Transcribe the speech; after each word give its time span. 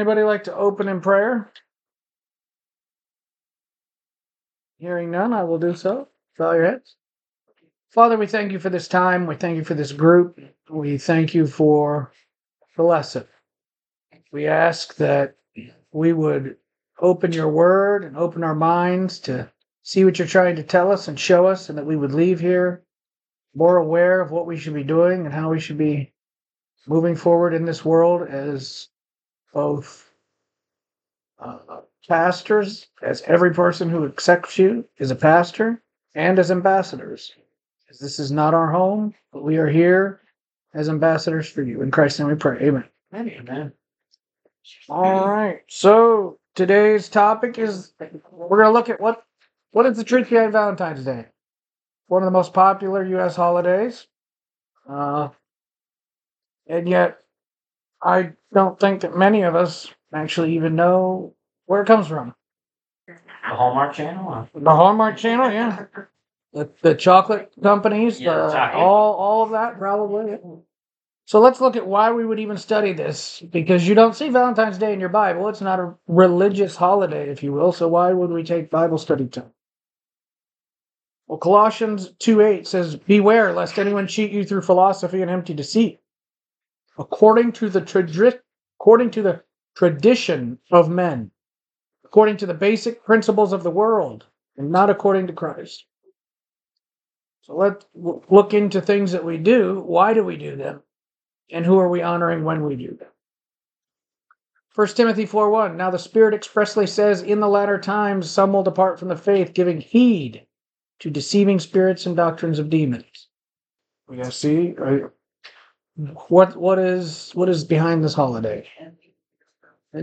Anybody 0.00 0.22
like 0.22 0.44
to 0.44 0.56
open 0.56 0.88
in 0.88 1.02
prayer? 1.02 1.52
Hearing 4.78 5.10
none, 5.10 5.34
I 5.34 5.44
will 5.44 5.58
do 5.58 5.76
so. 5.76 6.08
Bow 6.38 6.52
your 6.52 6.64
heads. 6.64 6.96
Father, 7.90 8.16
we 8.16 8.26
thank 8.26 8.50
you 8.50 8.58
for 8.58 8.70
this 8.70 8.88
time. 8.88 9.26
We 9.26 9.34
thank 9.34 9.58
you 9.58 9.64
for 9.64 9.74
this 9.74 9.92
group. 9.92 10.40
We 10.70 10.96
thank 10.96 11.34
you 11.34 11.46
for 11.46 12.12
the 12.78 12.82
lesson. 12.82 13.26
We 14.32 14.46
ask 14.46 14.96
that 14.96 15.36
we 15.92 16.14
would 16.14 16.56
open 16.98 17.34
your 17.34 17.50
word 17.50 18.02
and 18.02 18.16
open 18.16 18.42
our 18.42 18.54
minds 18.54 19.18
to 19.18 19.52
see 19.82 20.06
what 20.06 20.18
you're 20.18 20.26
trying 20.26 20.56
to 20.56 20.62
tell 20.62 20.90
us 20.90 21.08
and 21.08 21.20
show 21.20 21.44
us, 21.44 21.68
and 21.68 21.76
that 21.76 21.84
we 21.84 21.96
would 21.96 22.14
leave 22.14 22.40
here 22.40 22.82
more 23.54 23.76
aware 23.76 24.22
of 24.22 24.30
what 24.30 24.46
we 24.46 24.56
should 24.56 24.72
be 24.72 24.82
doing 24.82 25.26
and 25.26 25.34
how 25.34 25.50
we 25.50 25.60
should 25.60 25.76
be 25.76 26.14
moving 26.86 27.16
forward 27.16 27.52
in 27.52 27.66
this 27.66 27.84
world 27.84 28.26
as 28.26 28.88
both 29.52 30.10
uh, 31.38 31.80
pastors, 32.08 32.88
as 33.02 33.22
every 33.22 33.52
person 33.52 33.88
who 33.88 34.04
accepts 34.04 34.58
you 34.58 34.84
is 34.98 35.10
a 35.10 35.16
pastor, 35.16 35.82
and 36.14 36.38
as 36.38 36.50
ambassadors. 36.50 37.32
As 37.88 37.98
this 37.98 38.18
is 38.18 38.30
not 38.30 38.54
our 38.54 38.70
home, 38.70 39.14
but 39.32 39.42
we 39.42 39.56
are 39.56 39.68
here 39.68 40.20
as 40.74 40.88
ambassadors 40.88 41.48
for 41.48 41.62
you. 41.62 41.82
In 41.82 41.90
Christ's 41.90 42.20
name 42.20 42.28
we 42.28 42.34
pray. 42.34 42.58
Amen. 42.66 42.84
Amen. 43.14 43.72
All 44.88 45.28
right. 45.28 45.62
So 45.68 46.38
today's 46.54 47.08
topic 47.08 47.58
is 47.58 47.92
we're 48.30 48.62
going 48.62 48.68
to 48.68 48.72
look 48.72 48.88
at 48.88 49.00
what 49.00 49.24
what 49.72 49.86
is 49.86 49.96
the 49.96 50.04
truth 50.04 50.30
behind 50.30 50.52
Valentine's 50.52 51.04
Day. 51.04 51.26
One 52.08 52.22
of 52.22 52.26
the 52.26 52.32
most 52.32 52.52
popular 52.52 53.04
U.S. 53.04 53.36
holidays, 53.36 54.06
uh, 54.88 55.28
and 56.66 56.88
yet 56.88 57.19
I 58.02 58.32
don't 58.52 58.78
think 58.78 59.02
that 59.02 59.16
many 59.16 59.42
of 59.42 59.54
us 59.54 59.92
actually 60.14 60.54
even 60.56 60.76
know 60.76 61.34
where 61.66 61.82
it 61.82 61.86
comes 61.86 62.08
from. 62.08 62.34
The 63.06 63.56
Hallmark 63.56 63.94
Channel. 63.94 64.48
The 64.54 64.70
Hallmark 64.70 65.16
Channel, 65.16 65.50
yeah. 65.52 65.86
The, 66.52 66.70
the 66.82 66.94
chocolate 66.94 67.52
companies, 67.62 68.20
Yeah, 68.20 68.34
the, 68.34 68.44
uh, 68.44 68.52
chocolate. 68.52 68.82
all 68.82 69.14
all 69.14 69.42
of 69.44 69.50
that 69.50 69.78
probably. 69.78 70.38
So 71.26 71.40
let's 71.40 71.60
look 71.60 71.76
at 71.76 71.86
why 71.86 72.10
we 72.10 72.26
would 72.26 72.40
even 72.40 72.56
study 72.56 72.92
this 72.92 73.40
because 73.52 73.86
you 73.86 73.94
don't 73.94 74.16
see 74.16 74.30
Valentine's 74.30 74.78
Day 74.78 74.92
in 74.92 75.00
your 75.00 75.10
Bible. 75.10 75.48
It's 75.48 75.60
not 75.60 75.78
a 75.78 75.94
religious 76.08 76.74
holiday, 76.76 77.30
if 77.30 77.42
you 77.42 77.52
will. 77.52 77.72
So 77.72 77.86
why 77.88 78.12
would 78.12 78.30
we 78.30 78.42
take 78.42 78.70
Bible 78.70 78.98
study 78.98 79.28
time? 79.28 79.52
Well, 81.28 81.38
Colossians 81.38 82.12
2 82.18 82.40
8 82.40 82.66
says, 82.66 82.96
Beware 82.96 83.52
lest 83.52 83.78
anyone 83.78 84.08
cheat 84.08 84.32
you 84.32 84.44
through 84.44 84.62
philosophy 84.62 85.22
and 85.22 85.30
empty 85.30 85.54
deceit, 85.54 85.99
according 86.98 87.52
to 87.52 87.68
the 87.68 87.80
tradi- 87.80 88.40
according 88.78 89.10
to 89.12 89.22
the 89.22 89.42
tradition 89.74 90.58
of 90.70 90.88
men, 90.88 91.30
according 92.04 92.36
to 92.38 92.46
the 92.46 92.54
basic 92.54 93.04
principles 93.04 93.52
of 93.52 93.62
the 93.62 93.70
world, 93.70 94.26
and 94.56 94.70
not 94.70 94.90
according 94.90 95.26
to 95.26 95.32
Christ. 95.32 95.86
So 97.42 97.56
let's 97.56 97.86
w- 97.94 98.22
look 98.28 98.52
into 98.54 98.80
things 98.80 99.12
that 99.12 99.24
we 99.24 99.38
do. 99.38 99.80
Why 99.80 100.12
do 100.14 100.24
we 100.24 100.36
do 100.36 100.56
them? 100.56 100.82
And 101.50 101.64
who 101.64 101.78
are 101.78 101.88
we 101.88 102.02
honoring 102.02 102.44
when 102.44 102.64
we 102.64 102.76
do 102.76 102.94
them? 102.96 103.08
1 104.74 104.86
Timothy 104.88 105.26
4 105.26 105.50
1. 105.50 105.76
Now 105.76 105.90
the 105.90 105.98
Spirit 105.98 106.34
expressly 106.34 106.86
says, 106.86 107.22
In 107.22 107.40
the 107.40 107.48
latter 107.48 107.78
times 107.78 108.30
some 108.30 108.52
will 108.52 108.62
depart 108.62 108.98
from 108.98 109.08
the 109.08 109.16
faith, 109.16 109.52
giving 109.52 109.80
heed 109.80 110.46
to 111.00 111.10
deceiving 111.10 111.58
spirits 111.58 112.06
and 112.06 112.16
doctrines 112.16 112.58
of 112.58 112.70
demons. 112.70 113.28
We 114.06 114.18
gotta 114.18 114.30
see? 114.32 114.74
What 116.28 116.56
what 116.56 116.78
is 116.78 117.30
what 117.34 117.48
is 117.48 117.64
behind 117.64 118.02
this 118.04 118.14
holiday. 118.14 118.66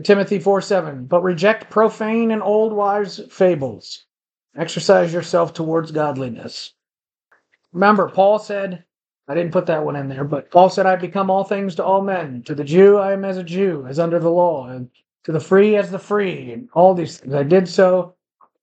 Timothy 0.04 0.40
4 0.40 0.62
7. 0.62 1.06
But 1.06 1.24
reject 1.24 1.70
profane 1.70 2.32
and 2.32 2.44
old 2.44 2.74
wives' 2.74 3.22
fables. 3.30 4.04
Exercise 4.56 5.14
yourself 5.14 5.54
towards 5.54 5.92
godliness. 5.92 6.74
Remember, 7.72 8.10
Paul 8.10 8.40
said, 8.40 8.84
I 9.28 9.36
didn't 9.36 9.52
put 9.52 9.66
that 9.68 9.86
one 9.86 9.96
in 9.96 10.10
there, 10.10 10.24
but 10.24 10.52
Paul 10.52 10.70
said, 10.70 10.86
I've 10.86 11.00
become 11.00 11.30
all 11.30 11.44
things 11.44 11.76
to 11.76 11.86
all 11.86 12.02
men. 12.02 12.44
To 12.44 12.56
the 12.56 12.64
Jew, 12.64 12.98
I 12.98 13.14
am 13.14 13.24
as 13.24 13.38
a 13.38 13.44
Jew, 13.44 13.86
as 13.88 14.00
under 14.00 14.20
the 14.20 14.32
law, 14.32 14.68
and 14.68 14.90
to 15.26 15.32
the 15.32 15.40
free, 15.40 15.76
as 15.76 15.92
the 15.92 16.00
free, 16.00 16.52
and 16.52 16.70
all 16.74 16.94
these 16.94 17.18
things. 17.18 17.34
I 17.34 17.44
did 17.44 17.68
so 17.68 18.16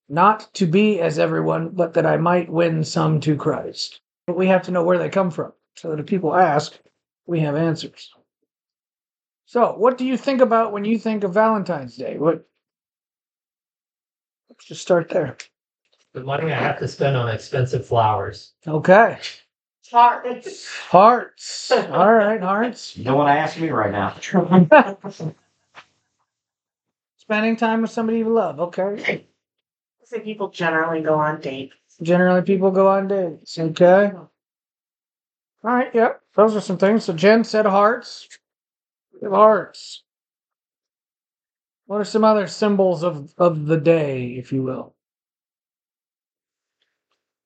not 0.09 0.53
to 0.55 0.67
be 0.67 1.01
as 1.01 1.19
everyone, 1.19 1.71
but 1.71 1.95
that 1.95 2.07
I 2.07 2.17
might 2.17 2.51
win 2.51 2.85
some 2.85 3.21
to 3.21 3.37
Christ. 3.37 4.01
But 4.27 4.37
we 4.37 4.47
have 4.49 4.63
to 4.63 4.71
know 4.71 4.83
where 4.83 4.99
they 4.99 5.09
come 5.09 5.31
from, 5.31 5.53
so 5.77 5.91
that 5.91 6.01
if 6.01 6.07
people 6.07 6.35
ask, 6.35 6.79
we 7.27 7.41
have 7.41 7.57
answers. 7.57 8.13
So, 9.47 9.73
what 9.75 9.99
do 9.99 10.05
you 10.05 10.17
think 10.17 10.41
about 10.41 10.73
when 10.73 10.85
you 10.85 10.99
think 10.99 11.25
of 11.25 11.35
Valentine's 11.35 11.97
Day? 11.97 12.19
What? 12.19 12.47
Let's 14.49 14.65
just 14.65 14.83
start 14.83 15.09
there. 15.09 15.37
The 16.13 16.23
money 16.23 16.53
I 16.53 16.59
have 16.59 16.79
to 16.79 16.89
spend 16.89 17.17
on 17.17 17.29
expensive 17.29 17.87
flowers. 17.87 18.53
Okay. 18.67 19.19
Hearts. 19.91 20.69
Hearts. 20.89 21.71
All 21.71 22.13
right, 22.13 22.41
hearts. 22.41 22.97
You 22.97 23.05
don't 23.05 23.19
want 23.19 23.29
to 23.29 23.39
ask 23.39 23.59
me 23.59 23.69
right 23.71 23.93
now. 23.93 24.17
Spending 27.17 27.57
time 27.57 27.83
with 27.83 27.91
somebody 27.91 28.19
you 28.19 28.29
love. 28.29 28.61
Okay. 28.61 29.27
So 30.05 30.21
people 30.21 30.49
generally 30.51 31.01
go 31.03 31.15
on 31.15 31.41
dates. 31.41 31.75
Generally, 32.03 32.43
people 32.43 32.71
go 32.71 32.89
on 32.89 33.09
dates. 33.09 33.59
Okay. 33.59 34.13
All 35.65 35.73
right. 35.73 35.95
Yep. 35.95 36.21
Those 36.35 36.57
are 36.57 36.61
some 36.61 36.79
things. 36.79 37.05
So 37.05 37.15
Jen 37.15 37.43
said 37.43 37.65
hearts. 37.67 38.29
We 39.15 39.21
have 39.25 39.33
Hearts. 39.33 40.03
What 41.87 42.01
are 42.01 42.05
some 42.05 42.25
other 42.25 42.47
symbols 42.47 43.03
of 43.03 43.33
of 43.39 43.67
the 43.67 43.77
day, 43.77 44.33
if 44.33 44.53
you 44.53 44.63
will? 44.63 44.95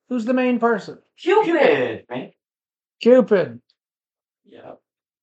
Who's 0.09 0.25
the 0.25 0.35
main 0.35 0.59
person? 0.59 0.99
Cupid. 1.19 2.07
Cupid. 3.01 3.61
Yeah. 4.47 4.73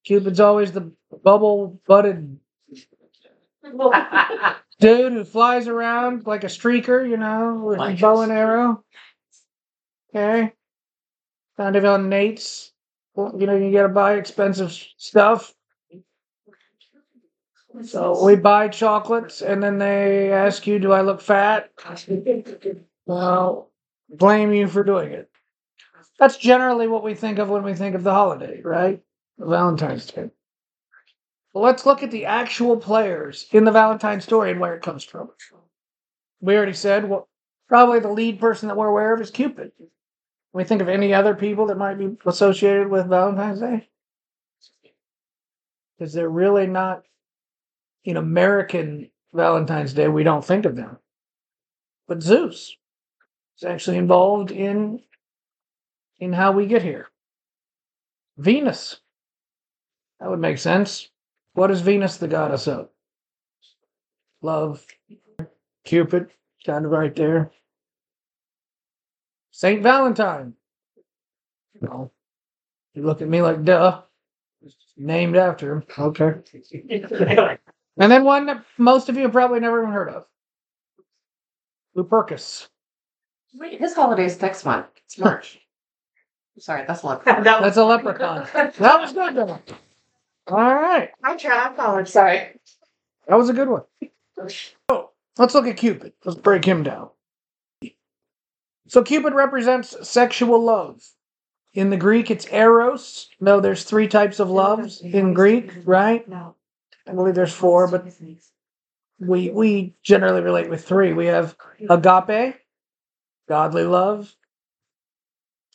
Cupid's 0.06 0.40
always 0.40 0.72
the 0.72 0.92
bubble 1.24 1.82
butted 1.88 2.40
dude 4.80 5.14
who 5.14 5.24
flies 5.24 5.68
around 5.68 6.28
like 6.28 6.44
a 6.44 6.48
streaker, 6.48 7.08
you 7.10 7.18
know, 7.18 7.62
with 7.66 7.80
a 7.80 7.96
bow 8.00 8.22
and 8.22 8.32
arrow. 8.32 8.84
Okay. 10.14 10.54
Kind 11.58 11.76
of 11.76 11.86
on 11.86 12.10
Nate's. 12.10 12.72
You 13.18 13.48
know, 13.48 13.56
you 13.56 13.72
gotta 13.72 13.90
buy 13.90 14.16
expensive 14.16 14.72
stuff. 14.98 15.54
So 17.84 18.24
we 18.26 18.36
buy 18.36 18.70
chocolates 18.70 19.42
and 19.42 19.62
then 19.62 19.78
they 19.78 20.32
ask 20.32 20.66
you, 20.66 20.80
Do 20.80 20.92
I 20.94 21.02
look 21.02 21.22
fat? 21.22 21.72
Well, 23.06 23.72
blame 24.10 24.54
you 24.54 24.68
for 24.68 24.84
doing 24.84 25.12
it. 25.12 25.30
That's 26.20 26.38
generally 26.38 26.88
what 26.88 27.04
we 27.04 27.14
think 27.14 27.40
of 27.40 27.50
when 27.50 27.64
we 27.64 27.74
think 27.74 27.96
of 27.96 28.04
the 28.04 28.14
holiday, 28.14 28.62
right? 28.62 29.02
Valentine's 29.38 30.06
Day. 30.08 30.30
Well, 31.54 31.64
let's 31.64 31.86
look 31.86 32.04
at 32.04 32.12
the 32.12 32.26
actual 32.26 32.78
players 32.78 33.48
in 33.52 33.66
the 33.66 33.72
Valentine 33.72 34.22
story 34.22 34.52
and 34.52 34.60
where 34.60 34.76
it 34.76 34.82
comes 34.82 35.04
from. 35.04 35.30
We 36.42 36.56
already 36.56 36.74
said, 36.74 37.10
well, 37.10 37.28
probably 37.68 38.00
the 38.00 38.12
lead 38.12 38.40
person 38.40 38.68
that 38.68 38.78
we're 38.78 38.88
aware 38.88 39.14
of 39.14 39.22
is 39.22 39.32
Cupid. 39.32 39.72
We 40.56 40.64
think 40.64 40.82
of 40.82 40.88
any 40.88 41.14
other 41.14 41.36
people 41.36 41.66
that 41.66 41.78
might 41.78 42.00
be 42.00 42.16
associated 42.26 42.88
with 42.88 43.08
Valentine's 43.08 43.60
Day? 43.60 43.90
Because 46.00 46.14
they're 46.14 46.30
really 46.30 46.66
not 46.66 47.04
in 48.06 48.16
American 48.16 49.10
Valentine's 49.34 49.94
Day, 49.94 50.08
we 50.08 50.24
don't 50.24 50.46
think 50.46 50.64
of 50.64 50.78
them. 50.78 50.98
But 52.08 52.24
Zeus 52.24 52.78
is 53.58 53.64
actually 53.66 53.98
involved 53.98 54.50
in 54.50 55.02
in 56.20 56.32
how 56.32 56.54
we 56.54 56.68
get 56.68 56.84
here. 56.84 57.10
Venus. 58.38 59.02
That 60.22 60.30
would 60.30 60.40
make 60.40 60.58
sense. 60.58 61.10
What 61.52 61.70
is 61.70 61.82
Venus 61.82 62.16
the 62.16 62.30
goddess 62.30 62.66
of? 62.70 62.88
Love. 64.42 64.86
Cupid, 65.84 66.30
kind 66.66 66.86
of 66.86 66.92
right 66.92 67.14
there. 67.14 67.52
Saint 69.56 69.82
Valentine. 69.82 70.54
No. 71.80 72.12
You 72.94 73.04
look 73.04 73.22
at 73.22 73.30
me 73.30 73.42
like, 73.42 73.64
duh. 73.64 74.02
Named 74.98 75.38
after 75.38 75.72
him. 75.72 75.84
Okay. 75.98 76.34
And 77.98 78.12
then 78.12 78.26
one 78.26 78.48
that 78.48 78.66
most 78.78 79.08
of 79.08 79.16
you 79.16 79.22
have 79.22 79.32
probably 79.32 79.62
never 79.62 79.82
even 79.82 79.94
heard 79.94 80.10
of. 80.10 80.26
Lupercus. 81.96 82.68
Wait, 83.54 83.80
his 83.80 83.94
holiday's 83.96 84.42
next 84.42 84.66
month. 84.66 84.88
It's 85.06 85.18
March. 85.18 85.62
Sorry, 86.60 86.84
that's 86.86 87.04
a 87.04 87.06
love. 87.06 87.22
That's 87.24 87.78
a 87.78 87.86
leprechaun. 87.86 88.46
That 88.54 89.00
was 89.00 89.14
good, 89.14 89.36
though. 89.36 89.62
All 90.48 90.76
right. 90.76 91.12
I 91.24 91.38
try. 91.38 91.56
Oh, 91.56 91.60
I 91.60 91.68
apologize. 91.72 92.12
Sorry. 92.12 92.60
That 93.30 93.36
was 93.38 93.48
a 93.48 93.54
good 93.54 93.70
one. 93.70 93.84
Oh, 94.38 94.48
oh, 94.90 95.10
let's 95.38 95.56
look 95.56 95.66
at 95.66 95.78
Cupid. 95.78 96.12
Let's 96.26 96.38
break 96.38 96.66
him 96.66 96.84
down. 96.84 97.12
So 98.88 99.02
Cupid 99.04 99.34
represents 99.34 99.96
sexual 100.08 100.64
love. 100.64 101.04
In 101.74 101.90
the 101.90 101.98
Greek, 101.98 102.32
it's 102.32 102.48
eros. 102.52 103.30
No, 103.42 103.60
there's 103.60 103.84
three 103.84 104.08
types 104.08 104.40
of 104.40 104.50
loves 104.50 105.02
in 105.02 105.34
Greek, 105.34 105.72
right? 105.84 106.28
No. 106.28 106.56
I 107.08 107.14
believe 107.14 107.36
there's 107.36 107.54
four, 107.54 107.88
but 107.90 108.06
we 109.20 109.50
we 109.50 109.96
generally 110.02 110.42
relate 110.42 110.70
with 110.70 110.86
three. 110.86 111.14
We 111.14 111.26
have 111.26 111.56
agape, 111.90 112.56
godly 113.50 113.84
love, 113.84 114.34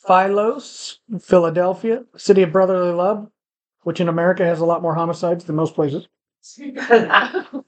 Philos, 0.07 0.99
Philadelphia, 1.21 2.03
city 2.17 2.41
of 2.41 2.51
brotherly 2.51 2.93
love, 2.93 3.29
which 3.83 3.99
in 4.01 4.09
America 4.09 4.43
has 4.43 4.59
a 4.59 4.65
lot 4.65 4.81
more 4.81 4.95
homicides 4.95 5.45
than 5.45 5.55
most 5.55 5.75
places. 5.75 6.07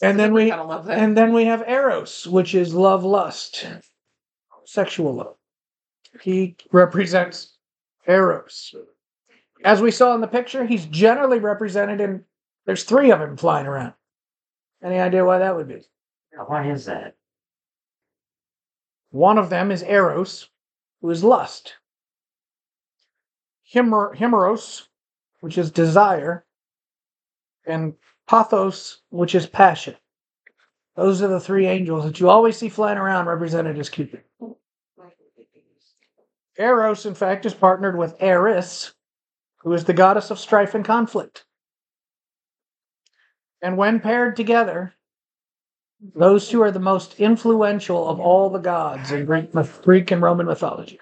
And 0.00 0.18
then 0.18 0.32
we 0.32 0.48
Gotta 0.48 0.64
love 0.64 0.86
that. 0.86 0.98
and 0.98 1.16
then 1.16 1.32
we 1.32 1.44
have 1.44 1.62
Eros, 1.68 2.26
which 2.26 2.54
is 2.54 2.74
love, 2.74 3.04
lust, 3.04 3.66
sexual 4.72 5.14
love. 5.14 5.36
He 6.22 6.56
represents 6.72 7.58
Eros. 8.06 8.74
As 9.64 9.80
we 9.80 9.90
saw 9.90 10.14
in 10.14 10.20
the 10.20 10.26
picture, 10.26 10.64
he's 10.64 10.86
generally 10.86 11.38
represented 11.38 12.00
in 12.00 12.24
there's 12.64 12.84
three 12.84 13.10
of 13.10 13.20
him 13.20 13.36
flying 13.36 13.66
around. 13.66 13.92
Any 14.82 14.98
idea 14.98 15.24
why 15.24 15.38
that 15.38 15.54
would 15.54 15.68
be? 15.68 15.82
Why 16.46 16.70
is 16.70 16.86
that? 16.86 17.16
One 19.10 19.36
of 19.36 19.50
them 19.50 19.70
is 19.70 19.82
Eros, 19.82 20.48
who 21.00 21.10
is 21.10 21.22
lust. 21.22 21.74
Himer, 23.72 24.16
Himeros, 24.16 24.88
which 25.40 25.58
is 25.58 25.70
desire, 25.70 26.46
and 27.66 27.94
Pathos, 28.26 29.02
which 29.10 29.34
is 29.34 29.46
passion. 29.46 29.96
Those 30.96 31.22
are 31.22 31.28
the 31.28 31.40
three 31.40 31.66
angels 31.66 32.04
that 32.04 32.20
you 32.20 32.28
always 32.28 32.56
see 32.56 32.68
flying 32.68 32.98
around 32.98 33.26
represented 33.26 33.78
as 33.78 33.90
Cupid. 33.90 34.22
Eros, 36.58 37.06
in 37.06 37.14
fact, 37.14 37.46
is 37.46 37.54
partnered 37.54 37.96
with 37.96 38.16
Eris, 38.20 38.92
who 39.58 39.72
is 39.72 39.84
the 39.84 39.94
goddess 39.94 40.30
of 40.30 40.38
strife 40.38 40.74
and 40.74 40.84
conflict. 40.84 41.44
And 43.62 43.76
when 43.76 44.00
paired 44.00 44.36
together, 44.36 44.94
those 46.14 46.48
two 46.48 46.60
are 46.62 46.72
the 46.72 46.80
most 46.80 47.20
influential 47.20 48.08
of 48.08 48.18
all 48.18 48.50
the 48.50 48.58
gods 48.58 49.12
in 49.12 49.24
Greek, 49.24 49.52
Greek 49.82 50.10
and 50.10 50.20
Roman 50.20 50.46
mythology. 50.46 50.98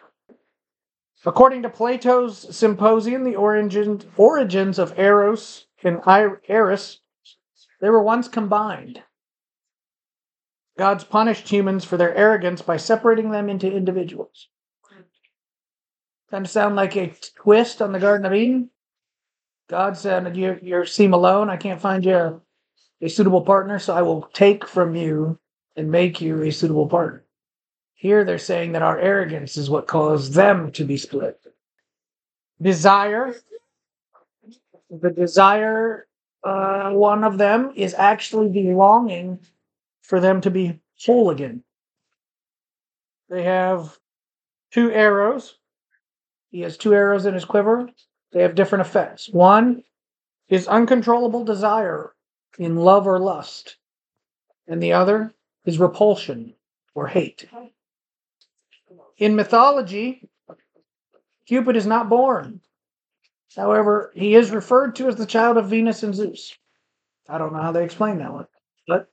According 1.24 1.62
to 1.62 1.70
Plato's 1.70 2.54
Symposium, 2.54 3.24
the 3.24 3.36
origin, 3.36 4.02
origins 4.16 4.78
of 4.78 4.98
Eros 4.98 5.66
and 5.82 6.00
Eris, 6.48 7.00
they 7.80 7.90
were 7.90 8.02
once 8.02 8.28
combined. 8.28 9.02
Gods 10.78 11.04
punished 11.04 11.48
humans 11.48 11.84
for 11.84 11.96
their 11.96 12.14
arrogance 12.14 12.62
by 12.62 12.76
separating 12.76 13.30
them 13.30 13.48
into 13.48 13.70
individuals. 13.70 14.48
Kind 16.30 16.46
of 16.46 16.50
sound 16.50 16.76
like 16.76 16.96
a 16.96 17.12
twist 17.36 17.82
on 17.82 17.92
the 17.92 17.98
Garden 17.98 18.26
of 18.26 18.32
Eden. 18.32 18.70
God 19.68 19.96
said, 19.96 20.36
"You 20.36 20.58
you 20.62 20.84
seem 20.84 21.12
alone. 21.12 21.50
I 21.50 21.56
can't 21.56 21.80
find 21.80 22.04
you 22.04 22.14
a, 22.14 22.40
a 23.02 23.08
suitable 23.08 23.42
partner, 23.42 23.78
so 23.78 23.94
I 23.94 24.02
will 24.02 24.22
take 24.32 24.66
from 24.66 24.94
you 24.94 25.38
and 25.76 25.90
make 25.90 26.20
you 26.20 26.42
a 26.42 26.52
suitable 26.52 26.88
partner." 26.88 27.24
Here 27.94 28.24
they're 28.24 28.38
saying 28.38 28.72
that 28.72 28.82
our 28.82 28.98
arrogance 28.98 29.56
is 29.56 29.68
what 29.68 29.86
caused 29.86 30.32
them 30.32 30.72
to 30.72 30.84
be 30.84 30.96
split. 30.96 31.38
Desire, 32.62 33.34
the 34.90 35.10
desire, 35.10 36.06
uh, 36.44 36.90
one 36.90 37.24
of 37.24 37.38
them 37.38 37.72
is 37.76 37.94
actually 37.94 38.50
the 38.50 38.72
longing 38.72 39.40
for 40.02 40.20
them 40.20 40.40
to 40.40 40.50
be 40.50 40.80
whole 41.04 41.30
again. 41.30 41.62
They 43.28 43.42
have 43.42 43.98
two 44.70 44.90
arrows. 44.90 45.59
He 46.50 46.60
has 46.60 46.76
two 46.76 46.94
arrows 46.94 47.26
in 47.26 47.34
his 47.34 47.44
quiver. 47.44 47.88
They 48.32 48.42
have 48.42 48.54
different 48.54 48.86
effects. 48.86 49.28
One 49.28 49.82
is 50.48 50.68
uncontrollable 50.68 51.44
desire 51.44 52.14
in 52.58 52.76
love 52.76 53.06
or 53.06 53.18
lust, 53.18 53.76
and 54.66 54.82
the 54.82 54.92
other 54.92 55.32
is 55.64 55.78
repulsion 55.78 56.54
or 56.94 57.06
hate. 57.06 57.48
In 59.18 59.36
mythology, 59.36 60.28
Cupid 61.46 61.76
is 61.76 61.86
not 61.86 62.08
born. 62.08 62.60
However, 63.56 64.12
he 64.14 64.34
is 64.36 64.52
referred 64.52 64.94
to 64.96 65.08
as 65.08 65.16
the 65.16 65.26
child 65.26 65.56
of 65.56 65.68
Venus 65.68 66.02
and 66.04 66.14
Zeus. 66.14 66.56
I 67.28 67.38
don't 67.38 67.52
know 67.52 67.60
how 67.62 67.72
they 67.72 67.84
explain 67.84 68.18
that 68.18 68.32
one, 68.32 68.46
but 68.86 69.10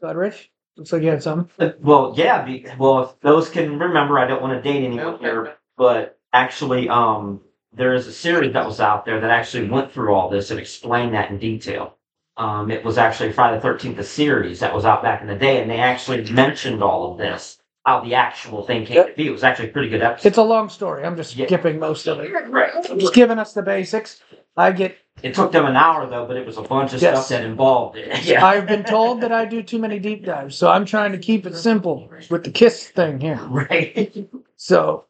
go 0.00 0.08
ahead, 0.08 0.16
Rich. 0.16 0.50
Looks 0.76 0.92
like 0.92 1.02
you 1.02 1.08
had 1.08 1.22
some. 1.22 1.48
Well, 1.80 2.12
yeah. 2.16 2.44
Be, 2.44 2.66
well, 2.78 3.02
if 3.04 3.20
those 3.20 3.48
can 3.48 3.78
remember, 3.78 4.18
I 4.18 4.26
don't 4.26 4.42
want 4.42 4.62
to 4.62 4.62
date 4.62 4.84
anyone 4.84 5.18
here, 5.20 5.56
but 5.76 6.18
actually, 6.32 6.88
um, 6.88 7.40
there 7.72 7.94
is 7.94 8.06
a 8.06 8.12
series 8.12 8.52
that 8.54 8.66
was 8.66 8.80
out 8.80 9.04
there 9.04 9.20
that 9.20 9.30
actually 9.30 9.68
went 9.68 9.92
through 9.92 10.14
all 10.14 10.28
this 10.30 10.50
and 10.50 10.58
explained 10.58 11.14
that 11.14 11.30
in 11.30 11.38
detail. 11.38 11.94
Um, 12.38 12.70
it 12.70 12.84
was 12.84 12.98
actually 12.98 13.32
Friday 13.32 13.56
the 13.56 13.62
Thirteenth, 13.62 13.96
the 13.96 14.04
series 14.04 14.60
that 14.60 14.74
was 14.74 14.84
out 14.84 15.02
back 15.02 15.20
in 15.22 15.26
the 15.26 15.34
day, 15.34 15.60
and 15.62 15.70
they 15.70 15.78
actually 15.78 16.30
mentioned 16.30 16.82
all 16.82 17.12
of 17.12 17.18
this, 17.18 17.58
how 17.84 18.00
the 18.00 18.14
actual 18.14 18.62
thing 18.66 18.84
came 18.84 19.06
to 19.06 19.12
be. 19.14 19.26
It 19.26 19.30
was 19.30 19.42
actually 19.44 19.70
a 19.70 19.72
pretty 19.72 19.88
good 19.88 20.02
episode. 20.02 20.28
It's 20.28 20.38
a 20.38 20.42
long 20.42 20.68
story. 20.68 21.04
I'm 21.04 21.16
just 21.16 21.34
Yeah. 21.36 21.46
skipping 21.46 21.78
most 21.78 22.06
of 22.06 22.20
it. 22.20 22.30
Right. 22.48 22.72
I'm 22.90 22.98
just 22.98 23.14
giving 23.14 23.38
us 23.38 23.52
the 23.54 23.62
basics. 23.62 24.20
I 24.56 24.72
get. 24.72 24.96
It 25.22 25.34
took 25.34 25.50
them 25.50 25.64
an 25.64 25.76
hour 25.76 26.06
though, 26.08 26.26
but 26.26 26.36
it 26.36 26.44
was 26.46 26.58
a 26.58 26.62
bunch 26.62 26.92
of 26.92 27.00
Yes. 27.00 27.26
stuff 27.26 27.28
that 27.40 27.46
involved 27.46 27.96
it. 27.96 28.22
Yeah. 28.26 28.44
I've 28.44 28.66
been 28.66 28.84
told 28.84 29.22
that 29.22 29.32
I 29.32 29.46
do 29.46 29.62
too 29.62 29.78
many 29.78 29.98
deep 29.98 30.24
dives, 30.26 30.56
so 30.56 30.70
I'm 30.70 30.84
trying 30.84 31.12
to 31.12 31.18
keep 31.18 31.46
it 31.46 31.56
simple 31.56 32.10
with 32.30 32.44
the 32.44 32.50
kiss 32.50 32.88
thing 32.90 33.18
here. 33.20 33.40
Right. 33.48 34.28
So, 34.56 35.04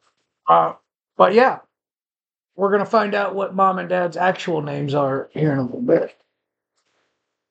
uh, 0.47 0.73
but 1.17 1.33
yeah, 1.33 1.59
we're 2.55 2.71
gonna 2.71 2.85
find 2.85 3.13
out 3.13 3.35
what 3.35 3.55
mom 3.55 3.79
and 3.79 3.89
dad's 3.89 4.17
actual 4.17 4.61
names 4.61 4.93
are 4.93 5.29
here 5.33 5.51
in 5.51 5.59
a 5.59 5.63
little 5.63 5.81
bit. 5.81 6.15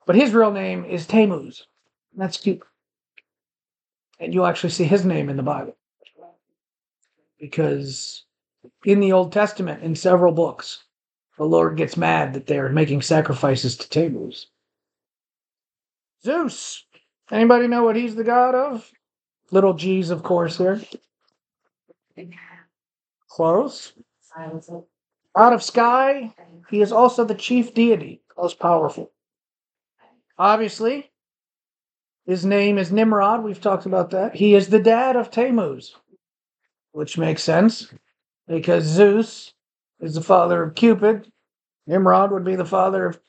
But 0.07 0.17
his 0.17 0.33
real 0.33 0.53
name 0.53 0.85
is 0.85 1.07
Tammuz. 1.07 1.67
That's 2.17 2.39
cute. 2.39 2.63
And 4.21 4.33
you'll 4.33 4.47
actually 4.47 4.71
see 4.71 4.85
his 4.85 5.05
name 5.05 5.29
in 5.29 5.37
the 5.37 5.43
Bible. 5.43 5.77
Because 7.39 8.25
in 8.85 9.01
the 9.01 9.13
Old 9.13 9.33
Testament, 9.33 9.83
in 9.83 9.95
several 9.95 10.33
books, 10.33 10.85
the 11.37 11.45
Lord 11.45 11.77
gets 11.77 11.97
mad 11.97 12.33
that 12.35 12.47
they're 12.47 12.71
making 12.71 13.03
sacrifices 13.03 13.77
to 13.77 13.89
Tammuz. 13.89 14.47
Zeus. 16.25 16.85
Anybody 17.31 17.67
know 17.67 17.85
what 17.85 17.97
he's 17.97 18.15
the 18.15 18.25
god 18.25 18.55
of? 18.55 18.91
Little 19.51 19.75
G's, 19.75 20.11
of 20.11 20.23
course, 20.23 20.57
here. 20.59 20.81
Close. 23.37 23.93
Out 25.37 25.53
of 25.53 25.63
sky, 25.63 26.35
he 26.71 26.81
is 26.81 26.91
also 26.91 27.23
the 27.23 27.35
chief 27.35 27.75
deity, 27.75 28.23
most 28.35 28.59
powerful. 28.59 29.11
Obviously, 30.39 31.11
his 32.25 32.47
name 32.47 32.79
is 32.79 32.91
Nimrod. 32.91 33.45
We've 33.45 33.61
talked 33.61 33.85
about 33.85 34.09
that. 34.13 34.37
He 34.37 34.55
is 34.55 34.71
the 34.71 34.79
dad 34.79 35.17
of 35.17 35.31
Tammuz, 35.31 35.95
which 36.93 37.19
makes 37.19 37.43
sense 37.43 37.93
because 38.49 38.85
Zeus 38.85 39.53
is 40.01 40.15
the 40.15 40.23
father 40.23 40.63
of 40.63 40.75
Cupid. 40.75 41.31
Nimrod 41.87 42.33
would 42.33 42.45
be 42.45 42.57
the 42.57 42.65
father 42.65 43.05
of, 43.05 43.21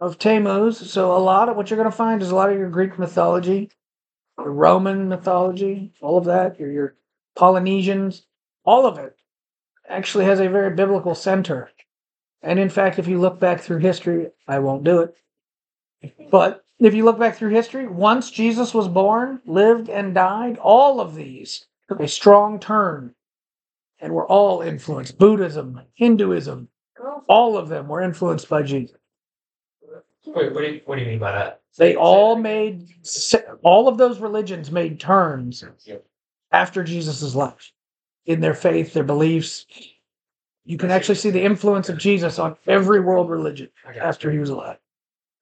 of 0.00 0.18
Tammuz. 0.18 0.90
So, 0.90 1.14
a 1.14 1.18
lot 1.18 1.50
of 1.50 1.56
what 1.58 1.68
you're 1.68 1.76
going 1.76 1.90
to 1.90 1.94
find 1.94 2.22
is 2.22 2.30
a 2.30 2.34
lot 2.34 2.50
of 2.50 2.58
your 2.58 2.70
Greek 2.70 2.98
mythology, 2.98 3.72
your 4.38 4.52
Roman 4.52 5.10
mythology, 5.10 5.92
all 6.00 6.16
of 6.16 6.24
that, 6.24 6.58
your, 6.58 6.72
your 6.72 6.94
Polynesians, 7.36 8.24
all 8.64 8.86
of 8.86 8.98
it 8.98 9.16
actually 9.88 10.24
has 10.24 10.40
a 10.40 10.48
very 10.48 10.74
biblical 10.74 11.14
center. 11.14 11.70
And 12.42 12.58
in 12.58 12.68
fact, 12.68 12.98
if 12.98 13.06
you 13.06 13.20
look 13.20 13.38
back 13.38 13.60
through 13.60 13.78
history, 13.78 14.28
I 14.48 14.58
won't 14.58 14.84
do 14.84 15.00
it. 15.00 15.14
But 16.30 16.64
if 16.78 16.94
you 16.94 17.04
look 17.04 17.18
back 17.18 17.36
through 17.36 17.50
history, 17.50 17.86
once 17.86 18.30
Jesus 18.30 18.74
was 18.74 18.88
born, 18.88 19.40
lived, 19.46 19.88
and 19.88 20.14
died, 20.14 20.58
all 20.58 21.00
of 21.00 21.14
these 21.14 21.66
took 21.88 22.00
a 22.00 22.08
strong 22.08 22.58
turn 22.58 23.14
and 24.00 24.12
were 24.12 24.26
all 24.26 24.62
influenced. 24.62 25.18
Buddhism, 25.18 25.80
Hinduism, 25.94 26.68
all 27.28 27.56
of 27.56 27.68
them 27.68 27.86
were 27.86 28.02
influenced 28.02 28.48
by 28.48 28.62
Jesus. 28.62 28.96
Wait, 30.26 30.52
what 30.52 30.62
do 30.62 30.72
you, 30.72 30.80
what 30.84 30.96
do 30.96 31.02
you 31.02 31.08
mean 31.08 31.18
by 31.18 31.32
that? 31.32 31.60
They 31.76 31.94
all 31.94 32.36
made, 32.36 32.88
all 33.62 33.88
of 33.88 33.98
those 33.98 34.18
religions 34.18 34.70
made 34.70 34.98
turns 34.98 35.64
after 36.50 36.82
Jesus' 36.82 37.34
life 37.34 37.72
in 38.26 38.40
their 38.40 38.54
faith, 38.54 38.92
their 38.92 39.04
beliefs. 39.04 39.66
You 40.64 40.78
can 40.78 40.90
actually 40.90 41.16
see 41.16 41.30
the 41.30 41.42
influence 41.42 41.88
of 41.88 41.98
Jesus 41.98 42.38
on 42.38 42.56
every 42.66 43.00
world 43.00 43.28
religion 43.30 43.68
after 44.00 44.30
he 44.30 44.38
was 44.38 44.50
alive. 44.50 44.78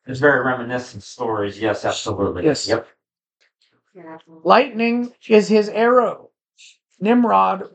It's 0.06 0.20
very 0.20 0.44
reminiscent 0.44 1.02
stories. 1.02 1.60
Yes, 1.60 1.84
absolutely. 1.84 2.44
Yes. 2.44 2.66
Yep. 2.66 2.86
Lightning 4.44 5.12
is 5.28 5.48
his 5.48 5.68
arrow. 5.68 6.30
Nimrod 7.00 7.70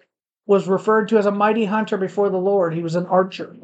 was 0.48 0.68
referred 0.68 1.10
to 1.10 1.18
as 1.18 1.26
a 1.26 1.32
mighty 1.32 1.66
hunter 1.66 1.98
before 1.98 2.30
the 2.30 2.38
Lord. 2.38 2.74
He 2.74 2.82
was 2.82 2.96
an 2.96 3.06
archer. 3.06 3.56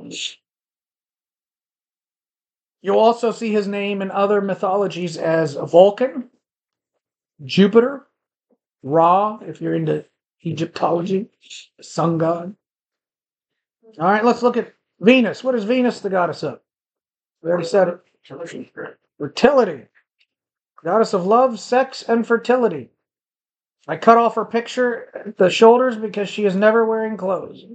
You'll 2.81 2.99
also 2.99 3.31
see 3.31 3.51
his 3.51 3.67
name 3.67 4.01
in 4.01 4.09
other 4.11 4.41
mythologies 4.41 5.17
as 5.17 5.53
Vulcan, 5.53 6.29
Jupiter, 7.43 8.07
Ra, 8.83 9.39
if 9.41 9.61
you're 9.61 9.75
into 9.75 10.05
Egyptology, 10.43 11.29
sun 11.81 12.17
god. 12.17 12.55
All 13.99 14.07
right, 14.07 14.23
let's 14.25 14.41
look 14.41 14.57
at 14.57 14.73
Venus. 14.99 15.43
What 15.43 15.55
is 15.55 15.63
Venus 15.63 15.99
the 15.99 16.09
goddess 16.09 16.43
of? 16.43 16.59
We 17.41 17.49
already 17.49 17.67
said 17.67 17.87
it. 17.87 17.99
Fertility. 19.17 19.87
goddess 20.83 21.13
of 21.13 21.25
love, 21.25 21.59
sex, 21.59 22.03
and 22.07 22.25
fertility. 22.25 22.89
I 23.87 23.97
cut 23.97 24.17
off 24.17 24.35
her 24.35 24.45
picture 24.45 25.09
at 25.15 25.37
the 25.37 25.49
shoulders 25.49 25.97
because 25.97 26.29
she 26.29 26.45
is 26.45 26.55
never 26.55 26.85
wearing 26.85 27.17
clothes. 27.17 27.65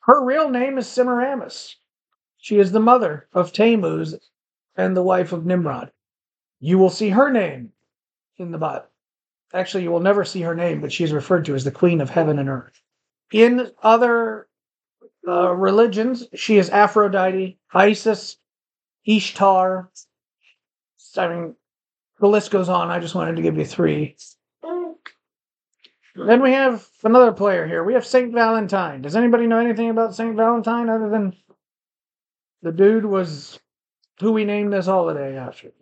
Her 0.00 0.24
real 0.24 0.50
name 0.50 0.78
is 0.78 0.86
Semiramis. 0.86 1.76
She 2.38 2.58
is 2.58 2.72
the 2.72 2.80
mother 2.80 3.28
of 3.32 3.52
Tammuz 3.52 4.14
and 4.76 4.96
the 4.96 5.02
wife 5.02 5.32
of 5.32 5.46
Nimrod. 5.46 5.90
You 6.60 6.78
will 6.78 6.90
see 6.90 7.10
her 7.10 7.30
name 7.30 7.72
in 8.36 8.50
the 8.50 8.58
Bible. 8.58 8.86
Actually, 9.52 9.84
you 9.84 9.90
will 9.90 10.00
never 10.00 10.24
see 10.24 10.40
her 10.42 10.54
name, 10.54 10.80
but 10.80 10.92
she 10.92 11.04
is 11.04 11.12
referred 11.12 11.44
to 11.44 11.54
as 11.54 11.64
the 11.64 11.70
Queen 11.70 12.00
of 12.00 12.10
Heaven 12.10 12.38
and 12.38 12.48
Earth. 12.48 12.80
In 13.32 13.70
other 13.82 14.48
uh, 15.26 15.54
religions, 15.54 16.26
she 16.34 16.58
is 16.58 16.70
Aphrodite, 16.70 17.58
Isis, 17.72 18.36
Ishtar. 19.06 19.90
I 21.16 21.28
mean, 21.28 21.54
the 22.18 22.28
list 22.28 22.50
goes 22.50 22.68
on. 22.68 22.90
I 22.90 22.98
just 22.98 23.14
wanted 23.14 23.36
to 23.36 23.42
give 23.42 23.56
you 23.56 23.64
three. 23.64 24.16
Then 26.16 26.42
we 26.42 26.52
have 26.52 26.86
another 27.02 27.32
player 27.32 27.66
here. 27.66 27.82
We 27.82 27.94
have 27.94 28.06
Saint 28.06 28.32
Valentine. 28.32 29.02
Does 29.02 29.16
anybody 29.16 29.46
know 29.46 29.58
anything 29.58 29.90
about 29.90 30.14
Saint 30.14 30.36
Valentine 30.36 30.88
other 30.88 31.08
than 31.08 31.36
the 32.62 32.70
dude 32.70 33.04
was 33.04 33.58
who 34.20 34.32
we 34.32 34.44
named 34.44 34.72
this 34.72 34.86
holiday 34.86 35.36
after? 35.36 35.72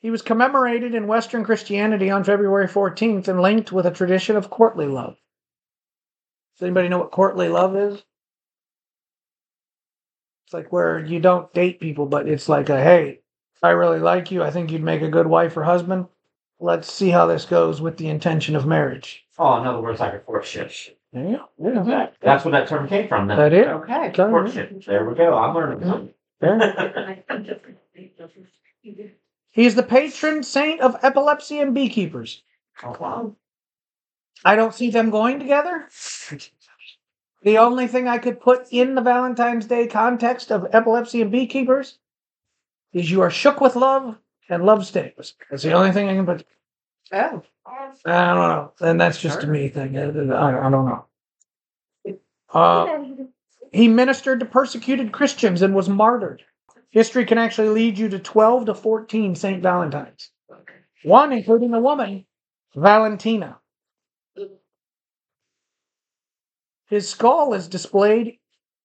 He 0.00 0.10
was 0.10 0.22
commemorated 0.22 0.94
in 0.94 1.06
Western 1.06 1.44
Christianity 1.44 2.10
on 2.10 2.24
February 2.24 2.66
14th 2.66 3.28
and 3.28 3.40
linked 3.42 3.70
with 3.70 3.84
a 3.86 3.90
tradition 3.90 4.34
of 4.36 4.48
courtly 4.50 4.86
love. 4.86 5.16
Does 6.56 6.66
anybody 6.66 6.88
know 6.88 6.98
what 6.98 7.10
courtly 7.10 7.48
love 7.48 7.76
is? 7.76 8.02
It's 10.46 10.54
like 10.54 10.72
where 10.72 10.98
you 10.98 11.20
don't 11.20 11.52
date 11.52 11.80
people, 11.80 12.06
but 12.06 12.26
it's 12.28 12.48
like 12.48 12.70
a 12.70 12.82
hey, 12.82 13.20
I 13.62 13.70
really 13.70 14.00
like 14.00 14.30
you. 14.30 14.42
I 14.42 14.50
think 14.50 14.70
you'd 14.72 14.82
make 14.82 15.02
a 15.02 15.08
good 15.08 15.26
wife 15.26 15.56
or 15.56 15.64
husband. 15.64 16.06
Let's 16.58 16.92
see 16.92 17.10
how 17.10 17.26
this 17.26 17.44
goes 17.44 17.80
with 17.80 17.98
the 17.98 18.08
intention 18.08 18.56
of 18.56 18.66
marriage. 18.66 19.24
Oh, 19.38 19.60
in 19.60 19.66
other 19.66 19.80
words, 19.80 20.00
like 20.00 20.14
a 20.14 20.18
courtship. 20.18 20.72
There 21.12 21.24
you 21.24 21.36
go. 21.36 21.48
Yeah, 21.58 21.82
That- 21.82 22.14
That's 22.20 22.44
where 22.44 22.52
that 22.52 22.68
term 22.68 22.88
came 22.88 23.08
from. 23.08 23.28
Then. 23.28 23.36
that 23.36 23.52
is. 23.52 23.66
Okay. 23.66 24.08
Okay. 24.08 24.14
Courtship. 24.14 24.84
There 24.86 25.08
we 25.08 25.14
go. 25.14 25.36
I'm 25.36 25.54
learning 25.54 26.14
Yeah. 26.42 27.16
He 29.52 29.66
is 29.66 29.74
the 29.74 29.82
patron 29.82 30.42
saint 30.42 30.80
of 30.80 30.96
epilepsy 31.02 31.58
and 31.58 31.74
beekeepers. 31.74 32.42
oh, 32.82 32.96
wow. 33.00 33.36
I 34.44 34.56
don't 34.56 34.74
see 34.74 34.90
them 34.90 35.10
going 35.10 35.38
together. 35.38 35.88
The 37.42 37.58
only 37.58 37.86
thing 37.86 38.06
I 38.06 38.18
could 38.18 38.40
put 38.40 38.68
in 38.70 38.94
the 38.94 39.00
Valentine's 39.00 39.66
Day 39.66 39.86
context 39.86 40.52
of 40.52 40.66
epilepsy 40.72 41.22
and 41.22 41.32
beekeepers 41.32 41.98
is 42.92 43.10
you 43.10 43.22
are 43.22 43.30
shook 43.30 43.60
with 43.60 43.76
love 43.76 44.16
and 44.48 44.64
love 44.64 44.86
stays. 44.86 45.34
That's 45.50 45.62
the 45.62 45.72
only 45.72 45.92
thing 45.92 46.08
I 46.08 46.14
can 46.14 46.26
put. 46.26 46.44
Oh. 47.12 47.42
I 47.66 48.34
don't 48.34 48.48
know. 48.48 48.72
And 48.80 49.00
that's 49.00 49.20
just 49.20 49.42
a 49.42 49.46
me 49.46 49.68
thing. 49.68 49.96
I 49.96 50.10
don't 50.10 50.28
know. 50.86 51.06
Uh, 52.52 53.04
he 53.72 53.88
ministered 53.88 54.40
to 54.40 54.46
persecuted 54.46 55.12
Christians 55.12 55.62
and 55.62 55.74
was 55.74 55.88
martyred. 55.88 56.42
History 56.90 57.24
can 57.24 57.38
actually 57.38 57.68
lead 57.68 57.98
you 57.98 58.08
to 58.08 58.18
12 58.18 58.66
to 58.66 58.74
14 58.74 59.34
St. 59.36 59.62
Valentines. 59.62 60.30
One, 61.04 61.32
including 61.32 61.72
a 61.72 61.80
woman, 61.80 62.26
Valentina. 62.74 63.58
His 66.88 67.08
skull 67.08 67.54
is 67.54 67.68
displayed 67.68 68.38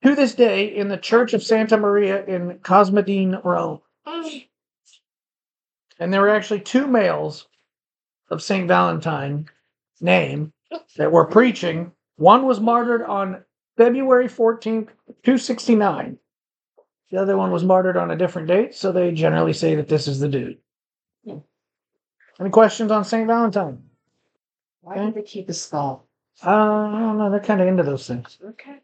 to 0.04 0.14
this 0.14 0.36
day 0.36 0.66
in 0.76 0.88
the 0.88 0.98
Church 0.98 1.34
of 1.34 1.42
Santa 1.42 1.78
Maria 1.78 2.24
in 2.26 2.60
Cosmedin, 2.60 3.44
Rome. 3.44 3.82
And 6.00 6.14
there 6.14 6.22
were 6.22 6.30
actually 6.30 6.60
two 6.60 6.86
males 6.86 7.48
of 8.30 8.44
St. 8.44 8.68
Valentine 8.68 9.50
name 10.00 10.54
that 10.98 11.12
were 11.12 11.26
preaching. 11.26 11.92
One 12.18 12.46
was 12.46 12.60
martyred 12.60 13.02
on 13.02 13.44
February 13.78 14.28
14th, 14.28 14.90
269. 15.24 16.20
The 17.12 17.18
other 17.18 17.38
one 17.38 17.52
was 17.52 17.64
martyred 17.64 17.98
on 17.98 18.12
a 18.12 18.16
different 18.16 18.48
date, 18.48 18.74
so 18.74 18.92
they 18.92 19.12
generally 19.12 19.54
say 19.54 19.76
that 19.76 19.88
this 19.88 20.08
is 20.08 20.20
the 20.20 20.28
dude. 20.28 20.58
Any 22.40 22.50
questions 22.50 22.92
on 22.92 23.06
St. 23.06 23.28
Valentine? 23.28 23.82
Why 24.82 24.98
did 24.98 25.16
they 25.16 25.22
keep 25.22 25.48
his 25.48 25.62
skull? 25.62 26.06
Uh, 26.46 26.50
I 26.50 27.00
don't 27.00 27.18
know. 27.18 27.32
They're 27.32 27.40
kind 27.40 27.62
of 27.62 27.68
into 27.68 27.84
those 27.84 28.08
things. 28.08 28.38
Okay. 28.44 28.80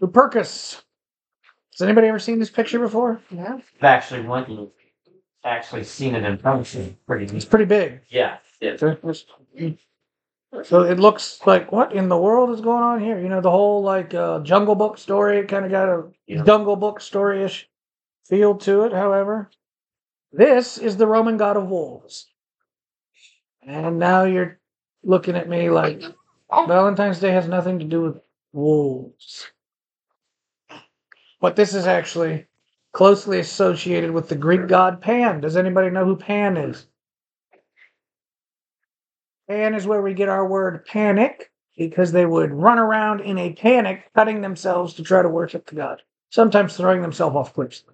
Lupercus. 0.00 0.82
Has 1.72 1.82
anybody 1.82 2.08
ever 2.08 2.18
seen 2.18 2.38
this 2.38 2.50
picture 2.50 2.78
before? 2.78 3.20
Yeah. 3.30 3.54
I've 3.54 3.84
actually 3.84 4.22
went 4.22 4.48
and 4.48 4.68
actually 5.44 5.84
seen 5.84 6.14
it 6.14 6.24
in 6.24 6.38
person. 6.38 6.96
Pretty 7.06 7.36
It's 7.36 7.44
pretty 7.44 7.66
big. 7.66 8.00
Yeah. 8.08 8.38
It, 8.60 8.80
So 8.80 8.96
it 10.52 10.98
looks 10.98 11.40
like 11.46 11.72
what 11.72 11.92
in 11.92 12.08
the 12.08 12.16
world 12.16 12.50
is 12.50 12.60
going 12.60 12.82
on 12.82 13.00
here? 13.00 13.18
You 13.18 13.28
know, 13.28 13.40
the 13.40 13.50
whole 13.50 13.82
like 13.82 14.14
uh, 14.14 14.40
Jungle 14.40 14.74
Book 14.74 14.98
story. 14.98 15.44
Kind 15.46 15.64
of 15.64 15.70
got 15.70 15.88
a 15.88 16.04
Yeah. 16.26 16.42
Jungle 16.44 16.76
Book 16.76 17.00
story-ish 17.00 17.68
feel 18.28 18.56
to 18.58 18.84
it. 18.84 18.92
However, 18.92 19.50
this 20.32 20.78
is 20.78 20.96
the 20.96 21.06
Roman 21.06 21.36
god 21.36 21.56
of 21.56 21.68
wolves, 21.68 22.26
and 23.62 23.98
now 23.98 24.24
you're 24.24 24.58
looking 25.02 25.36
at 25.36 25.48
me 25.48 25.70
like 25.70 26.02
Valentine's 26.50 27.20
Day 27.20 27.30
has 27.30 27.48
nothing 27.48 27.78
to 27.78 27.84
do 27.84 28.02
with 28.02 28.20
wolves. 28.52 29.50
But 31.40 31.56
this 31.56 31.74
is 31.74 31.86
actually 31.86 32.46
closely 32.92 33.38
associated 33.40 34.10
with 34.10 34.28
the 34.28 34.36
Greek 34.36 34.68
god 34.68 35.00
Pan. 35.02 35.40
Does 35.40 35.56
anybody 35.56 35.90
know 35.90 36.04
who 36.04 36.16
Pan 36.16 36.56
is? 36.56 36.86
Pan 39.48 39.74
is 39.74 39.86
where 39.86 40.02
we 40.02 40.14
get 40.14 40.28
our 40.28 40.46
word 40.46 40.84
panic 40.86 41.50
because 41.76 42.10
they 42.12 42.26
would 42.26 42.50
run 42.52 42.78
around 42.78 43.20
in 43.20 43.38
a 43.38 43.52
panic, 43.52 44.10
cutting 44.14 44.40
themselves 44.40 44.94
to 44.94 45.02
try 45.02 45.22
to 45.22 45.28
worship 45.28 45.66
the 45.66 45.74
god, 45.76 46.02
sometimes 46.30 46.76
throwing 46.76 47.02
themselves 47.02 47.36
off 47.36 47.54
cliffs. 47.54 47.84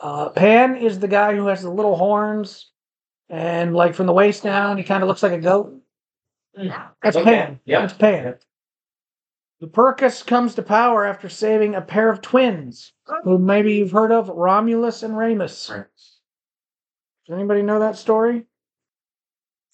Uh, 0.00 0.28
Pan 0.30 0.76
is 0.76 0.98
the 0.98 1.08
guy 1.08 1.34
who 1.34 1.46
has 1.46 1.62
the 1.62 1.70
little 1.70 1.96
horns 1.96 2.70
and, 3.30 3.74
like, 3.74 3.94
from 3.94 4.06
the 4.06 4.12
waist 4.12 4.42
down, 4.42 4.76
he 4.76 4.84
kind 4.84 5.02
of 5.02 5.08
looks 5.08 5.22
like 5.22 5.32
a 5.32 5.38
goat. 5.38 5.80
That's 7.02 7.16
Okay, 7.16 7.24
Pan. 7.24 7.60
yep. 7.64 7.82
That's 7.82 7.94
Pan. 7.94 8.34
Lupercus 9.62 10.26
comes 10.26 10.54
to 10.56 10.62
power 10.62 11.06
after 11.06 11.28
saving 11.28 11.74
a 11.74 11.80
pair 11.80 12.10
of 12.10 12.20
twins, 12.20 12.92
who 13.22 13.38
maybe 13.38 13.74
you've 13.74 13.92
heard 13.92 14.12
of, 14.12 14.28
Romulus 14.28 15.02
and 15.02 15.16
Remus. 15.16 15.70
Right. 15.70 15.84
Does 17.26 17.34
anybody 17.34 17.62
know 17.62 17.78
that 17.78 17.96
story? 17.96 18.44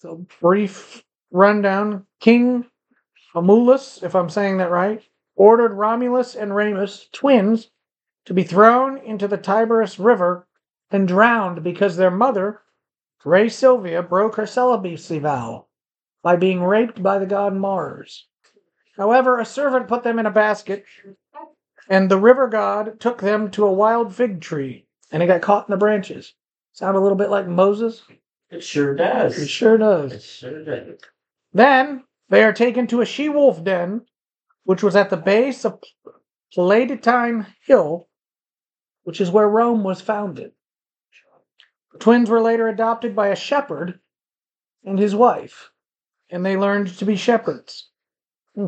So 0.01 0.25
brief 0.39 1.03
rundown. 1.29 2.07
King 2.19 2.65
Romulus, 3.35 4.01
if 4.01 4.15
I'm 4.15 4.31
saying 4.31 4.57
that 4.57 4.71
right, 4.71 5.03
ordered 5.35 5.73
Romulus 5.73 6.33
and 6.33 6.55
Remus, 6.55 7.07
twins, 7.11 7.69
to 8.25 8.33
be 8.33 8.41
thrown 8.41 8.97
into 8.97 9.27
the 9.27 9.37
Tiberus 9.37 9.99
River 10.03 10.47
and 10.89 11.07
drowned 11.07 11.63
because 11.63 11.97
their 11.97 12.09
mother, 12.09 12.63
Rhea 13.23 13.51
Silvia, 13.51 14.01
broke 14.01 14.37
her 14.37 14.47
celibacy 14.47 15.19
vow 15.19 15.67
by 16.23 16.35
being 16.35 16.63
raped 16.63 17.03
by 17.03 17.19
the 17.19 17.27
god 17.27 17.53
Mars. 17.55 18.25
However, 18.97 19.39
a 19.39 19.45
servant 19.45 19.87
put 19.87 20.01
them 20.01 20.17
in 20.17 20.25
a 20.25 20.31
basket, 20.31 20.83
and 21.87 22.09
the 22.09 22.17
river 22.17 22.47
god 22.47 22.99
took 22.99 23.21
them 23.21 23.51
to 23.51 23.67
a 23.67 23.71
wild 23.71 24.15
fig 24.15 24.41
tree, 24.41 24.87
and 25.11 25.21
he 25.21 25.27
got 25.27 25.43
caught 25.43 25.69
in 25.69 25.71
the 25.71 25.77
branches. 25.77 26.33
Sound 26.71 26.97
a 26.97 26.99
little 26.99 27.17
bit 27.17 27.29
like 27.29 27.47
Moses? 27.47 28.01
It 28.51 28.63
sure 28.63 28.95
does. 28.95 29.37
It 29.37 29.47
sure 29.47 29.77
does. 29.77 30.11
It 30.11 30.21
sure 30.21 30.63
does. 30.63 30.99
Then 31.53 32.03
they 32.29 32.43
are 32.43 32.53
taken 32.53 32.87
to 32.87 33.01
a 33.01 33.05
she 33.05 33.29
wolf 33.29 33.63
den, 33.63 34.05
which 34.63 34.83
was 34.83 34.95
at 34.95 35.09
the 35.09 35.17
base 35.17 35.65
of 35.65 35.81
Palatine 36.53 37.47
Hill, 37.65 38.07
which 39.03 39.21
is 39.21 39.31
where 39.31 39.47
Rome 39.47 39.83
was 39.83 40.01
founded. 40.01 40.51
The 41.93 41.99
twins 41.99 42.29
were 42.29 42.41
later 42.41 42.67
adopted 42.67 43.15
by 43.15 43.27
a 43.27 43.35
shepherd 43.35 43.99
and 44.83 44.99
his 44.99 45.15
wife, 45.15 45.71
and 46.29 46.45
they 46.45 46.57
learned 46.57 46.89
to 46.97 47.05
be 47.05 47.15
shepherds. 47.15 47.89
Hmm. 48.55 48.67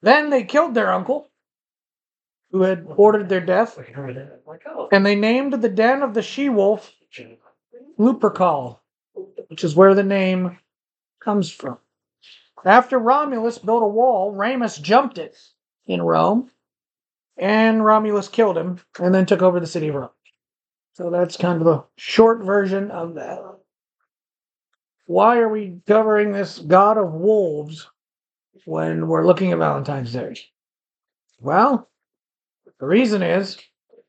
Then 0.00 0.30
they 0.30 0.44
killed 0.44 0.74
their 0.74 0.92
uncle, 0.92 1.30
who 2.50 2.62
had 2.62 2.86
ordered 2.88 3.28
their 3.28 3.44
death, 3.44 3.78
oh. 4.66 4.88
and 4.92 5.04
they 5.04 5.14
named 5.14 5.54
the 5.54 5.68
den 5.68 6.02
of 6.02 6.14
the 6.14 6.22
she 6.22 6.48
wolf 6.48 6.94
Lupercal, 7.98 8.78
which 9.48 9.64
is 9.64 9.74
where 9.74 9.94
the 9.94 10.02
name 10.02 10.58
comes 11.20 11.50
from. 11.50 11.78
After 12.64 12.98
Romulus 12.98 13.58
built 13.58 13.82
a 13.82 13.86
wall, 13.86 14.32
Remus 14.32 14.78
jumped 14.78 15.18
it 15.18 15.36
in 15.86 16.02
Rome, 16.02 16.50
and 17.36 17.84
Romulus 17.84 18.28
killed 18.28 18.56
him 18.56 18.80
and 19.00 19.14
then 19.14 19.26
took 19.26 19.42
over 19.42 19.60
the 19.60 19.66
city 19.66 19.88
of 19.88 19.94
Rome. 19.96 20.10
So 20.94 21.10
that's 21.10 21.36
kind 21.36 21.60
of 21.60 21.66
a 21.66 21.84
short 21.96 22.42
version 22.42 22.90
of 22.90 23.14
that. 23.14 23.40
Why 25.06 25.38
are 25.38 25.48
we 25.48 25.80
covering 25.86 26.32
this 26.32 26.58
god 26.58 26.98
of 26.98 27.12
wolves 27.12 27.88
when 28.64 29.06
we're 29.06 29.26
looking 29.26 29.52
at 29.52 29.58
Valentine's 29.58 30.12
Day? 30.12 30.36
Well, 31.40 31.88
the 32.80 32.86
reason 32.86 33.22
is 33.22 33.58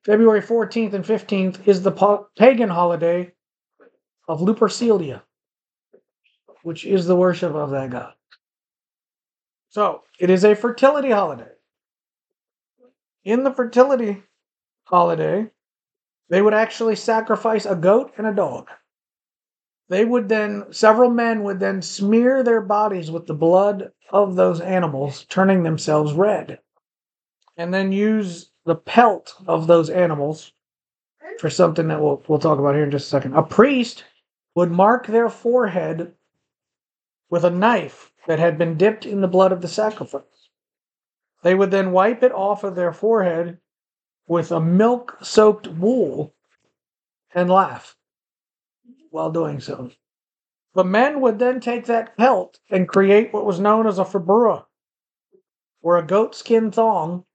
February 0.04 0.42
14th 0.42 0.94
and 0.94 1.06
15th 1.06 1.68
is 1.68 1.84
the 1.84 2.26
pagan 2.38 2.70
holiday 2.70 3.32
of 4.30 4.42
Lupercalia, 4.42 5.24
which 6.62 6.86
is 6.86 7.08
the 7.08 7.16
worship 7.16 7.56
of 7.56 7.72
that 7.72 7.90
god. 7.90 8.14
So 9.70 10.04
it 10.20 10.30
is 10.30 10.46
a 10.46 10.56
fertility 10.56 11.10
holiday. 11.10 11.50
In 13.24 13.44
the 13.44 13.52
fertility 13.52 14.22
holiday, 14.84 15.50
they 16.30 16.44
would 16.44 16.54
actually 16.54 16.96
sacrifice 16.96 17.66
a 17.66 17.76
goat 17.76 18.14
and 18.18 18.28
a 18.28 18.34
dog. 18.34 18.70
They 19.90 20.06
would 20.06 20.30
then, 20.30 20.72
several 20.72 21.10
men 21.10 21.42
would 21.44 21.60
then 21.60 21.82
smear 21.82 22.44
their 22.44 22.62
bodies 22.62 23.10
with 23.10 23.26
the 23.26 23.34
blood 23.34 23.92
of 24.12 24.36
those 24.36 24.62
animals, 24.62 25.26
turning 25.28 25.64
themselves 25.64 26.14
red, 26.14 26.60
and 27.58 27.74
then 27.74 27.92
use 27.92 28.52
the 28.66 28.76
pelt 28.76 29.34
of 29.48 29.66
those 29.66 29.90
animals 29.90 30.52
for 31.40 31.50
something 31.50 31.88
that 31.88 32.00
we'll, 32.00 32.22
we'll 32.28 32.38
talk 32.38 32.60
about 32.60 32.76
here 32.76 32.84
in 32.84 32.92
just 32.92 33.08
a 33.08 33.10
second. 33.10 33.34
A 33.34 33.42
priest 33.42 34.04
would 34.56 34.72
mark 34.72 35.08
their 35.08 35.30
forehead 35.30 36.14
with 37.30 37.44
a 37.46 37.50
knife 37.50 38.12
that 38.28 38.40
had 38.40 38.58
been 38.58 38.78
dipped 38.78 39.06
in 39.06 39.22
the 39.22 39.28
blood 39.28 39.52
of 39.52 39.62
the 39.62 39.68
sacrifice. 39.68 40.24
They 41.44 41.56
would 41.56 41.72
then 41.72 41.92
wipe 41.92 42.24
it 42.24 42.32
off 42.32 42.64
of 42.64 42.76
their 42.76 42.92
forehead 42.92 43.60
with 44.28 44.52
a 44.52 44.60
milk 44.60 45.18
soaked 45.22 45.68
wool 45.68 46.34
and 47.34 47.50
laugh 47.50 47.96
while 49.12 49.32
doing 49.32 49.60
so. 49.60 49.92
The 50.74 50.84
men 50.84 51.22
would 51.22 51.40
then 51.40 51.60
take 51.60 51.86
that 51.86 52.16
pelt 52.18 52.60
and 52.70 52.88
create 52.88 53.34
what 53.34 53.46
was 53.46 53.60
known 53.60 53.88
as 53.88 53.98
a 53.98 54.06
fibura, 54.06 54.66
or 55.82 55.98
a 55.98 56.06
goat 56.06 56.36
skin 56.36 56.72
thong, 56.72 57.26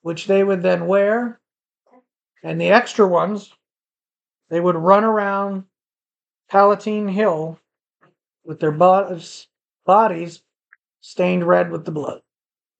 which 0.00 0.26
they 0.26 0.42
would 0.42 0.62
then 0.62 0.86
wear. 0.86 1.40
And 2.42 2.60
the 2.60 2.68
extra 2.68 3.06
ones, 3.06 3.52
they 4.48 4.60
would 4.60 4.76
run 4.76 5.04
around 5.04 5.64
Palatine 6.48 7.08
Hill 7.08 7.58
with 8.44 8.60
their 8.60 8.72
bodies, 8.72 9.48
bodies 9.84 10.42
stained 11.00 11.44
red 11.44 11.70
with 11.70 11.84
the 11.84 11.90
blood. 11.90 12.22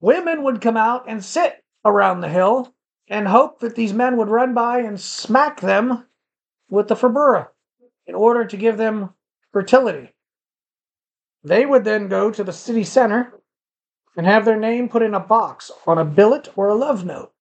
Women 0.01 0.43
would 0.43 0.61
come 0.61 0.77
out 0.77 1.05
and 1.09 1.25
sit 1.25 1.65
around 1.85 2.21
the 2.21 2.29
hill 2.29 2.75
and 3.09 3.29
hope 3.29 3.61
that 3.61 3.75
these 3.75 3.93
men 3.93 4.17
would 4.17 4.29
run 4.29 4.55
by 4.55 4.81
and 4.81 5.01
smack 5.01 5.61
them 5.61 6.07
with 6.69 6.89
the 6.89 6.97
fibura 6.97 7.49
in 8.07 8.15
order 8.15 8.45
to 8.45 8.57
give 8.57 8.77
them 8.77 9.15
fertility. 9.53 10.13
They 11.45 11.65
would 11.65 11.85
then 11.85 12.09
go 12.09 12.31
to 12.31 12.43
the 12.43 12.53
city 12.53 12.85
center 12.85 13.33
and 14.17 14.27
have 14.27 14.45
their 14.45 14.59
name 14.59 14.89
put 14.89 15.03
in 15.03 15.15
a 15.15 15.21
box 15.21 15.71
on 15.87 15.99
a 15.99 16.05
billet 16.05 16.49
or 16.57 16.69
a 16.69 16.75
love 16.75 17.05
note. 17.05 17.33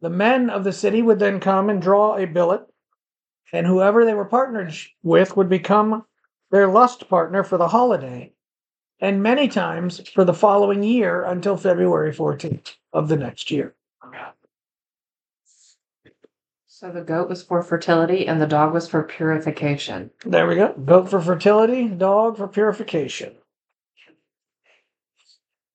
The 0.00 0.10
men 0.10 0.50
of 0.50 0.64
the 0.64 0.72
city 0.72 1.02
would 1.02 1.18
then 1.18 1.38
come 1.38 1.68
and 1.68 1.80
draw 1.80 2.16
a 2.16 2.26
billet, 2.26 2.66
and 3.52 3.66
whoever 3.66 4.04
they 4.04 4.14
were 4.14 4.24
partnered 4.24 4.74
with 5.02 5.36
would 5.36 5.48
become 5.48 6.04
their 6.50 6.68
lust 6.68 7.08
partner 7.08 7.44
for 7.44 7.58
the 7.58 7.68
holiday, 7.68 8.32
and 9.00 9.22
many 9.22 9.48
times 9.48 10.06
for 10.08 10.24
the 10.24 10.34
following 10.34 10.82
year 10.82 11.24
until 11.24 11.56
February 11.56 12.12
14th 12.12 12.76
of 12.92 13.08
the 13.08 13.16
next 13.16 13.50
year. 13.50 13.74
So 16.66 16.90
the 16.90 17.02
goat 17.02 17.28
was 17.28 17.44
for 17.44 17.62
fertility 17.62 18.26
and 18.26 18.42
the 18.42 18.46
dog 18.46 18.72
was 18.72 18.88
for 18.88 19.04
purification. 19.04 20.10
There 20.26 20.48
we 20.48 20.56
go. 20.56 20.72
Goat 20.72 21.08
for 21.08 21.20
fertility, 21.20 21.86
dog 21.86 22.36
for 22.36 22.48
purification. 22.48 23.34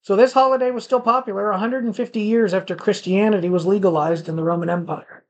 So 0.01 0.17
this 0.17 0.33
holiday 0.33 0.71
was 0.71 0.83
still 0.83 0.99
popular 0.99 1.49
150 1.51 2.19
years 2.19 2.53
after 2.53 2.75
Christianity 2.75 3.49
was 3.49 3.65
legalized 3.65 4.27
in 4.27 4.35
the 4.35 4.43
Roman 4.43 4.69
Empire. 4.69 5.23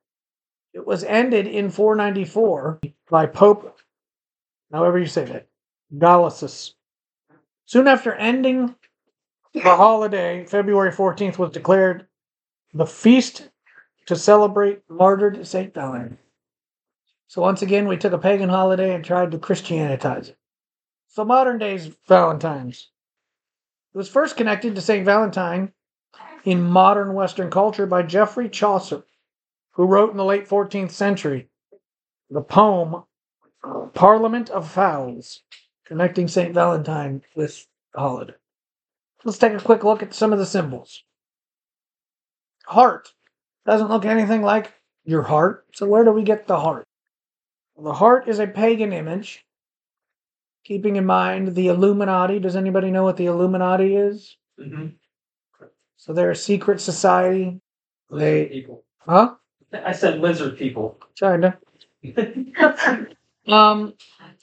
It 0.78 0.86
was 0.86 1.04
ended 1.04 1.48
in 1.48 1.72
494 1.72 2.80
by 3.10 3.26
Pope, 3.26 3.80
however 4.72 5.00
you 5.00 5.08
say 5.08 5.26
that, 5.26 5.48
Gallus. 5.98 6.76
Soon 7.66 7.88
after 7.88 8.14
ending 8.14 8.76
the 9.56 9.62
holiday, 9.62 10.46
February 10.46 10.92
14th 10.92 11.40
was 11.40 11.50
declared 11.50 12.06
the 12.76 12.86
feast 12.86 13.50
to 14.06 14.16
celebrate 14.16 14.88
martyred 14.88 15.48
Saint 15.48 15.74
Valentine. 15.74 16.20
So 17.26 17.42
once 17.42 17.64
again, 17.64 17.88
we 17.88 17.98
took 17.98 18.14
a 18.14 18.20
pagan 18.20 18.50
holiday 18.50 18.94
and 18.94 19.04
tried 19.04 19.32
to 19.32 19.40
Christianitize 19.40 20.30
it. 20.30 20.38
So 21.08 21.26
modern 21.26 21.58
days 21.58 21.88
Valentine's. 22.08 22.92
It 23.96 23.98
was 23.98 24.10
first 24.10 24.38
connected 24.38 24.76
to 24.76 24.82
Saint 24.82 25.06
Valentine 25.06 25.74
in 26.44 26.62
modern 26.62 27.16
Western 27.16 27.50
culture 27.50 27.88
by 27.88 28.04
Geoffrey 28.04 28.48
Chaucer, 28.48 29.07
who 29.78 29.86
wrote 29.86 30.10
in 30.12 30.18
the 30.18 30.26
late 30.26 30.50
14th 30.50 30.92
century 30.92 31.48
the 32.30 32.42
poem 32.42 33.04
Parliament 33.94 34.50
of 34.50 34.70
Fowls, 34.70 35.44
connecting 35.86 36.28
Saint 36.28 36.54
Valentine 36.54 37.22
with 37.36 37.66
the 37.94 38.00
holiday. 38.00 38.34
Let's 39.24 39.38
take 39.38 39.54
a 39.54 39.60
quick 39.60 39.84
look 39.84 40.04
at 40.04 40.14
some 40.14 40.34
of 40.34 40.40
the 40.40 40.46
symbols. 40.46 41.04
Heart 42.66 43.14
doesn't 43.66 43.90
look 43.90 44.06
anything 44.06 44.42
like 44.42 44.74
your 45.06 45.24
heart. 45.24 45.66
So 45.74 45.86
where 45.88 46.04
do 46.04 46.12
we 46.12 46.24
get 46.24 46.48
the 46.48 46.60
heart? 46.60 46.86
The 47.82 47.94
heart 47.94 48.28
is 48.28 48.40
a 48.40 48.48
pagan 48.48 48.94
image. 48.94 49.46
Keeping 50.66 50.96
in 50.98 51.06
mind 51.06 51.56
the 51.56 51.68
Illuminati. 51.68 52.40
Does 52.40 52.56
anybody 52.56 52.92
know 52.92 53.04
what 53.04 53.18
the 53.18 53.28
Illuminati 53.28 53.96
is? 53.96 54.36
Mhm. 54.60 54.96
So 55.96 56.14
they're 56.14 56.32
a 56.32 56.36
secret 56.36 56.82
society. 56.82 57.62
They, 58.12 58.48
people. 58.48 58.84
huh? 59.00 59.36
I 59.74 59.92
said 59.92 60.20
lizard 60.20 60.58
people. 60.58 61.00
Kinda. 61.20 61.58
Um, 63.48 63.94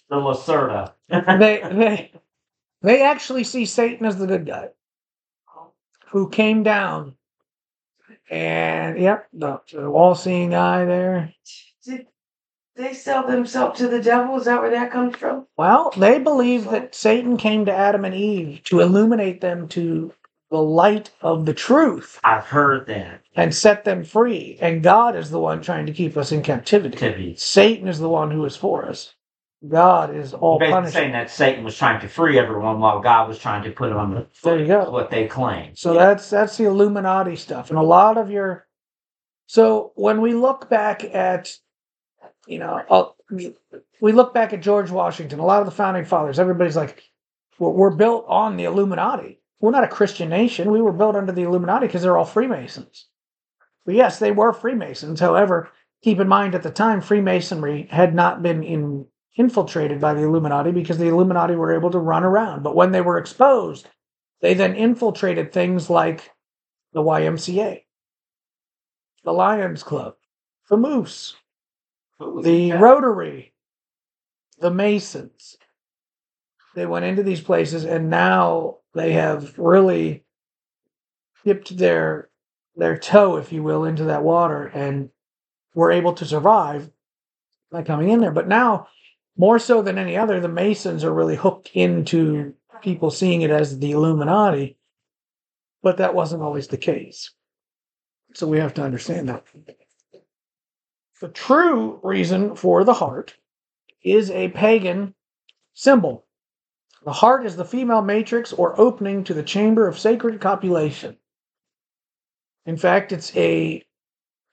The 0.08 0.16
Lacerda. 0.16 0.94
they 1.08 1.60
they 1.62 2.12
they 2.80 3.02
actually 3.02 3.44
see 3.44 3.66
Satan 3.66 4.06
as 4.06 4.16
the 4.16 4.26
good 4.26 4.46
guy 4.46 4.70
who 6.06 6.30
came 6.30 6.62
down, 6.62 7.16
and 8.30 8.98
yep, 8.98 9.28
the, 9.32 9.60
the 9.72 9.86
all-seeing 9.86 10.54
eye 10.54 10.84
there. 10.84 11.34
Did 11.84 12.06
they 12.76 12.94
sell 12.94 13.26
themselves 13.26 13.78
to 13.80 13.88
the 13.88 14.00
devil? 14.02 14.36
Is 14.36 14.46
that 14.46 14.60
where 14.60 14.70
that 14.70 14.92
comes 14.92 15.16
from? 15.16 15.46
Well, 15.56 15.92
they 15.96 16.18
believe 16.20 16.70
that 16.70 16.94
Satan 16.94 17.36
came 17.36 17.64
to 17.66 17.72
Adam 17.74 18.04
and 18.04 18.14
Eve 18.14 18.62
to 18.64 18.80
illuminate 18.80 19.40
them 19.40 19.68
to 19.70 20.14
the 20.50 20.62
light 20.62 21.10
of 21.22 21.46
the 21.46 21.54
truth 21.54 22.20
I've 22.24 22.44
heard 22.46 22.86
that. 22.86 23.22
And 23.36 23.54
set 23.54 23.84
them 23.84 24.04
free. 24.04 24.56
And 24.60 24.82
God 24.82 25.16
is 25.16 25.30
the 25.30 25.40
one 25.40 25.60
trying 25.62 25.86
to 25.86 25.92
keep 25.92 26.16
us 26.16 26.32
in 26.32 26.42
captivity. 26.42 26.94
Activities. 26.94 27.42
Satan 27.42 27.88
is 27.88 27.98
the 27.98 28.08
one 28.08 28.30
who 28.30 28.44
is 28.44 28.56
for 28.56 28.86
us. 28.86 29.14
God 29.66 30.14
is 30.14 30.34
all 30.34 30.58
Basically 30.58 30.72
punishing. 30.74 30.92
saying 30.92 31.12
that 31.12 31.30
Satan 31.30 31.64
was 31.64 31.76
trying 31.76 32.00
to 32.02 32.08
free 32.08 32.38
everyone 32.38 32.80
while 32.80 33.00
God 33.00 33.28
was 33.28 33.38
trying 33.38 33.64
to 33.64 33.70
put 33.70 33.88
them 33.88 33.96
on 33.98 34.14
the 34.14 34.26
There 34.42 34.58
you 34.58 34.66
go. 34.66 34.90
what 34.90 35.10
they 35.10 35.26
claim. 35.26 35.74
So 35.74 35.94
that's 35.94 36.28
that's 36.28 36.58
the 36.58 36.64
Illuminati 36.64 37.34
stuff, 37.36 37.70
and 37.70 37.78
a 37.78 37.82
lot 37.82 38.18
of 38.18 38.30
your. 38.30 38.66
So 39.46 39.92
when 39.94 40.20
we 40.20 40.34
look 40.34 40.68
back 40.68 41.02
at, 41.04 41.56
you 42.46 42.58
know, 42.58 43.14
we 44.00 44.12
look 44.12 44.34
back 44.34 44.52
at 44.52 44.60
George 44.60 44.90
Washington. 44.90 45.38
A 45.38 45.46
lot 45.46 45.60
of 45.60 45.66
the 45.66 45.70
founding 45.72 46.04
fathers, 46.04 46.38
everybody's 46.38 46.76
like, 46.76 47.02
we're, 47.58 47.70
we're 47.70 47.90
built 47.96 48.26
on 48.28 48.56
the 48.58 48.64
Illuminati. 48.64 49.40
We're 49.60 49.70
not 49.70 49.84
a 49.84 49.88
Christian 49.88 50.28
nation. 50.28 50.70
We 50.72 50.82
were 50.82 50.92
built 50.92 51.16
under 51.16 51.32
the 51.32 51.42
Illuminati 51.42 51.86
because 51.86 52.02
they're 52.02 52.18
all 52.18 52.24
Freemasons. 52.26 53.06
But 53.84 53.94
yes, 53.94 54.18
they 54.18 54.32
were 54.32 54.52
Freemasons. 54.52 55.20
However, 55.20 55.70
keep 56.02 56.18
in 56.20 56.28
mind 56.28 56.54
at 56.54 56.62
the 56.62 56.70
time, 56.70 57.00
Freemasonry 57.00 57.88
had 57.90 58.14
not 58.14 58.42
been 58.42 58.62
in, 58.62 59.06
infiltrated 59.36 60.00
by 60.00 60.14
the 60.14 60.22
Illuminati 60.22 60.70
because 60.70 60.98
the 60.98 61.08
Illuminati 61.08 61.54
were 61.54 61.74
able 61.74 61.90
to 61.90 61.98
run 61.98 62.24
around. 62.24 62.62
But 62.62 62.76
when 62.76 62.92
they 62.92 63.00
were 63.00 63.18
exposed, 63.18 63.88
they 64.40 64.54
then 64.54 64.74
infiltrated 64.74 65.52
things 65.52 65.90
like 65.90 66.30
the 66.92 67.02
YMCA, 67.02 67.82
the 69.24 69.32
Lions 69.32 69.82
Club, 69.82 70.14
the 70.68 70.76
Moose, 70.76 71.36
the 72.18 72.72
Rotary, 72.72 73.52
the 74.58 74.70
Masons. 74.70 75.56
They 76.74 76.86
went 76.86 77.04
into 77.04 77.22
these 77.22 77.40
places 77.40 77.84
and 77.84 78.10
now 78.10 78.78
they 78.94 79.12
have 79.12 79.58
really 79.58 80.24
dipped 81.44 81.76
their 81.76 82.30
their 82.76 82.98
toe, 82.98 83.36
if 83.36 83.52
you 83.52 83.62
will, 83.62 83.84
into 83.84 84.04
that 84.04 84.22
water 84.22 84.66
and 84.66 85.10
were 85.74 85.92
able 85.92 86.14
to 86.14 86.24
survive 86.24 86.90
by 87.70 87.82
coming 87.82 88.10
in 88.10 88.20
there. 88.20 88.32
But 88.32 88.48
now, 88.48 88.88
more 89.36 89.58
so 89.58 89.82
than 89.82 89.98
any 89.98 90.16
other, 90.16 90.40
the 90.40 90.48
Masons 90.48 91.04
are 91.04 91.12
really 91.12 91.36
hooked 91.36 91.70
into 91.74 92.54
people 92.82 93.10
seeing 93.10 93.42
it 93.42 93.50
as 93.50 93.78
the 93.78 93.92
Illuminati. 93.92 94.76
But 95.82 95.98
that 95.98 96.14
wasn't 96.14 96.42
always 96.42 96.68
the 96.68 96.76
case. 96.76 97.32
So 98.34 98.46
we 98.46 98.58
have 98.58 98.74
to 98.74 98.82
understand 98.82 99.28
that. 99.28 99.44
The 101.20 101.28
true 101.28 102.00
reason 102.02 102.56
for 102.56 102.84
the 102.84 102.94
heart 102.94 103.36
is 104.02 104.30
a 104.30 104.48
pagan 104.48 105.14
symbol. 105.72 106.26
The 107.04 107.12
heart 107.12 107.44
is 107.44 107.56
the 107.56 107.64
female 107.64 108.02
matrix 108.02 108.52
or 108.52 108.78
opening 108.80 109.24
to 109.24 109.34
the 109.34 109.42
chamber 109.42 109.86
of 109.86 109.98
sacred 109.98 110.40
copulation. 110.40 111.16
In 112.66 112.76
fact, 112.76 113.12
it's 113.12 113.36
a 113.36 113.84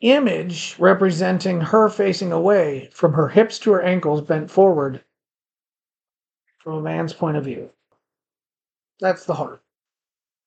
image 0.01 0.75
representing 0.79 1.61
her 1.61 1.87
facing 1.87 2.31
away 2.31 2.89
from 2.91 3.13
her 3.13 3.29
hips 3.29 3.59
to 3.59 3.71
her 3.71 3.81
ankles 3.81 4.21
bent 4.21 4.49
forward 4.49 5.03
from 6.57 6.73
a 6.73 6.81
man's 6.81 7.13
point 7.13 7.37
of 7.37 7.45
view. 7.45 7.69
That's 8.99 9.25
the 9.25 9.33
heart. 9.33 9.63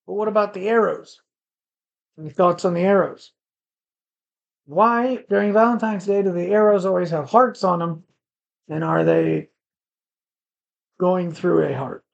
But 0.06 0.14
what 0.14 0.28
about 0.28 0.54
the 0.54 0.68
arrows? 0.68 1.20
Any 2.18 2.30
thoughts 2.30 2.64
on 2.64 2.74
the 2.74 2.80
arrows? 2.80 3.32
Why, 4.66 5.24
during 5.28 5.52
Valentine's 5.52 6.06
Day, 6.06 6.22
do 6.22 6.32
the 6.32 6.52
arrows 6.52 6.86
always 6.86 7.10
have 7.10 7.30
hearts 7.30 7.64
on 7.64 7.80
them? 7.80 8.04
And 8.68 8.82
are 8.82 9.04
they 9.04 9.50
going 10.98 11.32
through 11.32 11.66
a 11.66 11.76
heart? 11.76 12.04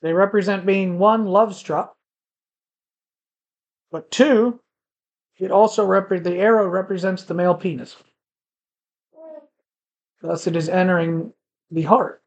They 0.00 0.12
represent 0.12 0.66
being 0.66 0.98
one, 0.98 1.26
love 1.26 1.54
struck, 1.54 1.96
but 3.92 4.10
two, 4.10 4.58
it 5.38 5.50
also 5.50 5.86
the 5.86 6.36
arrow 6.38 6.66
represents 6.66 7.24
the 7.24 7.34
male 7.34 7.54
penis. 7.54 7.94
Thus, 10.22 10.46
it 10.46 10.56
is 10.56 10.68
entering 10.68 11.32
the 11.70 11.82
heart. 11.82 12.22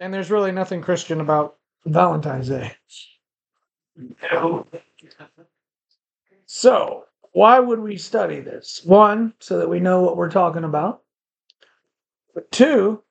And 0.00 0.12
there's 0.12 0.30
really 0.30 0.52
nothing 0.52 0.82
Christian 0.82 1.20
about 1.20 1.56
Valentine's 1.86 2.48
Day. 2.48 2.72
No. 4.32 4.66
So, 6.46 7.04
why 7.32 7.60
would 7.60 7.78
we 7.78 7.96
study 7.96 8.40
this? 8.40 8.82
One, 8.84 9.34
so 9.40 9.58
that 9.58 9.68
we 9.68 9.78
know 9.78 10.02
what 10.02 10.16
we're 10.16 10.30
talking 10.30 10.64
about. 10.64 11.02
But 12.34 12.50
two, 12.50 13.02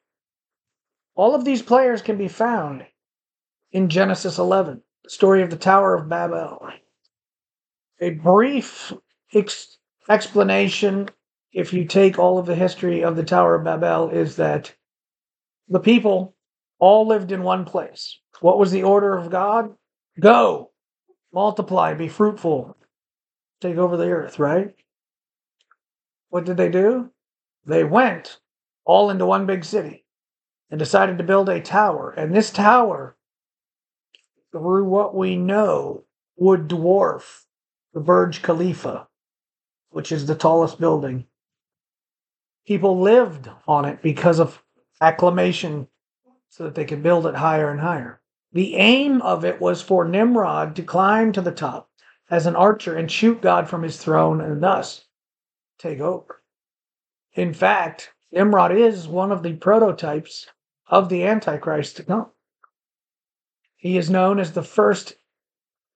all 1.16 1.36
of 1.36 1.46
these 1.46 1.62
players 1.62 2.02
can 2.02 2.18
be 2.18 2.28
found 2.28 2.86
in 3.72 3.90
Genesis 3.90 4.38
11, 4.40 4.82
the 5.04 5.10
story 5.10 5.42
of 5.42 5.50
the 5.50 5.56
Tower 5.56 5.96
of 5.96 6.10
Babel. 6.10 6.70
A 8.04 8.10
brief 8.10 8.92
ex- 9.34 9.78
explanation, 10.10 11.08
if 11.54 11.72
you 11.72 11.86
take 11.86 12.20
all 12.20 12.38
of 12.38 12.46
the 12.46 12.54
history 12.54 13.02
of 13.02 13.16
the 13.16 13.24
Tower 13.24 13.56
of 13.56 13.64
Babel, 13.64 14.10
is 14.10 14.36
that 14.36 14.76
the 15.70 15.80
people 15.80 16.36
all 16.80 17.08
lived 17.08 17.32
in 17.32 17.44
one 17.44 17.64
place. 17.64 18.20
What 18.42 18.60
was 18.60 18.72
the 18.72 18.84
order 18.84 19.18
of 19.18 19.32
God? 19.32 19.78
Go, 20.20 20.72
multiply, 21.32 21.94
be 21.94 22.10
fruitful, 22.10 22.76
take 23.62 23.78
over 23.78 23.96
the 23.96 24.10
earth, 24.10 24.38
right? 24.38 24.76
What 26.28 26.44
did 26.44 26.58
they 26.58 26.68
do? 26.68 27.10
They 27.66 27.86
went 27.86 28.42
all 28.84 29.12
into 29.12 29.26
one 29.26 29.46
big 29.46 29.64
city 29.64 30.04
and 30.70 30.78
decided 30.78 31.20
to 31.20 31.24
build 31.24 31.48
a 31.48 31.62
tower. 31.62 32.12
And 32.12 32.36
this 32.36 32.52
tower, 32.52 33.16
through 34.52 34.84
what 34.90 35.16
we 35.16 35.38
know, 35.38 36.04
would 36.36 36.68
dwarf 36.68 37.46
the 37.94 38.00
Burj 38.00 38.42
Khalifa, 38.42 39.08
which 39.90 40.12
is 40.12 40.26
the 40.26 40.36
tallest 40.36 40.80
building. 40.80 41.26
People 42.66 43.00
lived 43.00 43.50
on 43.68 43.86
it 43.86 44.02
because 44.02 44.40
of 44.40 44.62
acclamation 45.02 45.88
so 46.50 46.64
that 46.64 46.76
they 46.76 46.86
could 46.86 47.04
build 47.04 47.26
it 47.26 47.36
higher 47.36 47.70
and 47.70 47.80
higher. 47.80 48.22
The 48.52 48.76
aim 48.76 49.22
of 49.22 49.44
it 49.46 49.60
was 49.60 49.82
for 49.82 50.06
Nimrod 50.06 50.76
to 50.76 50.84
climb 50.84 51.32
to 51.34 51.42
the 51.42 51.52
top 51.52 51.90
as 52.30 52.46
an 52.46 52.56
archer 52.56 52.96
and 52.96 53.12
shoot 53.12 53.42
God 53.42 53.70
from 53.70 53.84
his 53.84 53.98
throne 53.98 54.42
and 54.42 54.62
thus 54.62 55.06
take 55.78 56.00
over. 56.00 56.42
In 57.34 57.54
fact, 57.54 58.14
Nimrod 58.32 58.72
is 58.72 59.08
one 59.08 59.32
of 59.32 59.44
the 59.44 59.54
prototypes 59.54 60.48
of 60.88 61.10
the 61.10 61.24
Antichrist 61.26 61.98
to 61.98 62.04
come. 62.04 62.30
He 63.76 63.98
is 63.98 64.10
known 64.10 64.40
as 64.40 64.54
the 64.54 64.64
first 64.64 65.16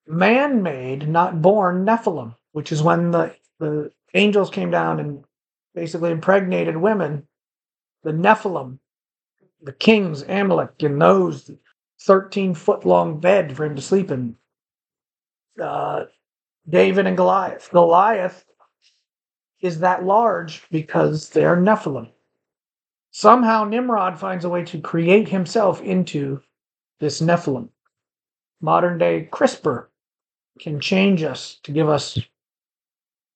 man 0.08 0.64
made, 0.64 1.08
not 1.08 1.42
born 1.42 1.86
Nephilim, 1.86 2.36
which 2.52 2.72
is 2.72 2.82
when 2.82 3.12
the, 3.12 3.36
the 3.60 3.92
angels 4.14 4.50
came 4.50 4.72
down 4.72 5.00
and 5.00 5.24
basically 5.76 6.12
impregnated 6.12 6.78
women. 6.78 7.28
The 8.04 8.12
Nephilim, 8.12 8.80
the 9.62 9.74
kings, 9.74 10.24
Amalek, 10.24 10.82
and 10.82 11.02
those 11.02 11.52
13 12.02 12.54
foot 12.54 12.86
long 12.86 13.20
bed 13.20 13.56
for 13.56 13.66
him 13.66 13.76
to 13.76 13.82
sleep 13.82 14.12
in. 14.12 14.36
Uh, 15.62 16.06
David 16.70 17.08
and 17.08 17.18
Goliath. 17.18 17.70
Goliath 17.72 18.46
is 19.62 19.80
that 19.80 20.04
large 20.04 20.64
because 20.70 21.30
they 21.30 21.46
are 21.46 21.58
Nephilim. 21.58 22.10
Somehow 23.12 23.64
Nimrod 23.64 24.20
finds 24.20 24.46
a 24.46 24.50
way 24.50 24.64
to 24.66 24.80
create 24.80 25.28
himself 25.30 25.82
into 25.82 26.42
this 27.00 27.22
Nephilim. 27.22 27.70
Modern 28.62 28.98
day 28.98 29.28
CRISPR 29.32 29.88
can 30.60 30.80
change 30.80 31.24
us 31.24 31.60
to 31.64 31.72
give 31.72 31.90
us 31.90 32.20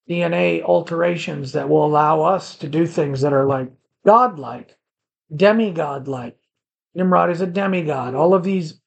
DNA 0.10 0.62
alterations 0.64 1.54
that 1.54 1.70
will 1.70 1.86
allow 1.86 2.22
us 2.22 2.56
to 2.58 2.68
do 2.68 2.86
things 2.86 3.22
that 3.22 3.34
are 3.34 3.46
like 3.46 3.72
godlike, 4.06 4.78
demigod 5.36 6.08
like. 6.08 6.38
Nimrod 6.94 7.30
is 7.30 7.42
a 7.42 7.48
demigod. 7.48 8.16
All 8.16 8.34
of 8.34 8.44
these 8.44 8.80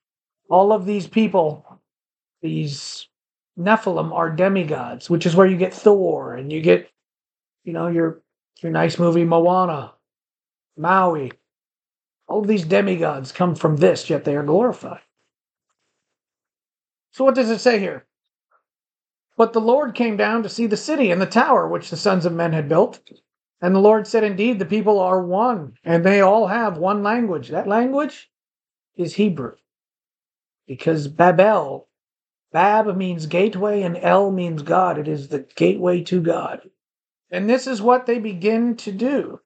all 0.50 0.72
of 0.72 0.84
these 0.84 1.06
people, 1.06 1.80
these 2.42 3.08
Nephilim 3.58 4.12
are 4.12 4.30
demigods, 4.30 5.08
which 5.08 5.26
is 5.26 5.34
where 5.34 5.46
you 5.46 5.56
get 5.56 5.72
Thor 5.72 6.34
and 6.34 6.52
you 6.52 6.60
get, 6.60 6.90
you 7.64 7.72
know, 7.72 7.88
your 7.88 8.20
your 8.60 8.72
nice 8.72 8.98
movie 8.98 9.24
Moana, 9.24 9.94
Maui. 10.76 11.32
All 12.28 12.40
of 12.40 12.48
these 12.48 12.64
demigods 12.64 13.32
come 13.32 13.54
from 13.54 13.76
this, 13.76 14.10
yet 14.10 14.24
they 14.24 14.36
are 14.36 14.42
glorified. 14.42 15.00
So 17.12 17.24
what 17.24 17.34
does 17.34 17.50
it 17.50 17.60
say 17.60 17.78
here? 17.78 18.06
But 19.36 19.52
the 19.52 19.60
Lord 19.60 19.94
came 19.94 20.16
down 20.16 20.42
to 20.44 20.48
see 20.48 20.66
the 20.66 20.76
city 20.76 21.10
and 21.10 21.20
the 21.20 21.26
tower 21.26 21.68
which 21.68 21.90
the 21.90 21.96
sons 21.96 22.24
of 22.24 22.32
men 22.32 22.52
had 22.52 22.68
built. 22.68 23.00
And 23.60 23.74
the 23.74 23.80
Lord 23.80 24.06
said, 24.06 24.22
Indeed, 24.22 24.58
the 24.58 24.66
people 24.66 25.00
are 25.00 25.24
one, 25.24 25.74
and 25.84 26.04
they 26.04 26.20
all 26.20 26.46
have 26.46 26.78
one 26.78 27.02
language. 27.02 27.48
That 27.48 27.66
language 27.66 28.30
is 28.96 29.14
Hebrew. 29.14 29.56
Because 30.66 31.08
Babel, 31.08 31.88
Bab 32.52 32.96
means 32.96 33.26
gateway, 33.26 33.82
and 33.82 33.96
El 33.96 34.30
means 34.30 34.62
God. 34.62 34.98
It 34.98 35.08
is 35.08 35.28
the 35.28 35.40
gateway 35.56 36.02
to 36.04 36.20
God. 36.20 36.70
And 37.30 37.50
this 37.50 37.66
is 37.66 37.82
what 37.82 38.06
they 38.06 38.18
begin 38.18 38.76
to 38.76 38.92
do. 38.92 39.40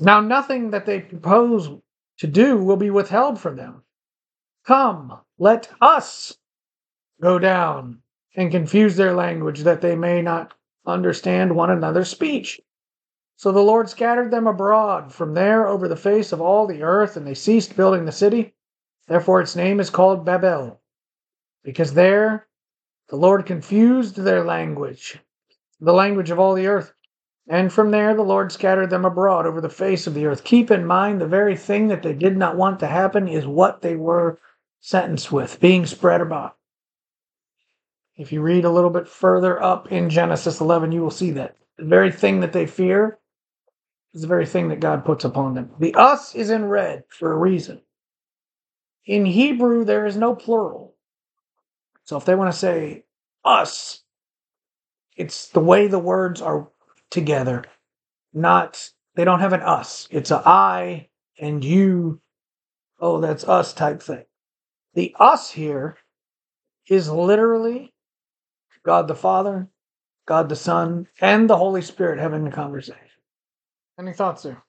Now, 0.00 0.20
nothing 0.20 0.70
that 0.70 0.86
they 0.86 1.00
propose 1.00 1.70
to 2.18 2.26
do 2.26 2.58
will 2.58 2.76
be 2.76 2.90
withheld 2.90 3.40
from 3.40 3.56
them. 3.56 3.82
Come, 4.66 5.20
let 5.38 5.70
us 5.80 6.36
go 7.20 7.38
down 7.38 8.02
and 8.38 8.52
confuse 8.52 8.94
their 8.94 9.14
language 9.14 9.62
that 9.62 9.80
they 9.80 9.96
may 9.96 10.22
not 10.22 10.54
understand 10.86 11.56
one 11.56 11.70
another's 11.70 12.08
speech. 12.08 12.60
So 13.34 13.50
the 13.50 13.58
Lord 13.58 13.90
scattered 13.90 14.30
them 14.30 14.46
abroad 14.46 15.12
from 15.12 15.34
there 15.34 15.66
over 15.66 15.88
the 15.88 15.96
face 15.96 16.30
of 16.30 16.40
all 16.40 16.64
the 16.64 16.84
earth, 16.84 17.16
and 17.16 17.26
they 17.26 17.34
ceased 17.34 17.76
building 17.76 18.04
the 18.04 18.12
city. 18.12 18.54
Therefore 19.08 19.40
its 19.40 19.56
name 19.56 19.80
is 19.80 19.90
called 19.90 20.24
Babel, 20.24 20.80
because 21.64 21.94
there 21.94 22.46
the 23.08 23.16
Lord 23.16 23.44
confused 23.44 24.14
their 24.14 24.44
language, 24.44 25.18
the 25.80 25.92
language 25.92 26.30
of 26.30 26.38
all 26.38 26.54
the 26.54 26.68
earth. 26.68 26.94
And 27.48 27.72
from 27.72 27.90
there 27.90 28.14
the 28.14 28.22
Lord 28.22 28.52
scattered 28.52 28.90
them 28.90 29.04
abroad 29.04 29.46
over 29.46 29.60
the 29.60 29.68
face 29.68 30.06
of 30.06 30.14
the 30.14 30.26
earth. 30.26 30.44
Keep 30.44 30.70
in 30.70 30.86
mind 30.86 31.20
the 31.20 31.26
very 31.26 31.56
thing 31.56 31.88
that 31.88 32.04
they 32.04 32.14
did 32.14 32.36
not 32.36 32.56
want 32.56 32.78
to 32.80 32.86
happen 32.86 33.26
is 33.26 33.48
what 33.48 33.82
they 33.82 33.96
were 33.96 34.38
sentenced 34.78 35.32
with, 35.32 35.58
being 35.58 35.86
spread 35.86 36.20
about. 36.20 36.57
If 38.18 38.32
you 38.32 38.42
read 38.42 38.64
a 38.64 38.70
little 38.70 38.90
bit 38.90 39.06
further 39.06 39.62
up 39.62 39.92
in 39.92 40.10
Genesis 40.10 40.60
11, 40.60 40.90
you 40.90 41.00
will 41.00 41.10
see 41.10 41.30
that. 41.32 41.56
The 41.76 41.84
very 41.84 42.10
thing 42.10 42.40
that 42.40 42.52
they 42.52 42.66
fear 42.66 43.20
is 44.12 44.22
the 44.22 44.26
very 44.26 44.44
thing 44.44 44.68
that 44.68 44.80
God 44.80 45.04
puts 45.04 45.24
upon 45.24 45.54
them. 45.54 45.70
The 45.78 45.94
us 45.94 46.34
is 46.34 46.50
in 46.50 46.64
red 46.64 47.04
for 47.08 47.32
a 47.32 47.36
reason. 47.36 47.80
In 49.06 49.24
Hebrew, 49.24 49.84
there 49.84 50.04
is 50.04 50.16
no 50.16 50.34
plural. 50.34 50.96
So 52.02 52.16
if 52.16 52.24
they 52.24 52.34
want 52.34 52.52
to 52.52 52.58
say 52.58 53.04
us, 53.44 54.02
it's 55.16 55.48
the 55.50 55.60
way 55.60 55.86
the 55.86 56.00
words 56.00 56.42
are 56.42 56.68
together, 57.10 57.64
not, 58.32 58.90
they 59.14 59.24
don't 59.24 59.40
have 59.40 59.52
an 59.52 59.62
us. 59.62 60.08
It's 60.10 60.32
a 60.32 60.42
I 60.44 61.08
and 61.38 61.64
you. 61.64 62.20
Oh, 62.98 63.20
that's 63.20 63.46
us 63.46 63.72
type 63.72 64.02
thing. 64.02 64.24
The 64.94 65.14
us 65.20 65.52
here 65.52 65.98
is 66.88 67.08
literally 67.08 67.94
God 68.84 69.08
the 69.08 69.14
Father, 69.14 69.68
God 70.26 70.48
the 70.48 70.56
Son, 70.56 71.08
and 71.20 71.48
the 71.48 71.56
Holy 71.56 71.82
Spirit 71.82 72.18
having 72.18 72.46
a 72.46 72.50
conversation. 72.50 73.02
Any 73.98 74.12
thoughts 74.12 74.42
there? 74.42 74.62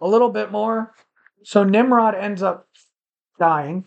A 0.00 0.06
little 0.06 0.30
bit 0.30 0.52
more. 0.52 0.94
So 1.42 1.64
Nimrod 1.64 2.14
ends 2.14 2.42
up 2.42 2.68
dying. 3.38 3.84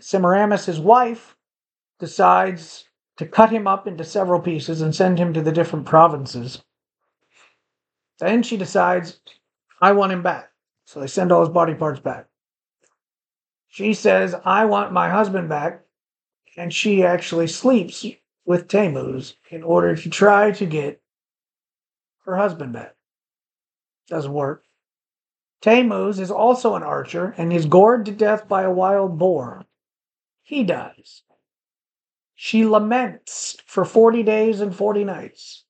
Semiramis, 0.00 0.66
his 0.66 0.80
wife, 0.80 1.36
decides 1.98 2.88
to 3.16 3.26
cut 3.26 3.50
him 3.50 3.66
up 3.66 3.86
into 3.86 4.04
several 4.04 4.40
pieces 4.40 4.80
and 4.80 4.94
send 4.94 5.18
him 5.18 5.32
to 5.32 5.42
the 5.42 5.52
different 5.52 5.86
provinces. 5.86 6.62
Then 8.18 8.42
she 8.42 8.56
decides, 8.56 9.20
I 9.80 9.92
want 9.92 10.12
him 10.12 10.22
back. 10.22 10.50
So 10.84 11.00
they 11.00 11.06
send 11.06 11.32
all 11.32 11.40
his 11.40 11.48
body 11.48 11.74
parts 11.74 12.00
back. 12.00 12.26
She 13.68 13.94
says, 13.94 14.34
I 14.44 14.64
want 14.64 14.92
my 14.92 15.08
husband 15.08 15.48
back. 15.48 15.81
And 16.56 16.72
she 16.72 17.02
actually 17.02 17.46
sleeps 17.46 18.06
with 18.44 18.68
Tammuz 18.68 19.36
in 19.50 19.62
order 19.62 19.96
to 19.96 20.10
try 20.10 20.50
to 20.52 20.66
get 20.66 21.00
her 22.24 22.36
husband 22.36 22.72
back. 22.72 22.94
Doesn't 24.08 24.32
work. 24.32 24.64
Tammuz 25.60 26.18
is 26.18 26.30
also 26.30 26.74
an 26.74 26.82
archer 26.82 27.34
and 27.38 27.52
is 27.52 27.66
gored 27.66 28.04
to 28.06 28.12
death 28.12 28.48
by 28.48 28.62
a 28.62 28.70
wild 28.70 29.18
boar. 29.18 29.64
He 30.42 30.64
dies. 30.64 31.22
She 32.34 32.64
laments 32.64 33.56
for 33.64 33.84
40 33.84 34.24
days 34.24 34.60
and 34.60 34.74
40 34.74 35.04
nights. 35.04 35.64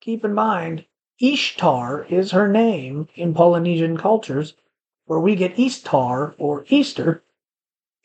Keep 0.00 0.24
in 0.24 0.34
mind, 0.34 0.84
Ishtar 1.20 2.04
is 2.04 2.32
her 2.32 2.48
name 2.48 3.08
in 3.14 3.32
Polynesian 3.32 3.96
cultures, 3.96 4.54
where 5.04 5.20
we 5.20 5.36
get 5.36 5.58
Easter 5.58 6.34
or 6.38 6.64
Easter, 6.68 7.22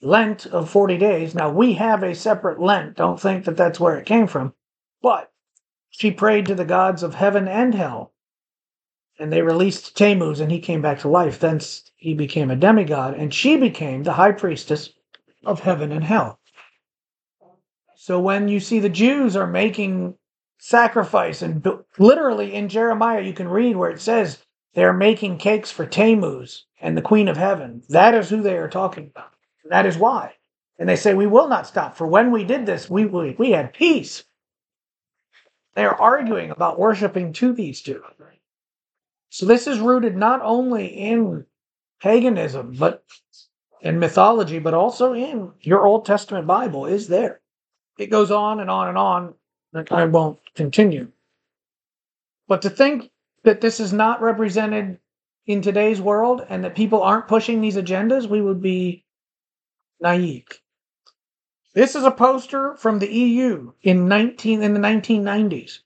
Lent 0.01 0.47
of 0.47 0.69
40 0.69 0.97
days. 0.97 1.35
Now, 1.35 1.51
we 1.51 1.73
have 1.73 2.01
a 2.01 2.15
separate 2.15 2.59
Lent. 2.59 2.97
Don't 2.97 3.19
think 3.19 3.45
that 3.45 3.55
that's 3.55 3.79
where 3.79 3.97
it 3.97 4.05
came 4.05 4.27
from. 4.27 4.53
But 5.01 5.31
she 5.89 6.09
prayed 6.09 6.45
to 6.47 6.55
the 6.55 6.65
gods 6.65 7.03
of 7.03 7.15
heaven 7.15 7.47
and 7.47 7.75
hell, 7.75 8.13
and 9.19 9.31
they 9.31 9.41
released 9.41 9.95
Tammuz, 9.95 10.39
and 10.39 10.51
he 10.51 10.59
came 10.59 10.81
back 10.81 10.99
to 10.99 11.09
life. 11.09 11.39
Thence 11.39 11.91
he 11.97 12.13
became 12.13 12.49
a 12.49 12.55
demigod, 12.55 13.13
and 13.13 13.33
she 13.33 13.57
became 13.57 14.03
the 14.03 14.13
high 14.13 14.31
priestess 14.31 14.91
of 15.45 15.59
heaven 15.59 15.91
and 15.91 16.03
hell. 16.03 16.39
So 17.95 18.19
when 18.19 18.47
you 18.47 18.59
see 18.59 18.79
the 18.79 18.89
Jews 18.89 19.35
are 19.35 19.45
making 19.45 20.15
sacrifice, 20.57 21.41
and 21.41 21.63
literally 21.99 22.53
in 22.53 22.69
Jeremiah, 22.69 23.21
you 23.21 23.33
can 23.33 23.47
read 23.47 23.75
where 23.75 23.91
it 23.91 24.01
says 24.01 24.43
they're 24.73 24.93
making 24.93 25.37
cakes 25.37 25.69
for 25.69 25.85
Tammuz 25.85 26.65
and 26.79 26.97
the 26.97 27.01
Queen 27.01 27.27
of 27.27 27.37
Heaven. 27.37 27.83
That 27.89 28.15
is 28.15 28.29
who 28.29 28.41
they 28.41 28.57
are 28.57 28.69
talking 28.69 29.07
about. 29.07 29.33
That 29.65 29.85
is 29.85 29.97
why. 29.97 30.35
And 30.79 30.89
they 30.89 30.95
say, 30.95 31.13
We 31.13 31.27
will 31.27 31.47
not 31.47 31.67
stop, 31.67 31.95
for 31.95 32.07
when 32.07 32.31
we 32.31 32.43
did 32.43 32.65
this, 32.65 32.89
we, 32.89 33.05
we, 33.05 33.35
we 33.37 33.51
had 33.51 33.73
peace. 33.73 34.23
They 35.75 35.85
are 35.85 35.95
arguing 35.95 36.51
about 36.51 36.79
worshiping 36.79 37.33
to 37.33 37.53
these 37.53 37.81
two. 37.81 38.03
So 39.29 39.45
this 39.45 39.67
is 39.67 39.79
rooted 39.79 40.17
not 40.17 40.41
only 40.41 40.87
in 40.87 41.45
paganism, 42.01 42.75
but 42.77 43.03
in 43.81 43.99
mythology, 43.99 44.59
but 44.59 44.73
also 44.73 45.13
in 45.13 45.51
your 45.61 45.85
Old 45.85 46.05
Testament 46.05 46.45
Bible 46.45 46.85
is 46.85 47.07
there. 47.07 47.39
It 47.97 48.07
goes 48.07 48.31
on 48.31 48.59
and 48.59 48.69
on 48.69 48.89
and 48.89 48.97
on, 48.97 49.33
I 49.89 50.05
won't 50.05 50.39
continue. 50.55 51.09
But 52.47 52.63
to 52.63 52.69
think 52.69 53.11
that 53.43 53.61
this 53.61 53.79
is 53.79 53.93
not 53.93 54.21
represented 54.21 54.99
in 55.45 55.61
today's 55.61 56.01
world 56.01 56.45
and 56.49 56.63
that 56.63 56.75
people 56.75 57.01
aren't 57.01 57.27
pushing 57.27 57.61
these 57.61 57.77
agendas, 57.77 58.27
we 58.27 58.41
would 58.41 58.61
be 58.61 59.00
naive. 60.01 60.61
This 61.73 61.95
is 61.95 62.03
a 62.03 62.11
poster 62.11 62.75
from 62.75 62.99
the 62.99 63.11
EU 63.11 63.71
in 63.81 64.07
19 64.07 64.61
in 64.61 64.73
the 64.73 64.79
1990s. 64.79 65.79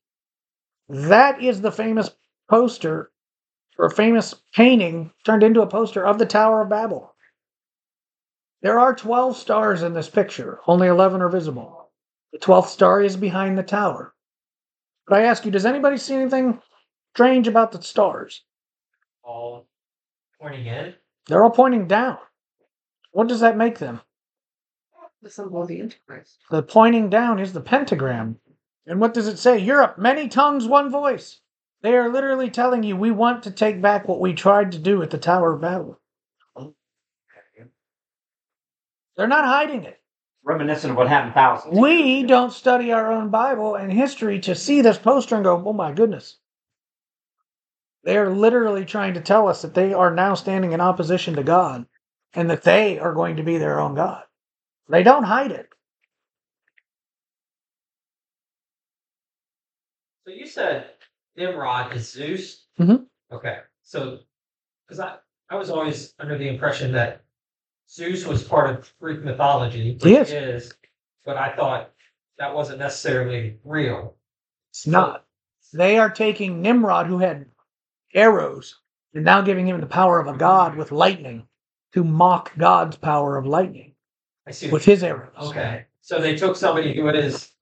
That 0.89 1.41
is 1.41 1.61
the 1.61 1.71
famous 1.71 2.09
poster 2.49 3.11
or 3.77 3.89
famous 3.89 4.33
painting 4.53 5.11
turned 5.23 5.43
into 5.43 5.61
a 5.61 5.67
poster 5.67 6.05
of 6.05 6.17
the 6.17 6.25
Tower 6.25 6.61
of 6.61 6.69
Babel. 6.69 7.13
There 8.61 8.79
are 8.79 8.95
12 8.95 9.37
stars 9.37 9.83
in 9.83 9.93
this 9.93 10.09
picture, 10.09 10.59
only 10.65 10.87
11 10.87 11.21
are 11.21 11.29
visible. 11.29 11.91
The 12.31 12.39
12th 12.39 12.67
star 12.67 13.01
is 13.01 13.15
behind 13.15 13.57
the 13.57 13.63
tower. 13.63 14.15
But 15.07 15.19
I 15.19 15.25
ask 15.25 15.45
you, 15.45 15.51
does 15.51 15.65
anybody 15.65 15.97
see 15.97 16.15
anything 16.15 16.61
strange 17.13 17.47
about 17.47 17.71
the 17.71 17.81
stars? 17.81 18.43
All 19.23 19.67
pointing 20.41 20.65
in. 20.65 20.95
They're 21.27 21.43
all 21.43 21.51
pointing 21.51 21.87
down. 21.87 22.17
What 23.15 23.29
does 23.29 23.39
that 23.39 23.55
make 23.55 23.79
them? 23.79 24.01
The 25.21 25.29
symbol 25.29 25.61
of 25.61 25.69
the 25.69 25.79
Antichrist. 25.79 26.37
The 26.51 26.61
pointing 26.61 27.09
down 27.09 27.39
is 27.39 27.53
the 27.53 27.61
pentagram. 27.61 28.41
And 28.85 28.99
what 28.99 29.13
does 29.13 29.29
it 29.29 29.37
say? 29.37 29.57
Europe, 29.57 29.97
many 29.97 30.27
tongues, 30.27 30.67
one 30.67 30.91
voice. 30.91 31.39
They 31.81 31.95
are 31.95 32.09
literally 32.09 32.49
telling 32.49 32.83
you 32.83 32.97
we 32.97 33.11
want 33.11 33.43
to 33.43 33.51
take 33.51 33.81
back 33.81 34.05
what 34.05 34.19
we 34.19 34.33
tried 34.33 34.73
to 34.73 34.79
do 34.79 35.01
at 35.01 35.11
the 35.11 35.17
Tower 35.17 35.53
of 35.53 35.61
Babel. 35.61 35.97
They're 39.15 39.27
not 39.27 39.45
hiding 39.45 39.85
it. 39.85 40.01
Reminiscent 40.43 40.91
of 40.91 40.97
what 40.97 41.07
happened 41.07 41.35
thousands. 41.35 41.79
We 41.79 42.23
don't 42.23 42.51
study 42.51 42.91
our 42.91 43.13
own 43.13 43.29
Bible 43.29 43.75
and 43.75 43.93
history 43.93 44.41
to 44.41 44.55
see 44.55 44.81
this 44.81 44.97
poster 44.97 45.35
and 45.35 45.45
go, 45.45 45.63
oh 45.65 45.71
my 45.71 45.93
goodness. 45.93 46.37
They 48.03 48.17
are 48.17 48.29
literally 48.29 48.83
trying 48.83 49.13
to 49.13 49.21
tell 49.21 49.47
us 49.47 49.61
that 49.61 49.73
they 49.73 49.93
are 49.93 50.13
now 50.13 50.33
standing 50.33 50.73
in 50.73 50.81
opposition 50.81 51.37
to 51.37 51.43
God 51.43 51.85
and 52.35 52.49
that 52.49 52.63
they 52.63 52.99
are 52.99 53.13
going 53.13 53.37
to 53.37 53.43
be 53.43 53.57
their 53.57 53.79
own 53.79 53.95
God. 53.95 54.23
They 54.89 55.03
don't 55.03 55.23
hide 55.23 55.51
it. 55.51 55.69
So 60.25 60.31
you 60.33 60.45
said 60.47 60.89
Nimrod 61.37 61.95
is 61.95 62.11
Zeus. 62.11 62.65
Mhm. 62.79 63.05
Okay, 63.31 63.59
so 63.83 64.19
because 64.87 64.99
I 64.99 65.17
I 65.49 65.55
was 65.55 65.69
always 65.69 66.13
under 66.19 66.37
the 66.37 66.47
impression 66.47 66.91
that 66.93 67.21
Zeus 67.89 68.25
was 68.25 68.43
part 68.43 68.69
of 68.69 68.91
Greek 68.99 69.21
mythology. 69.23 69.93
which 69.93 70.03
He 70.03 70.15
is. 70.15 70.31
is, 70.31 70.73
but 71.23 71.37
I 71.37 71.55
thought 71.55 71.91
that 72.37 72.53
wasn't 72.53 72.79
necessarily 72.79 73.59
real. 73.63 74.17
It's 74.71 74.87
not. 74.87 75.25
They 75.73 75.97
are 75.99 76.09
taking 76.09 76.61
Nimrod, 76.61 77.07
who 77.07 77.19
had 77.19 77.45
arrows, 78.13 78.81
and 79.13 79.23
now 79.23 79.41
giving 79.41 79.67
him 79.67 79.79
the 79.81 79.87
power 79.87 80.19
of 80.19 80.27
a 80.27 80.37
god 80.37 80.75
with 80.75 80.91
lightning 80.91 81.47
to 81.95 82.03
mock 82.03 82.51
God's 82.57 82.97
power 82.97 83.37
of 83.37 83.47
lightning 83.47 83.93
I 84.45 84.51
see. 84.51 84.69
with 84.69 84.83
his 84.83 85.01
arrows. 85.01 85.31
Okay, 85.39 85.85
so 86.01 86.19
they 86.19 86.35
took 86.35 86.57
somebody 86.57 86.93
who 86.93 87.07
is 87.07 87.53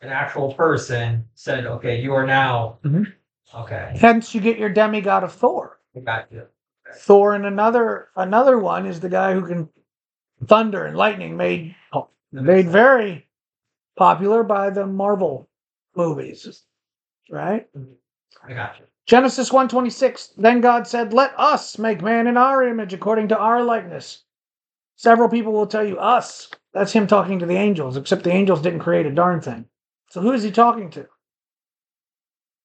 an 0.00 0.08
actual 0.08 0.52
person, 0.54 1.24
said, 1.36 1.66
"Okay, 1.66 2.00
you 2.00 2.12
are 2.12 2.26
now." 2.26 2.78
Mhm. 2.82 3.12
Okay, 3.54 3.92
Hence, 3.96 4.34
you 4.34 4.40
get 4.40 4.58
your 4.58 4.70
demigod 4.70 5.22
of 5.22 5.32
Thor. 5.32 5.78
I 5.94 6.00
got 6.00 6.32
you. 6.32 6.48
Thor 6.94 7.36
and 7.36 7.46
another 7.46 8.08
another 8.16 8.58
one 8.58 8.86
is 8.86 8.98
the 8.98 9.08
guy 9.08 9.32
who 9.34 9.46
can 9.46 9.68
thunder 10.46 10.84
and 10.84 10.96
lightning 10.96 11.36
made 11.36 11.76
made 12.32 12.68
very 12.68 13.28
popular 13.94 14.42
by 14.42 14.70
the 14.70 14.84
Marvel 14.84 15.48
movies, 15.94 16.64
right? 17.30 17.68
I 18.42 18.52
got 18.52 18.80
you. 18.80 18.86
Genesis 19.06 19.50
1:26 19.50 20.34
Then 20.36 20.60
God 20.60 20.86
said, 20.86 21.12
"Let 21.12 21.32
us 21.38 21.78
make 21.78 22.02
man 22.02 22.26
in 22.26 22.36
our 22.36 22.62
image 22.64 22.92
according 22.92 23.28
to 23.28 23.38
our 23.38 23.62
likeness." 23.62 24.24
Several 24.96 25.28
people 25.28 25.52
will 25.52 25.68
tell 25.68 25.84
you 25.84 25.98
us. 25.98 26.50
That's 26.72 26.92
him 26.92 27.06
talking 27.06 27.38
to 27.38 27.46
the 27.46 27.56
angels, 27.56 27.96
except 27.96 28.24
the 28.24 28.32
angels 28.32 28.62
didn't 28.62 28.80
create 28.80 29.06
a 29.06 29.12
darn 29.12 29.40
thing. 29.40 29.66
So 30.10 30.20
who 30.20 30.32
is 30.32 30.42
he 30.42 30.50
talking 30.50 30.90
to? 30.90 31.08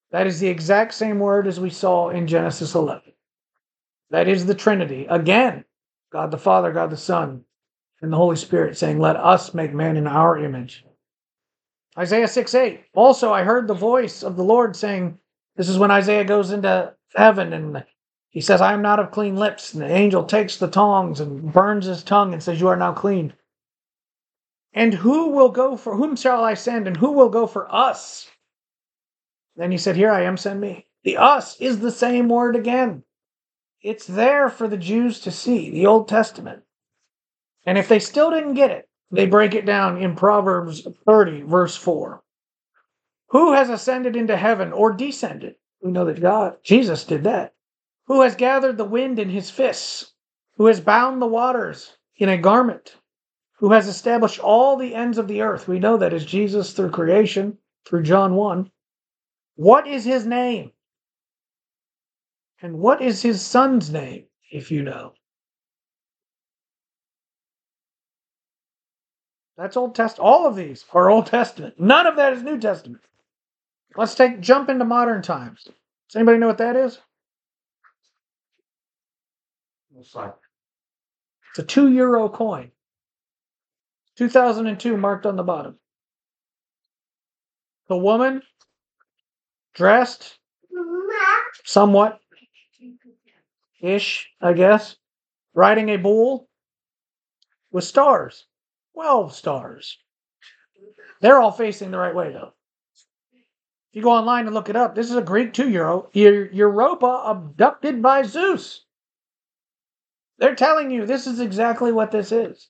That 0.10 0.28
is 0.28 0.40
the 0.40 0.48
exact 0.48 0.94
same 0.94 1.20
word 1.20 1.46
as 1.48 1.60
we 1.60 1.70
saw 1.70 2.10
in 2.10 2.28
Genesis 2.28 2.74
11. 2.74 3.14
That 4.10 4.28
is 4.28 4.46
the 4.46 4.56
Trinity. 4.56 5.06
Again, 5.10 5.64
God 6.12 6.32
the 6.32 6.38
Father, 6.38 6.74
God 6.74 6.90
the 6.90 6.98
Son, 6.98 7.46
and 8.02 8.12
the 8.12 8.18
Holy 8.18 8.36
Spirit 8.36 8.78
saying, 8.78 9.00
Let 9.00 9.16
us 9.16 9.54
make 9.54 9.74
man 9.74 9.96
in 9.96 10.08
our 10.08 10.38
image. 10.38 10.86
Isaiah 11.98 12.28
6 12.28 12.56
8. 12.56 12.86
Also, 12.94 13.32
I 13.32 13.44
heard 13.44 13.68
the 13.68 13.74
voice 13.74 14.24
of 14.24 14.36
the 14.38 14.44
Lord 14.44 14.76
saying, 14.76 15.20
This 15.62 15.70
is 15.70 15.78
when 15.78 15.92
Isaiah 15.92 16.24
goes 16.24 16.50
into 16.50 16.96
heaven 17.14 17.54
and 17.54 17.86
he 18.32 18.42
says, 18.42 18.62
I 18.62 18.74
am 18.74 18.82
not 18.82 19.00
of 19.00 19.12
clean 19.12 19.36
lips. 19.36 19.76
And 19.76 19.84
the 19.84 19.94
angel 19.94 20.24
takes 20.24 20.58
the 20.58 20.68
tongs 20.68 21.20
and 21.20 21.54
burns 21.54 21.86
his 21.86 22.02
tongue 22.02 22.34
and 22.34 22.42
says, 22.42 22.60
You 22.60 22.70
are 22.70 22.76
now 22.76 22.94
clean. 22.94 23.34
And 24.74 24.92
who 24.92 25.28
will 25.28 25.50
go 25.50 25.78
for 25.78 25.96
whom 25.96 26.16
shall 26.16 26.44
I 26.44 26.56
send, 26.56 26.88
and 26.88 26.98
who 26.98 27.12
will 27.12 27.30
go 27.30 27.46
for 27.46 27.72
us? 27.72 28.28
Then 29.56 29.70
he 29.70 29.78
said, 29.78 29.96
Here 29.96 30.10
I 30.10 30.24
am, 30.24 30.36
send 30.36 30.60
me. 30.60 30.88
The 31.04 31.18
us 31.18 31.62
is 31.62 31.78
the 31.78 31.92
same 31.92 32.28
word 32.28 32.56
again. 32.56 33.04
It's 33.84 34.08
there 34.08 34.50
for 34.50 34.68
the 34.68 34.78
Jews 34.78 35.20
to 35.20 35.32
see, 35.32 35.70
the 35.70 35.86
Old 35.86 36.08
Testament. 36.08 36.64
And 37.68 37.78
if 37.78 37.88
they 37.88 38.00
still 38.00 38.32
didn't 38.32 38.56
get 38.56 38.72
it, 38.72 38.90
they 39.12 39.28
break 39.28 39.54
it 39.54 39.68
down 39.68 40.02
in 40.02 40.16
Proverbs 40.16 40.88
30, 41.06 41.44
verse 41.44 41.76
4. 41.76 42.24
Who 43.32 43.54
has 43.54 43.70
ascended 43.70 44.18
into 44.18 44.36
heaven 44.36 44.74
or 44.74 44.92
descended? 44.92 45.56
We 45.82 45.92
know 45.92 46.04
that 46.04 46.20
God, 46.20 46.58
Jesus 46.64 47.06
did 47.06 47.24
that. 47.24 47.54
Who 48.08 48.22
has 48.24 48.36
gathered 48.36 48.78
the 48.78 48.84
wind 48.84 49.20
in 49.20 49.30
his 49.30 49.50
fists? 49.50 50.12
Who 50.58 50.66
has 50.66 50.82
bound 50.82 51.22
the 51.22 51.28
waters 51.28 51.96
in 52.18 52.28
a 52.28 52.38
garment? 52.38 52.98
Who 53.60 53.72
has 53.72 53.88
established 53.88 54.42
all 54.42 54.76
the 54.76 54.94
ends 54.94 55.18
of 55.18 55.30
the 55.30 55.42
earth? 55.42 55.66
We 55.70 55.80
know 55.80 55.96
that 55.96 56.12
is 56.12 56.26
Jesus 56.26 56.74
through 56.74 56.92
creation, 56.92 57.58
through 57.86 58.04
John 58.04 58.36
1. 58.36 58.70
What 59.56 59.88
is 59.88 60.04
his 60.04 60.26
name? 60.26 60.74
And 62.62 62.80
what 62.80 63.02
is 63.02 63.22
his 63.22 63.42
son's 63.42 63.90
name, 63.90 64.26
if 64.52 64.72
you 64.72 64.84
know? 64.84 65.14
That's 69.56 69.78
Old 69.78 69.96
Testament. 69.96 70.28
All 70.28 70.46
of 70.46 70.58
these 70.58 70.84
are 70.92 71.10
Old 71.10 71.28
Testament. 71.28 71.80
None 71.80 72.08
of 72.08 72.18
that 72.18 72.34
is 72.34 72.44
New 72.44 72.60
Testament. 72.60 73.02
Let's 73.96 74.16
take 74.16 74.40
jump 74.40 74.70
into 74.70 74.86
modern 74.86 75.22
times. 75.22 75.64
Does 75.64 76.16
anybody 76.16 76.38
know 76.38 76.48
what 76.48 76.58
that 76.60 76.76
is? 76.76 77.00
It's 79.98 80.16
like 80.16 80.34
It's 81.50 81.60
a 81.60 81.64
two 81.64 81.90
euro 81.90 82.30
coin. 82.30 82.72
2002 84.18 84.98
marked 84.98 85.26
on 85.26 85.36
the 85.36 85.44
bottom. 85.44 85.78
the 87.88 87.98
woman 87.98 88.42
dressed 89.74 90.38
somewhat 91.66 92.20
ish, 93.82 94.30
I 94.40 94.54
guess, 94.54 94.96
riding 95.54 95.90
a 95.90 95.98
bull 95.98 96.48
with 97.72 97.84
stars, 97.84 98.46
12 98.94 99.36
stars. 99.36 99.98
They're 101.20 101.40
all 101.40 101.52
facing 101.52 101.92
the 101.92 101.98
right 101.98 102.16
way, 102.16 102.32
though. 102.32 102.54
If 103.92 103.98
you 103.98 104.04
go 104.04 104.12
online 104.12 104.46
and 104.46 104.56
look 104.56 104.70
it 104.70 104.78
up, 104.78 104.96
this 104.96 105.10
is 105.10 105.18
a 105.18 105.22
Greek 105.22 105.52
two 105.52 105.70
euro 105.70 106.10
Europa 106.14 107.24
abducted 107.26 108.02
by 108.02 108.24
Zeus. 108.24 108.86
They're 110.38 110.56
telling 110.56 110.92
you 110.92 111.06
this 111.06 111.28
is 111.28 111.42
exactly 111.42 111.92
what 111.92 112.10
this 112.10 112.32
is. 112.32 112.70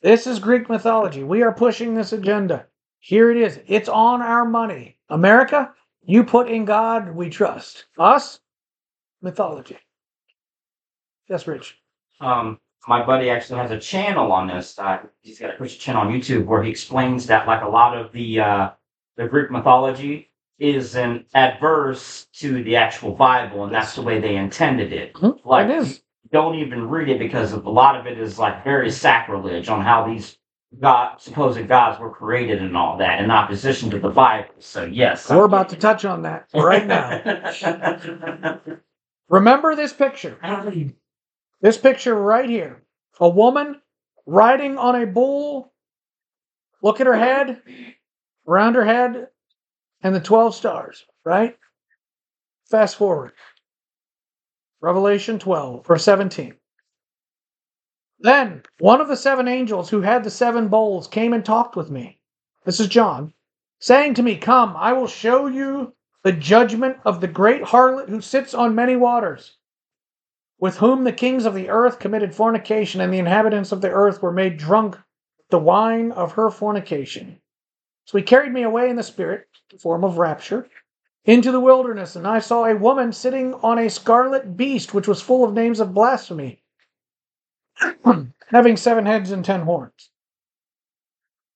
This 0.00 0.26
is 0.26 0.38
Greek 0.38 0.70
mythology. 0.70 1.24
We 1.24 1.42
are 1.42 1.52
pushing 1.52 1.92
this 1.92 2.14
agenda. 2.14 2.64
Here 3.00 3.30
it 3.30 3.36
is. 3.36 3.60
It's 3.66 3.90
on 3.90 4.22
our 4.22 4.46
money. 4.46 4.96
America, 5.10 5.74
you 6.04 6.24
put 6.24 6.48
in 6.48 6.64
God 6.64 7.14
we 7.14 7.28
trust. 7.28 7.84
Us, 7.98 8.40
mythology. 9.20 9.76
Yes, 11.28 11.46
Rich. 11.46 11.78
um, 12.20 12.58
my 12.88 13.04
buddy 13.04 13.28
actually 13.28 13.58
has 13.58 13.70
a 13.70 13.78
channel 13.78 14.32
on 14.32 14.48
this. 14.48 14.78
Uh, 14.78 15.00
he's 15.20 15.38
got 15.38 15.52
a 15.52 15.56
Christian 15.58 15.80
channel 15.80 16.00
on 16.00 16.08
YouTube 16.08 16.46
where 16.46 16.62
he 16.62 16.70
explains 16.70 17.26
that 17.26 17.46
like 17.46 17.62
a 17.62 17.68
lot 17.68 17.94
of 17.94 18.10
the 18.12 18.40
uh, 18.40 18.70
the 19.16 19.28
Greek 19.28 19.50
mythology 19.50 20.31
is 20.62 20.94
an 20.96 21.26
adverse 21.34 22.26
to 22.34 22.62
the 22.62 22.76
actual 22.76 23.12
Bible, 23.12 23.64
and 23.64 23.74
that's 23.74 23.94
the 23.96 24.02
way 24.02 24.20
they 24.20 24.36
intended 24.36 24.92
it. 24.92 25.12
Mhm, 25.14 25.40
Like, 25.44 25.68
it 25.68 25.76
is. 25.78 26.02
don't 26.30 26.54
even 26.54 26.88
read 26.88 27.08
it 27.08 27.18
because 27.18 27.52
of, 27.52 27.66
a 27.66 27.70
lot 27.70 27.96
of 27.98 28.06
it 28.06 28.18
is 28.18 28.38
like 28.38 28.62
very 28.64 28.90
sacrilege 28.90 29.68
on 29.68 29.82
how 29.82 30.06
these 30.06 30.38
God 30.80 31.20
supposed 31.20 31.66
gods 31.68 31.98
were 32.00 32.10
created 32.10 32.62
and 32.62 32.76
all 32.76 32.96
that 32.98 33.20
in 33.22 33.30
opposition 33.30 33.90
to 33.90 33.98
the 33.98 34.08
Bible. 34.08 34.54
So 34.60 34.84
yes, 34.84 35.28
We're 35.28 35.44
about 35.44 35.68
to 35.70 35.76
touch 35.76 36.04
on 36.06 36.22
that 36.22 36.48
right 36.54 36.86
now. 36.86 38.60
Remember 39.28 39.74
this 39.74 39.92
picture. 39.92 40.38
This 41.60 41.76
picture 41.78 42.14
right 42.14 42.48
here. 42.48 42.82
A 43.20 43.28
woman 43.28 43.80
riding 44.26 44.78
on 44.78 44.94
a 45.00 45.06
bull. 45.06 45.72
Look 46.82 47.00
at 47.00 47.06
her 47.06 47.16
head, 47.16 47.62
around 48.48 48.74
her 48.74 48.84
head, 48.84 49.28
and 50.02 50.14
the 50.14 50.20
12 50.20 50.54
stars, 50.54 51.04
right? 51.24 51.56
Fast 52.70 52.96
forward. 52.96 53.32
Revelation 54.80 55.38
12 55.38 55.88
or 55.88 55.98
17. 55.98 56.54
Then 58.18 58.62
one 58.78 59.00
of 59.00 59.08
the 59.08 59.16
seven 59.16 59.48
angels 59.48 59.90
who 59.90 60.00
had 60.00 60.24
the 60.24 60.30
seven 60.30 60.68
bowls 60.68 61.06
came 61.06 61.32
and 61.32 61.44
talked 61.44 61.76
with 61.76 61.90
me. 61.90 62.20
This 62.64 62.80
is 62.80 62.88
John, 62.88 63.34
saying 63.80 64.14
to 64.14 64.22
me, 64.22 64.36
Come, 64.36 64.76
I 64.76 64.92
will 64.92 65.08
show 65.08 65.46
you 65.46 65.94
the 66.22 66.32
judgment 66.32 66.98
of 67.04 67.20
the 67.20 67.28
great 67.28 67.62
harlot 67.62 68.08
who 68.08 68.20
sits 68.20 68.54
on 68.54 68.76
many 68.76 68.94
waters, 68.94 69.56
with 70.58 70.76
whom 70.76 71.02
the 71.02 71.12
kings 71.12 71.44
of 71.44 71.54
the 71.54 71.68
earth 71.68 71.98
committed 71.98 72.32
fornication, 72.32 73.00
and 73.00 73.12
the 73.12 73.18
inhabitants 73.18 73.72
of 73.72 73.80
the 73.80 73.90
earth 73.90 74.22
were 74.22 74.32
made 74.32 74.56
drunk 74.56 74.94
with 75.38 75.48
the 75.50 75.58
wine 75.58 76.12
of 76.12 76.32
her 76.32 76.48
fornication. 76.48 77.40
So 78.04 78.18
he 78.18 78.24
carried 78.24 78.52
me 78.52 78.62
away 78.62 78.90
in 78.90 78.96
the 78.96 79.02
spirit, 79.02 79.46
the 79.70 79.78
form 79.78 80.04
of 80.04 80.18
rapture, 80.18 80.68
into 81.24 81.52
the 81.52 81.60
wilderness, 81.60 82.16
and 82.16 82.26
I 82.26 82.40
saw 82.40 82.64
a 82.64 82.76
woman 82.76 83.12
sitting 83.12 83.54
on 83.54 83.78
a 83.78 83.88
scarlet 83.88 84.56
beast, 84.56 84.92
which 84.92 85.06
was 85.06 85.22
full 85.22 85.44
of 85.44 85.54
names 85.54 85.78
of 85.78 85.94
blasphemy, 85.94 86.62
having 88.46 88.76
seven 88.76 89.06
heads 89.06 89.30
and 89.30 89.44
ten 89.44 89.60
horns. 89.60 90.10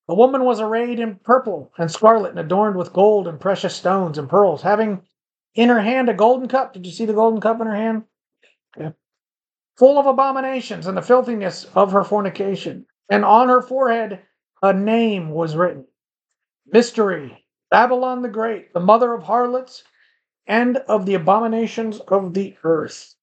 The 0.07 0.15
woman 0.15 0.45
was 0.45 0.61
arrayed 0.61 1.01
in 1.01 1.17
purple 1.17 1.73
and 1.79 1.91
scarlet 1.91 2.31
and 2.31 2.39
adorned 2.39 2.77
with 2.77 2.93
gold 2.93 3.27
and 3.27 3.41
precious 3.41 3.75
stones 3.75 4.19
and 4.19 4.29
pearls, 4.29 4.63
having 4.63 5.03
in 5.55 5.69
her 5.69 5.81
hand 5.81 6.09
a 6.09 6.15
golden 6.15 6.49
cup. 6.49 6.73
Did 6.73 6.87
you 6.87 6.93
see 6.93 7.07
the 7.07 7.13
golden 7.13 7.41
cup 7.41 7.61
in 7.61 7.67
her 7.67 7.75
hand? 7.75 8.05
Yeah. 8.79 8.93
Full 9.79 9.99
of 9.99 10.07
abominations 10.07 10.87
and 10.87 10.97
the 10.97 11.03
filthiness 11.03 11.65
of 11.75 11.91
her 11.91 12.05
fornication. 12.05 12.87
And 13.09 13.25
on 13.25 13.49
her 13.49 13.61
forehead 13.61 14.23
a 14.63 14.73
name 14.73 15.31
was 15.31 15.57
written 15.57 15.87
Mystery, 16.67 17.45
Babylon 17.71 18.23
the 18.23 18.29
Great, 18.29 18.73
the 18.75 18.81
mother 18.81 19.13
of 19.15 19.25
harlots 19.25 19.85
and 20.47 20.79
of 20.89 21.07
the 21.07 21.15
abominations 21.15 22.01
of 22.01 22.35
the 22.35 22.57
earth. 22.65 23.15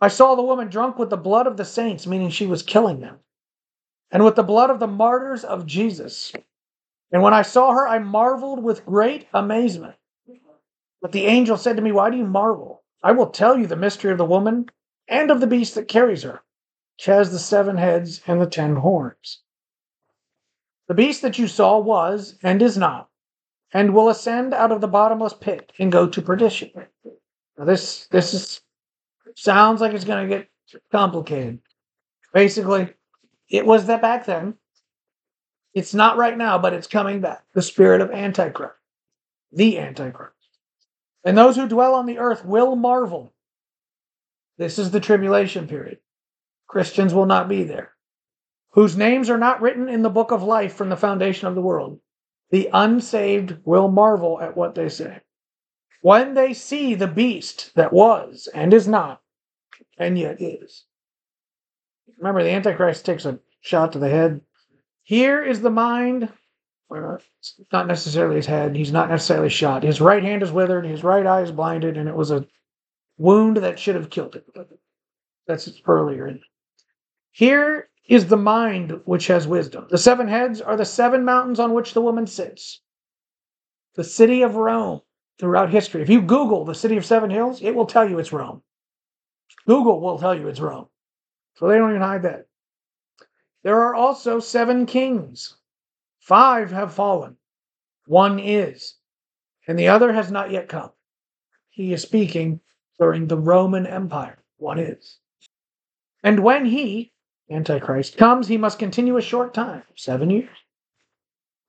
I 0.00 0.08
saw 0.08 0.34
the 0.34 0.42
woman 0.42 0.68
drunk 0.68 0.98
with 0.98 1.10
the 1.10 1.16
blood 1.16 1.46
of 1.46 1.56
the 1.56 1.64
saints, 1.64 2.06
meaning 2.06 2.30
she 2.30 2.46
was 2.46 2.62
killing 2.62 3.00
them 3.00 3.20
and 4.12 4.24
with 4.24 4.36
the 4.36 4.42
blood 4.42 4.70
of 4.70 4.78
the 4.78 4.86
martyrs 4.86 5.44
of 5.44 5.66
Jesus. 5.66 6.32
And 7.10 7.22
when 7.22 7.34
I 7.34 7.42
saw 7.42 7.72
her, 7.72 7.88
I 7.88 7.98
marveled 7.98 8.62
with 8.62 8.86
great 8.86 9.26
amazement. 9.34 9.96
But 11.00 11.12
the 11.12 11.26
angel 11.26 11.56
said 11.56 11.76
to 11.76 11.82
me, 11.82 11.92
Why 11.92 12.10
do 12.10 12.16
you 12.16 12.24
marvel? 12.24 12.82
I 13.02 13.12
will 13.12 13.30
tell 13.30 13.58
you 13.58 13.66
the 13.66 13.76
mystery 13.76 14.12
of 14.12 14.18
the 14.18 14.24
woman 14.24 14.68
and 15.08 15.30
of 15.30 15.40
the 15.40 15.46
beast 15.46 15.74
that 15.74 15.88
carries 15.88 16.22
her, 16.22 16.42
which 16.96 17.06
has 17.06 17.32
the 17.32 17.38
seven 17.38 17.78
heads 17.78 18.20
and 18.26 18.40
the 18.40 18.46
ten 18.46 18.76
horns. 18.76 19.40
The 20.92 20.96
beast 20.96 21.22
that 21.22 21.38
you 21.38 21.48
saw 21.48 21.78
was 21.78 22.36
and 22.42 22.60
is 22.60 22.76
not, 22.76 23.08
and 23.72 23.94
will 23.94 24.10
ascend 24.10 24.52
out 24.52 24.72
of 24.72 24.82
the 24.82 24.88
bottomless 24.88 25.32
pit 25.32 25.72
and 25.78 25.90
go 25.90 26.06
to 26.06 26.20
perdition. 26.20 26.70
Now 27.56 27.64
this 27.64 28.08
this 28.08 28.34
is 28.34 28.60
sounds 29.34 29.80
like 29.80 29.94
it's 29.94 30.04
going 30.04 30.28
to 30.28 30.36
get 30.36 30.50
complicated. 30.90 31.60
Basically, 32.34 32.92
it 33.48 33.64
was 33.64 33.86
that 33.86 34.02
back 34.02 34.26
then. 34.26 34.56
It's 35.72 35.94
not 35.94 36.18
right 36.18 36.36
now, 36.36 36.58
but 36.58 36.74
it's 36.74 36.86
coming 36.86 37.22
back. 37.22 37.42
The 37.54 37.62
spirit 37.62 38.02
of 38.02 38.10
Antichrist, 38.10 38.74
the 39.50 39.78
Antichrist. 39.78 40.36
And 41.24 41.38
those 41.38 41.56
who 41.56 41.68
dwell 41.68 41.94
on 41.94 42.04
the 42.04 42.18
earth 42.18 42.44
will 42.44 42.76
marvel. 42.76 43.32
This 44.58 44.78
is 44.78 44.90
the 44.90 45.00
tribulation 45.00 45.66
period. 45.66 46.00
Christians 46.66 47.14
will 47.14 47.24
not 47.24 47.48
be 47.48 47.64
there. 47.64 47.92
Whose 48.72 48.96
names 48.96 49.28
are 49.28 49.38
not 49.38 49.60
written 49.60 49.88
in 49.88 50.02
the 50.02 50.10
book 50.10 50.30
of 50.30 50.42
life 50.42 50.74
from 50.74 50.88
the 50.88 50.96
foundation 50.96 51.46
of 51.46 51.54
the 51.54 51.60
world. 51.60 52.00
The 52.50 52.70
unsaved 52.72 53.56
will 53.64 53.88
marvel 53.88 54.40
at 54.40 54.56
what 54.56 54.74
they 54.74 54.88
say. 54.88 55.20
When 56.00 56.34
they 56.34 56.52
see 56.52 56.94
the 56.94 57.06
beast 57.06 57.74
that 57.76 57.92
was 57.92 58.48
and 58.52 58.74
is 58.74 58.88
not, 58.88 59.20
and 59.98 60.18
yet 60.18 60.40
is. 60.40 60.84
Remember, 62.18 62.42
the 62.42 62.50
Antichrist 62.50 63.04
takes 63.04 63.24
a 63.24 63.38
shot 63.60 63.92
to 63.92 63.98
the 63.98 64.08
head. 64.08 64.40
Here 65.02 65.42
is 65.42 65.60
the 65.60 65.70
mind. 65.70 66.28
It's 66.90 67.56
not 67.72 67.86
necessarily 67.86 68.36
his 68.36 68.46
head. 68.46 68.76
He's 68.76 68.92
not 68.92 69.08
necessarily 69.08 69.48
shot. 69.48 69.82
His 69.82 70.00
right 70.00 70.22
hand 70.22 70.42
is 70.42 70.52
withered. 70.52 70.84
His 70.84 71.04
right 71.04 71.26
eye 71.26 71.42
is 71.42 71.52
blinded, 71.52 71.96
and 71.96 72.08
it 72.08 72.14
was 72.14 72.30
a 72.30 72.46
wound 73.16 73.58
that 73.58 73.78
should 73.78 73.94
have 73.94 74.10
killed 74.10 74.34
him. 74.34 74.42
That's 75.46 75.70
earlier. 75.86 76.38
Here 77.30 77.88
is 78.08 78.26
the 78.26 78.36
mind 78.36 79.00
which 79.04 79.26
has 79.28 79.46
wisdom. 79.46 79.86
The 79.88 79.98
seven 79.98 80.28
heads 80.28 80.60
are 80.60 80.76
the 80.76 80.84
seven 80.84 81.24
mountains 81.24 81.60
on 81.60 81.72
which 81.72 81.94
the 81.94 82.00
woman 82.00 82.26
sits. 82.26 82.80
The 83.94 84.04
city 84.04 84.42
of 84.42 84.56
Rome 84.56 85.02
throughout 85.38 85.70
history. 85.70 86.02
If 86.02 86.08
you 86.08 86.22
Google 86.22 86.64
the 86.64 86.74
city 86.74 86.96
of 86.96 87.04
seven 87.04 87.30
hills, 87.30 87.62
it 87.62 87.74
will 87.74 87.86
tell 87.86 88.08
you 88.08 88.18
it's 88.18 88.32
Rome. 88.32 88.62
Google 89.66 90.00
will 90.00 90.18
tell 90.18 90.34
you 90.34 90.48
it's 90.48 90.60
Rome. 90.60 90.88
So 91.54 91.68
they 91.68 91.78
don't 91.78 91.90
even 91.90 92.02
hide 92.02 92.22
that. 92.22 92.46
There 93.62 93.80
are 93.82 93.94
also 93.94 94.40
seven 94.40 94.86
kings. 94.86 95.56
Five 96.18 96.70
have 96.70 96.94
fallen. 96.94 97.36
One 98.06 98.38
is, 98.38 98.96
and 99.68 99.78
the 99.78 99.88
other 99.88 100.12
has 100.12 100.30
not 100.30 100.50
yet 100.50 100.68
come. 100.68 100.90
He 101.70 101.92
is 101.92 102.02
speaking 102.02 102.60
during 102.98 103.26
the 103.26 103.38
Roman 103.38 103.86
Empire. 103.86 104.42
One 104.56 104.78
is. 104.78 105.18
And 106.22 106.40
when 106.40 106.64
he, 106.64 107.12
Antichrist, 107.50 108.16
comes, 108.16 108.48
he 108.48 108.56
must 108.56 108.78
continue 108.78 109.16
a 109.16 109.22
short 109.22 109.52
time, 109.52 109.84
seven 109.96 110.30
years. 110.30 110.56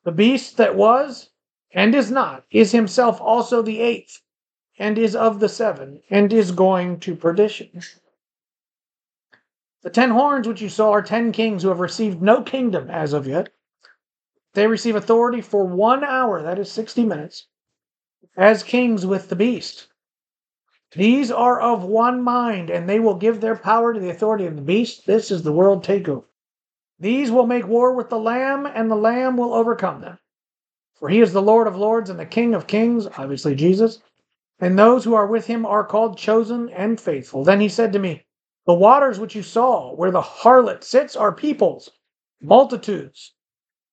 The 0.03 0.11
beast 0.11 0.57
that 0.57 0.75
was 0.75 1.29
and 1.73 1.95
is 1.95 2.11
not 2.11 2.45
is 2.51 2.71
himself 2.71 3.19
also 3.19 3.61
the 3.61 3.79
eighth, 3.79 4.21
and 4.77 4.97
is 4.97 5.15
of 5.15 5.39
the 5.39 5.49
seven, 5.49 6.01
and 6.09 6.31
is 6.31 6.51
going 6.51 6.99
to 7.01 7.15
perdition. 7.15 7.81
The 9.81 9.89
ten 9.89 10.11
horns 10.11 10.47
which 10.47 10.61
you 10.61 10.69
saw 10.69 10.91
are 10.91 11.01
ten 11.01 11.31
kings 11.31 11.63
who 11.63 11.69
have 11.69 11.79
received 11.79 12.21
no 12.21 12.41
kingdom 12.41 12.89
as 12.89 13.13
of 13.13 13.27
yet. 13.27 13.49
They 14.53 14.67
receive 14.67 14.95
authority 14.95 15.41
for 15.41 15.65
one 15.65 16.03
hour, 16.03 16.41
that 16.41 16.59
is 16.59 16.71
60 16.71 17.03
minutes, 17.05 17.47
as 18.37 18.61
kings 18.63 19.05
with 19.05 19.29
the 19.29 19.35
beast. 19.35 19.87
These 20.95 21.31
are 21.31 21.59
of 21.59 21.83
one 21.83 22.21
mind, 22.21 22.69
and 22.69 22.87
they 22.87 22.99
will 22.99 23.15
give 23.15 23.41
their 23.41 23.55
power 23.55 23.93
to 23.93 23.99
the 23.99 24.11
authority 24.11 24.45
of 24.45 24.55
the 24.55 24.61
beast. 24.61 25.07
This 25.07 25.31
is 25.31 25.41
the 25.41 25.51
world 25.51 25.83
takeover. 25.83 26.25
These 26.99 27.31
will 27.31 27.47
make 27.47 27.65
war 27.67 27.93
with 27.93 28.09
the 28.09 28.19
Lamb, 28.19 28.65
and 28.67 28.91
the 28.91 28.95
Lamb 28.95 29.35
will 29.35 29.53
overcome 29.53 30.01
them. 30.01 30.19
For 30.93 31.09
he 31.09 31.19
is 31.19 31.33
the 31.33 31.41
Lord 31.41 31.65
of 31.65 31.75
lords 31.75 32.09
and 32.09 32.19
the 32.19 32.25
King 32.25 32.53
of 32.53 32.67
kings, 32.67 33.07
obviously 33.17 33.55
Jesus, 33.55 34.01
and 34.59 34.77
those 34.77 35.03
who 35.03 35.15
are 35.15 35.25
with 35.25 35.47
him 35.47 35.65
are 35.65 35.83
called 35.83 36.17
chosen 36.17 36.69
and 36.69 37.01
faithful. 37.01 37.43
Then 37.43 37.59
he 37.59 37.69
said 37.69 37.91
to 37.93 37.99
me, 37.99 38.25
The 38.65 38.75
waters 38.75 39.19
which 39.19 39.35
you 39.35 39.43
saw, 39.43 39.93
where 39.95 40.11
the 40.11 40.21
harlot 40.21 40.83
sits, 40.83 41.15
are 41.15 41.33
peoples, 41.33 41.89
multitudes, 42.39 43.33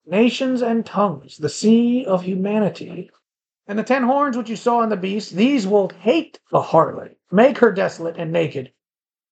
nations 0.05 0.61
and 0.61 0.85
tongues, 0.85 1.39
the 1.39 1.49
sea 1.49 2.05
of 2.05 2.23
humanity. 2.23 3.11
And 3.71 3.79
the 3.79 3.85
ten 3.85 4.03
horns 4.03 4.37
which 4.37 4.51
you 4.51 4.57
saw 4.57 4.83
in 4.83 4.89
the 4.89 4.97
beast, 4.97 5.31
these 5.31 5.65
will 5.65 5.91
hate 5.91 6.41
the 6.51 6.61
harlot, 6.61 7.17
make 7.31 7.59
her 7.59 7.71
desolate 7.71 8.17
and 8.17 8.33
naked, 8.33 8.73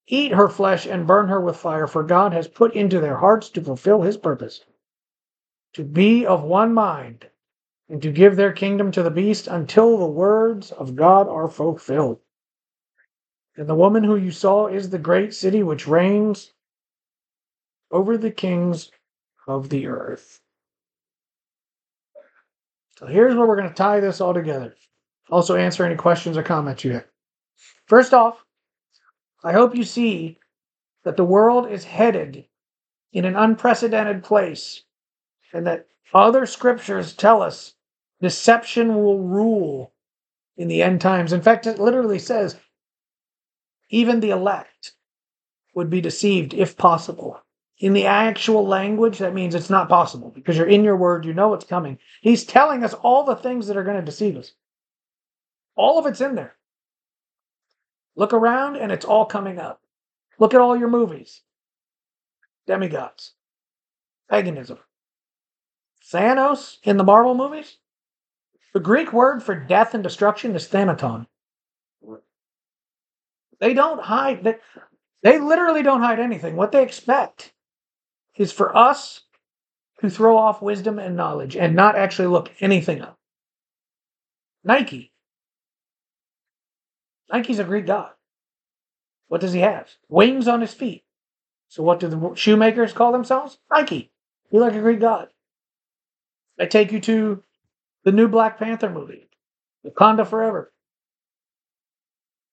eat 0.07 0.31
her 0.31 0.49
flesh 0.49 0.87
and 0.87 1.09
burn 1.09 1.27
her 1.27 1.41
with 1.41 1.57
fire, 1.57 1.89
for 1.89 2.05
God 2.05 2.33
has 2.33 2.47
put 2.47 2.73
into 2.73 3.01
their 3.01 3.17
hearts 3.17 3.51
to 3.51 3.61
fulfill 3.61 4.03
his 4.03 4.17
purpose, 4.17 4.65
to 5.73 5.83
be 5.83 6.25
of 6.25 6.45
one 6.45 6.73
mind, 6.73 7.29
and 7.89 8.01
to 8.01 8.13
give 8.13 8.37
their 8.37 8.53
kingdom 8.53 8.93
to 8.93 9.03
the 9.03 9.11
beast 9.11 9.49
until 9.49 9.99
the 9.99 10.07
words 10.07 10.71
of 10.71 10.95
God 10.95 11.27
are 11.27 11.49
fulfilled. 11.49 12.21
And 13.57 13.69
the 13.69 13.75
woman 13.75 14.05
who 14.05 14.15
you 14.15 14.31
saw 14.31 14.69
is 14.69 14.91
the 14.91 15.01
great 15.01 15.35
city 15.35 15.65
which 15.65 15.89
reigns 15.89 16.53
over 17.91 18.17
the 18.17 18.31
kings 18.31 18.93
of 19.49 19.69
the 19.69 19.89
earth. 19.89 20.41
So 22.99 23.07
here's 23.07 23.37
where 23.37 23.47
we're 23.47 23.55
going 23.55 23.69
to 23.69 23.75
tie 23.75 24.01
this 24.01 24.21
all 24.21 24.35
together. 24.35 24.75
Also, 25.31 25.55
answer 25.55 25.85
any 25.85 25.95
questions 25.95 26.37
or 26.37 26.43
comments 26.43 26.83
you 26.83 26.95
have. 26.95 27.07
First 27.87 28.13
off, 28.13 28.45
I 29.45 29.53
hope 29.53 29.77
you 29.77 29.85
see 29.85 30.41
that 31.05 31.17
the 31.17 31.25
world 31.25 31.71
is 31.71 31.85
headed 31.85 32.47
in 33.13 33.25
an 33.25 33.37
unprecedented 33.37 34.25
place 34.25 34.83
and 35.53 35.65
that 35.65 35.87
other 36.13 36.45
scriptures 36.45 37.13
tell 37.13 37.41
us 37.41 37.75
deception 38.21 38.97
will 38.97 39.21
rule 39.21 39.93
in 40.57 40.67
the 40.67 40.83
end 40.83 41.01
times. 41.01 41.33
In 41.33 41.41
fact, 41.41 41.69
it 41.69 41.79
literally 41.79 42.19
says 42.19 42.57
even 43.91 44.19
the 44.19 44.31
elect 44.31 44.95
would 45.73 45.89
be 45.89 46.01
deceived 46.01 46.53
if 46.53 46.77
possible. 46.77 47.41
In 47.81 47.93
the 47.93 48.07
actual 48.07 48.67
language, 48.67 49.19
that 49.19 49.35
means 49.35 49.55
it's 49.55 49.71
not 49.71 49.89
possible 49.89 50.31
because 50.35 50.57
you're 50.57 50.67
in 50.67 50.83
your 50.83 50.97
word, 50.97 51.25
you 51.25 51.33
know 51.33 51.55
it's 51.55 51.65
coming. 51.65 51.99
He's 52.21 52.45
telling 52.45 52.83
us 52.83 52.95
all 52.95 53.25
the 53.25 53.37
things 53.37 53.69
that 53.69 53.77
are 53.77 53.85
going 53.85 53.99
to 53.99 54.03
deceive 54.03 54.37
us. 54.37 54.53
All 55.77 55.99
of 55.99 56.07
it's 56.07 56.21
in 56.21 56.35
there. 56.35 56.57
Look 58.17 58.33
around 58.33 58.77
and 58.77 58.91
it's 58.91 59.05
all 59.05 59.27
coming 59.27 59.61
up. 59.61 59.81
Look 60.41 60.55
at 60.55 60.61
all 60.61 60.77
your 60.77 60.89
movies 60.89 61.43
demigods, 62.67 63.33
paganism, 64.31 64.79
Thanos 66.13 66.79
in 66.83 66.97
the 66.97 67.05
Marvel 67.05 67.35
movies. 67.35 67.79
The 68.75 68.81
Greek 68.81 69.13
word 69.13 69.43
for 69.43 69.55
death 69.55 69.95
and 69.95 70.03
destruction 70.03 70.55
is 70.55 70.69
thanaton. 70.69 71.27
They 73.61 73.75
don't 73.75 74.01
hide 74.01 74.45
they, 74.45 74.57
they 75.23 75.39
literally 75.39 75.83
don't 75.83 76.03
hide 76.03 76.21
anything. 76.21 76.57
What 76.57 76.73
they 76.73 76.83
expect 76.83 77.53
is 78.39 78.53
for 78.53 78.75
us 78.75 79.23
to 80.01 80.09
throw 80.09 80.37
off 80.39 80.63
wisdom 80.63 80.99
and 80.99 81.17
knowledge 81.17 81.57
and 81.57 81.75
not 81.75 81.97
actually 81.97 82.29
look 82.29 82.51
anything 82.61 83.03
up. 83.03 83.19
Nike. 84.65 85.13
Nike's 87.31 87.59
a 87.59 87.65
Greek 87.65 87.87
god. 87.87 88.13
What 89.27 89.41
does 89.41 89.53
he 89.53 89.61
have? 89.61 89.91
Wings 90.09 90.49
on 90.49 90.61
his 90.61 90.73
feet. 90.73 91.05
So 91.69 91.83
what 91.83 92.01
do 92.01 92.09
the 92.09 92.35
shoemakers 92.35 92.93
call 92.93 93.13
themselves? 93.13 93.59
Nike. 93.71 94.11
You're 94.51 94.63
like 94.63 94.75
a 94.75 94.81
Greek 94.81 95.01
god. 95.01 95.29
I 96.59 96.67
take 96.67 96.93
you 96.93 97.01
to 97.01 97.43
the 98.05 98.13
new 98.13 98.29
Black 98.29 98.59
Panther 98.59 98.89
movie, 98.89 99.29
Wakanda 99.85 100.27
Forever. 100.27 100.73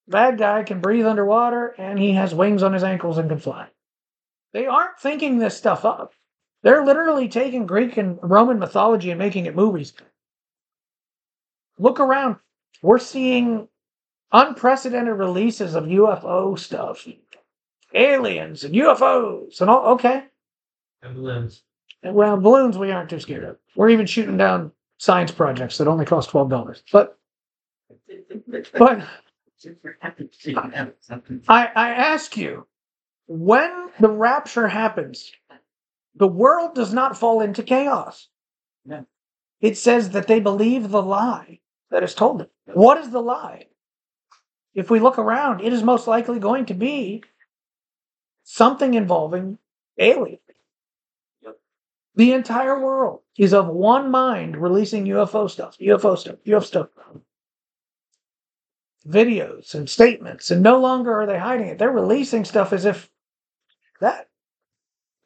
Bad 0.06 0.38
guy 0.38 0.62
can 0.64 0.80
breathe 0.80 1.06
underwater 1.06 1.74
and 1.78 1.98
he 1.98 2.12
has 2.12 2.34
wings 2.34 2.62
on 2.62 2.72
his 2.72 2.84
ankles 2.84 3.18
and 3.18 3.28
can 3.28 3.38
fly. 3.38 3.68
They 4.56 4.64
aren't 4.64 4.98
thinking 4.98 5.36
this 5.38 5.54
stuff 5.54 5.84
up. 5.84 6.14
They're 6.62 6.82
literally 6.82 7.28
taking 7.28 7.66
Greek 7.66 7.98
and 7.98 8.18
Roman 8.22 8.58
mythology 8.58 9.10
and 9.10 9.18
making 9.18 9.44
it 9.44 9.54
movies. 9.54 9.92
Look 11.78 12.00
around. 12.00 12.36
We're 12.80 12.98
seeing 12.98 13.68
unprecedented 14.32 15.12
releases 15.12 15.74
of 15.74 15.84
UFO 15.84 16.58
stuff, 16.58 17.06
aliens 17.92 18.64
and 18.64 18.74
UFOs 18.74 19.60
and 19.60 19.68
all. 19.68 19.88
Okay. 19.88 20.24
And 21.02 21.14
balloons. 21.14 21.62
And, 22.02 22.14
Well, 22.14 22.38
balloons 22.38 22.78
we 22.78 22.92
aren't 22.92 23.10
too 23.10 23.20
scared 23.20 23.44
of. 23.44 23.58
We're 23.74 23.90
even 23.90 24.06
shooting 24.06 24.38
down 24.38 24.72
science 24.96 25.32
projects 25.32 25.76
that 25.76 25.86
only 25.86 26.06
cost 26.06 26.30
twelve 26.30 26.48
dollars. 26.48 26.82
But 26.90 27.18
but 28.72 29.02
I, 31.46 31.70
I 31.74 31.90
ask 31.90 32.38
you, 32.38 32.66
when 33.26 33.90
the 33.98 34.08
rapture 34.08 34.68
happens, 34.68 35.32
the 36.14 36.28
world 36.28 36.74
does 36.74 36.92
not 36.92 37.18
fall 37.18 37.40
into 37.40 37.62
chaos. 37.62 38.28
No. 38.84 39.06
It 39.60 39.76
says 39.76 40.10
that 40.10 40.26
they 40.26 40.40
believe 40.40 40.90
the 40.90 41.02
lie 41.02 41.60
that 41.90 42.02
is 42.02 42.14
told 42.14 42.40
them. 42.40 42.48
What 42.66 42.98
is 42.98 43.10
the 43.10 43.20
lie? 43.20 43.66
If 44.74 44.90
we 44.90 45.00
look 45.00 45.18
around, 45.18 45.60
it 45.60 45.72
is 45.72 45.82
most 45.82 46.06
likely 46.06 46.38
going 46.38 46.66
to 46.66 46.74
be 46.74 47.24
something 48.44 48.94
involving 48.94 49.58
aliens. 49.98 50.40
Yep. 51.42 51.56
The 52.14 52.32
entire 52.32 52.78
world 52.78 53.20
is 53.38 53.54
of 53.54 53.66
one 53.68 54.10
mind 54.10 54.56
releasing 54.56 55.06
UFO 55.06 55.50
stuff, 55.50 55.78
UFO 55.78 56.18
stuff, 56.18 56.36
UFO 56.46 56.64
stuff 56.64 56.88
videos 59.08 59.74
and 59.74 59.88
statements, 59.88 60.50
and 60.50 60.62
no 60.62 60.80
longer 60.80 61.20
are 61.20 61.26
they 61.26 61.38
hiding 61.38 61.68
it. 61.68 61.78
They're 61.78 61.90
releasing 61.90 62.44
stuff 62.44 62.72
as 62.72 62.84
if 62.84 63.08
that 64.00 64.28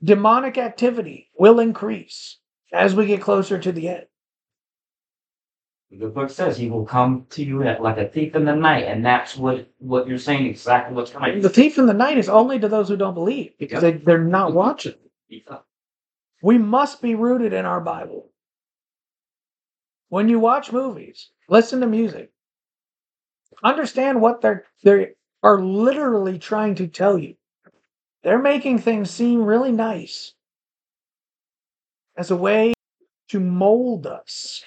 demonic 0.03 0.59
activity 0.59 1.31
will 1.39 1.61
increase 1.61 2.39
as 2.73 2.95
we 2.95 3.07
get 3.07 3.21
closer 3.21 3.59
to 3.59 3.73
the 3.73 3.89
end. 3.89 4.07
The 5.91 6.07
book 6.07 6.31
says 6.31 6.57
he 6.57 6.71
will 6.71 6.85
come 6.85 7.27
to 7.31 7.45
you 7.45 7.64
like 7.64 7.99
a 7.99 8.09
thief 8.09 8.37
in 8.37 8.45
the 8.45 8.55
night, 8.55 8.85
and 8.85 9.05
that's 9.05 9.37
what 9.37 9.68
what 9.79 10.07
you're 10.07 10.18
saying 10.18 10.47
exactly 10.47 10.95
what's 10.95 11.11
coming. 11.11 11.41
The 11.41 11.49
thief 11.49 11.79
in 11.79 11.87
the 11.87 11.95
night 11.95 12.16
is 12.16 12.29
only 12.29 12.61
to 12.61 12.68
those 12.68 12.89
who 12.89 12.97
don't 12.97 13.14
believe 13.14 13.55
because 13.59 13.83
they, 13.83 13.93
they're 13.93 14.23
not 14.23 14.55
watching. 14.55 14.95
We 16.43 16.59
must 16.59 17.03
be 17.03 17.16
rooted 17.16 17.53
in 17.53 17.64
our 17.64 17.81
Bible. 17.81 18.31
When 20.11 20.29
you 20.29 20.39
watch 20.41 20.73
movies, 20.73 21.31
listen 21.49 21.81
to 21.81 21.87
music, 21.89 22.31
understand 23.64 24.21
what 24.21 24.41
they're 24.41 24.64
they 24.85 25.12
are 25.43 25.61
literally 25.61 26.39
trying 26.39 26.77
to 26.77 26.87
tell 26.87 27.18
you. 27.18 27.35
They're 28.23 28.39
making 28.39 28.79
things 28.79 29.11
seem 29.11 29.45
really 29.45 29.73
nice 29.73 30.35
as 32.16 32.31
a 32.31 32.37
way 32.37 32.75
to 33.29 33.41
mold 33.41 34.07
us, 34.07 34.62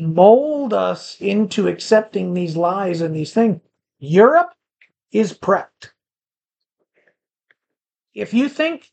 mold 0.00 0.74
us 0.74 1.16
into 1.20 1.68
accepting 1.68 2.34
these 2.34 2.56
lies 2.56 3.00
and 3.00 3.14
these 3.14 3.32
things. 3.32 3.60
Europe 4.00 4.52
is 5.12 5.32
prepped. 5.32 5.92
If 8.14 8.34
you 8.34 8.48
think, 8.48 8.90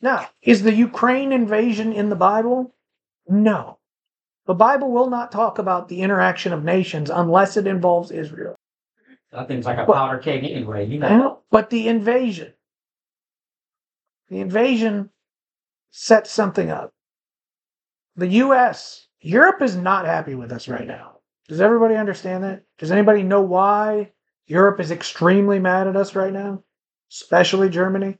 now, 0.00 0.28
is 0.42 0.62
the 0.62 0.74
Ukraine 0.74 1.30
invasion 1.30 1.92
in 1.92 2.08
the 2.08 2.16
Bible? 2.16 2.74
No. 3.28 3.78
The 4.46 4.54
Bible 4.54 4.90
will 4.90 5.08
not 5.10 5.30
talk 5.30 5.58
about 5.58 5.88
the 5.88 6.00
interaction 6.02 6.52
of 6.52 6.64
nations 6.64 7.10
unless 7.10 7.56
it 7.56 7.66
involves 7.66 8.10
Israel. 8.10 8.56
That 9.34 9.48
thing's 9.48 9.66
like 9.66 9.78
a 9.78 9.84
powder 9.84 10.18
keg 10.18 10.44
anyway. 10.44 10.86
You 10.86 11.00
know. 11.00 11.40
But 11.50 11.68
the 11.68 11.88
invasion, 11.88 12.52
the 14.28 14.40
invasion 14.40 15.10
sets 15.90 16.30
something 16.30 16.70
up. 16.70 16.94
The 18.14 18.28
U.S., 18.28 19.08
Europe 19.20 19.60
is 19.60 19.74
not 19.74 20.06
happy 20.06 20.36
with 20.36 20.52
us 20.52 20.68
right 20.68 20.86
now. 20.86 21.18
Does 21.48 21.60
everybody 21.60 21.96
understand 21.96 22.44
that? 22.44 22.62
Does 22.78 22.92
anybody 22.92 23.24
know 23.24 23.42
why 23.42 24.12
Europe 24.46 24.78
is 24.78 24.92
extremely 24.92 25.58
mad 25.58 25.88
at 25.88 25.96
us 25.96 26.14
right 26.14 26.32
now? 26.32 26.62
Especially 27.10 27.68
Germany? 27.68 28.18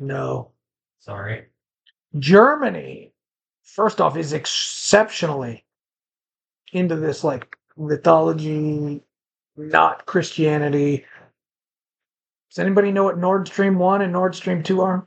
No. 0.00 0.52
sorry. 0.98 1.46
Germany, 2.18 3.12
first 3.62 4.00
off, 4.00 4.16
is 4.16 4.32
exceptionally 4.32 5.64
into 6.72 6.96
this 6.96 7.22
like 7.22 7.56
mythology, 7.80 9.02
not 9.56 10.06
Christianity. 10.06 11.04
Does 12.50 12.58
anybody 12.58 12.92
know 12.92 13.04
what 13.04 13.18
Nord 13.18 13.48
Stream 13.48 13.78
1 13.78 14.02
and 14.02 14.12
Nord 14.12 14.34
Stream 14.34 14.62
2 14.62 14.80
are? 14.82 15.06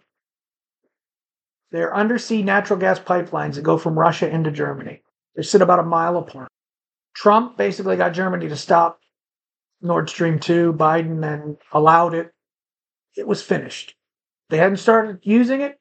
They're 1.71 1.95
undersea 1.95 2.43
natural 2.43 2.79
gas 2.79 2.99
pipelines 2.99 3.55
that 3.55 3.63
go 3.63 3.77
from 3.77 3.97
Russia 3.97 4.29
into 4.29 4.51
Germany. 4.51 5.01
They 5.35 5.43
sit 5.43 5.61
about 5.61 5.79
a 5.79 5.83
mile 5.83 6.17
apart. 6.17 6.49
Trump 7.15 7.57
basically 7.57 7.95
got 7.95 8.13
Germany 8.13 8.47
to 8.47 8.55
stop 8.55 8.99
Nord 9.81 10.09
Stream 10.09 10.39
2. 10.39 10.73
Biden 10.73 11.21
then 11.21 11.57
allowed 11.71 12.13
it. 12.13 12.31
It 13.15 13.27
was 13.27 13.41
finished. 13.41 13.95
They 14.49 14.57
hadn't 14.57 14.77
started 14.77 15.19
using 15.23 15.61
it, 15.61 15.79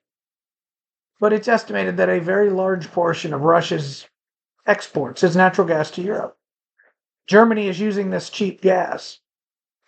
but 1.21 1.33
it's 1.33 1.49
estimated 1.49 1.97
that 1.97 2.09
a 2.09 2.21
very 2.21 2.51
large 2.51 2.91
portion 2.91 3.33
of 3.33 3.43
Russia's 3.43 4.07
exports 4.67 5.23
is 5.23 5.37
natural 5.37 5.67
gas 5.67 5.91
to 5.93 6.03
Europe. 6.03 6.37
Germany 7.27 7.69
is 7.69 7.81
using 7.81 8.11
this 8.11 8.31
cheap 8.31 8.61
gas 8.61 9.21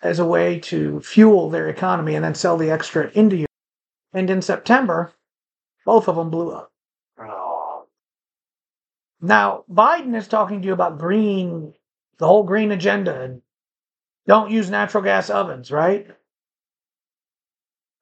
as 0.02 0.18
a 0.18 0.24
way 0.24 0.58
to 0.60 1.00
fuel 1.00 1.50
their 1.50 1.68
economy 1.68 2.14
and 2.14 2.24
then 2.24 2.34
sell 2.34 2.56
the 2.56 2.70
extra 2.70 3.10
into 3.14 3.36
Europe. 3.36 3.50
And 4.12 4.30
in 4.30 4.42
September, 4.42 5.12
both 5.84 6.08
of 6.08 6.16
them 6.16 6.30
blew 6.30 6.50
up. 6.52 6.72
Now, 9.20 9.64
Biden 9.70 10.14
is 10.14 10.28
talking 10.28 10.60
to 10.60 10.66
you 10.66 10.74
about 10.74 10.98
green, 10.98 11.74
the 12.18 12.26
whole 12.26 12.42
green 12.44 12.70
agenda, 12.70 13.22
and 13.22 13.42
don't 14.26 14.50
use 14.50 14.68
natural 14.68 15.02
gas 15.02 15.30
ovens, 15.30 15.70
right? 15.70 16.08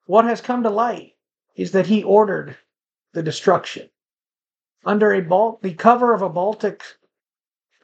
What 0.06 0.24
has 0.24 0.40
come 0.40 0.64
to 0.64 0.70
light 0.70 1.14
is 1.54 1.72
that 1.72 1.86
he 1.86 2.02
ordered 2.02 2.56
the 3.12 3.22
destruction 3.22 3.88
under 4.84 5.12
a 5.12 5.20
Bal- 5.20 5.60
the 5.62 5.74
cover 5.74 6.12
of 6.12 6.22
a 6.22 6.28
Baltic 6.28 6.82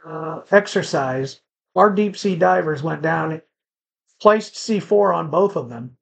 uh, 0.04 0.42
exercise. 0.50 1.40
Our 1.74 1.90
deep 1.90 2.16
sea 2.16 2.36
divers 2.36 2.82
went 2.82 3.02
down, 3.02 3.40
placed 4.20 4.54
C4 4.54 5.14
on 5.14 5.30
both 5.30 5.56
of 5.56 5.68
them. 5.68 5.96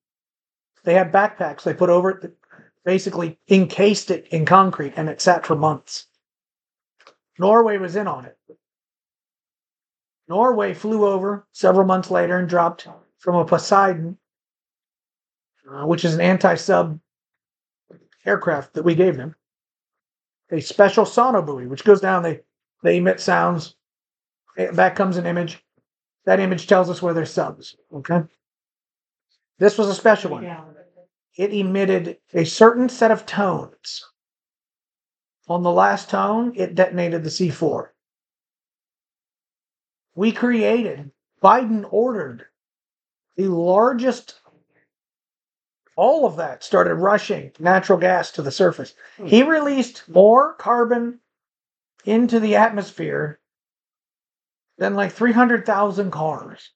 They 0.84 0.94
had 0.94 1.12
backpacks 1.12 1.62
they 1.62 1.74
put 1.74 1.90
over 1.90 2.11
it, 2.11 2.36
basically 2.84 3.38
encased 3.49 4.11
it 4.11 4.28
in 4.28 4.44
concrete, 4.44 4.94
and 4.97 5.09
it 5.09 5.20
sat 5.20 5.44
for 5.44 5.57
months. 5.57 6.07
Norway 7.38 7.76
was 7.76 7.97
in 7.97 8.07
on 8.07 8.24
it. 8.24 8.38
Norway 10.28 10.74
flew 10.74 11.07
over 11.07 11.47
several 11.53 11.86
months 11.86 12.11
later 12.11 12.38
and 12.38 12.49
dropped 12.49 12.88
from 13.18 13.36
a 13.36 13.44
Poseidon, 13.44 14.18
uh, 15.70 15.86
which 15.86 16.05
is 16.05 16.14
an 16.14 16.20
anti 16.20 16.55
sub 16.55 16.99
aircraft 18.24 18.74
that 18.74 18.84
we 18.84 18.94
gave 18.94 19.16
them, 19.16 19.34
a 20.51 20.61
special 20.61 21.05
sonobuoy, 21.05 21.68
which 21.68 21.84
goes 21.84 22.01
down, 22.01 22.22
they, 22.22 22.40
they 22.82 22.99
emit 22.99 23.20
sounds. 23.20 23.76
Back 24.57 24.96
comes 24.96 25.16
an 25.16 25.26
image. 25.26 25.62
That 26.24 26.40
image 26.40 26.66
tells 26.66 26.90
us 26.90 27.02
where 27.02 27.14
there's 27.14 27.32
subs. 27.32 27.76
Okay. 27.92 28.22
This 29.59 29.78
was 29.78 29.88
a 29.88 29.94
special 29.94 30.32
one. 30.32 30.44
It 31.36 31.52
emitted 31.52 32.18
a 32.32 32.44
certain 32.44 32.88
set 32.88 33.11
of 33.11 33.26
tones. 33.26 34.04
On 35.48 35.62
the 35.62 35.70
last 35.70 36.11
tone, 36.11 36.52
it 36.57 36.74
detonated 36.74 37.22
the 37.22 37.30
C4. 37.30 37.88
We 40.14 40.32
created, 40.32 41.12
Biden 41.42 41.86
ordered 41.90 42.46
the 43.36 43.48
largest, 43.48 44.40
all 45.94 46.26
of 46.26 46.36
that 46.36 46.64
started 46.64 46.94
rushing 46.94 47.52
natural 47.61 47.98
gas 47.98 48.32
to 48.32 48.42
the 48.42 48.50
surface. 48.50 48.94
He 49.24 49.42
hmm. 49.42 49.48
released 49.48 50.09
more 50.09 50.54
carbon 50.54 51.20
into 52.04 52.40
the 52.40 52.57
atmosphere 52.57 53.38
than 54.79 54.95
like 54.95 55.12
300,000 55.12 56.11
cars. 56.11 56.70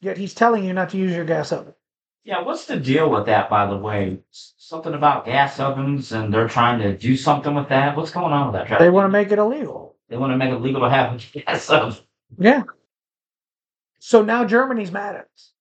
Yet 0.00 0.16
he's 0.16 0.34
telling 0.34 0.64
you 0.64 0.72
not 0.72 0.90
to 0.90 0.96
use 0.96 1.14
your 1.14 1.24
gas 1.24 1.50
oven. 1.52 1.74
Yeah, 2.24 2.42
what's 2.42 2.66
the 2.66 2.78
deal 2.78 3.10
with 3.10 3.26
that, 3.26 3.48
by 3.48 3.66
the 3.66 3.76
way? 3.76 4.18
Something 4.30 4.94
about 4.94 5.24
gas 5.24 5.58
ovens 5.58 6.12
and 6.12 6.32
they're 6.32 6.48
trying 6.48 6.78
to 6.80 6.96
do 6.96 7.16
something 7.16 7.54
with 7.54 7.68
that? 7.70 7.96
What's 7.96 8.10
going 8.10 8.32
on 8.32 8.52
with 8.52 8.68
that? 8.68 8.78
They 8.78 8.90
want 8.90 9.06
to 9.06 9.08
make 9.08 9.32
it 9.32 9.38
illegal. 9.38 9.96
They 10.08 10.16
want 10.16 10.32
to 10.32 10.36
make 10.36 10.50
it 10.50 10.60
legal 10.60 10.82
to 10.82 10.90
have 10.90 11.14
a 11.14 11.38
gas 11.40 11.70
oven. 11.70 11.96
Yeah. 12.38 12.64
So 13.98 14.22
now 14.22 14.44
Germany's 14.44 14.92
mad 14.92 15.16
at 15.16 15.28
us. 15.34 15.52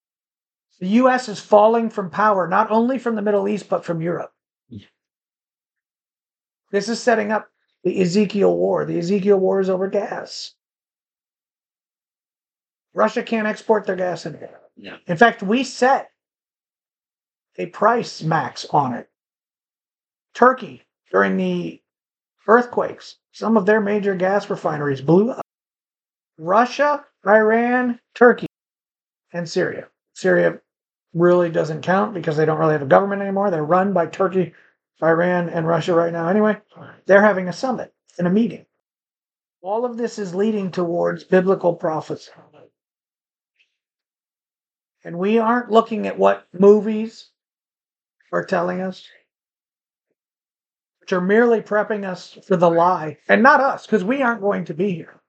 The 0.79 0.87
US 0.89 1.27
is 1.29 1.39
falling 1.39 1.89
from 1.89 2.09
power, 2.09 2.47
not 2.47 2.69
only 2.69 2.99
from 2.99 3.15
the 3.15 3.21
Middle 3.21 3.47
East, 3.47 3.69
but 3.69 3.83
from 3.83 4.01
Europe. 4.01 4.31
Yeah. 4.69 4.85
This 6.71 6.89
is 6.89 7.01
setting 7.01 7.31
up 7.31 7.49
the 7.87 8.01
Ezekiel 8.01 8.53
War. 8.53 8.83
The 8.83 8.99
Ezekiel 8.99 9.37
War 9.37 9.61
is 9.61 9.69
over 9.69 9.87
gas. 9.87 10.53
Russia 12.93 13.23
can't 13.23 13.47
export 13.47 13.85
their 13.85 13.95
gas 13.95 14.25
anymore. 14.25 14.59
In 15.07 15.15
fact, 15.15 15.41
we 15.41 15.63
set 15.63 16.11
a 17.57 17.67
price 17.67 18.21
max 18.21 18.65
on 18.71 18.93
it. 18.93 19.09
Turkey, 20.33 20.83
during 21.11 21.37
the 21.37 21.81
earthquakes, 22.45 23.15
some 23.31 23.55
of 23.55 23.65
their 23.65 23.79
major 23.79 24.15
gas 24.15 24.49
refineries 24.49 25.01
blew 25.01 25.31
up. 25.31 25.41
Russia, 26.37 27.05
Iran, 27.25 28.01
Turkey, 28.15 28.47
and 29.31 29.47
Syria. 29.47 29.87
Syria 30.13 30.59
really 31.13 31.49
doesn't 31.49 31.83
count 31.83 32.13
because 32.13 32.35
they 32.35 32.45
don't 32.45 32.59
really 32.59 32.73
have 32.73 32.81
a 32.81 32.85
government 32.85 33.21
anymore. 33.21 33.49
They're 33.49 33.63
run 33.63 33.93
by 33.93 34.07
Turkey, 34.07 34.53
Iran, 35.01 35.49
and 35.49 35.67
Russia 35.67 35.93
right 35.93 36.13
now. 36.13 36.27
Anyway, 36.27 36.57
they're 37.05 37.21
having 37.21 37.47
a 37.47 37.53
summit 37.53 37.93
and 38.17 38.27
a 38.27 38.31
meeting. 38.31 38.65
All 39.61 39.85
of 39.85 39.97
this 39.97 40.17
is 40.17 40.33
leading 40.33 40.71
towards 40.71 41.23
biblical 41.23 41.75
prophecy. 41.75 42.31
And 45.03 45.19
we 45.19 45.37
aren't 45.37 45.71
looking 45.71 46.07
at 46.07 46.17
what 46.17 46.47
movies 46.51 47.29
are 48.31 48.43
telling 48.43 48.81
us, 48.81 49.07
which 50.99 51.13
are 51.13 51.21
merely 51.21 51.61
prepping 51.61 52.05
us 52.05 52.37
for 52.45 52.57
the 52.57 52.69
lie, 52.69 53.17
and 53.29 53.41
not 53.41 53.61
us, 53.61 53.85
because 53.85 54.03
we 54.03 54.21
aren't 54.21 54.41
going 54.41 54.65
to 54.65 54.73
be 54.73 54.93
here. 54.93 55.21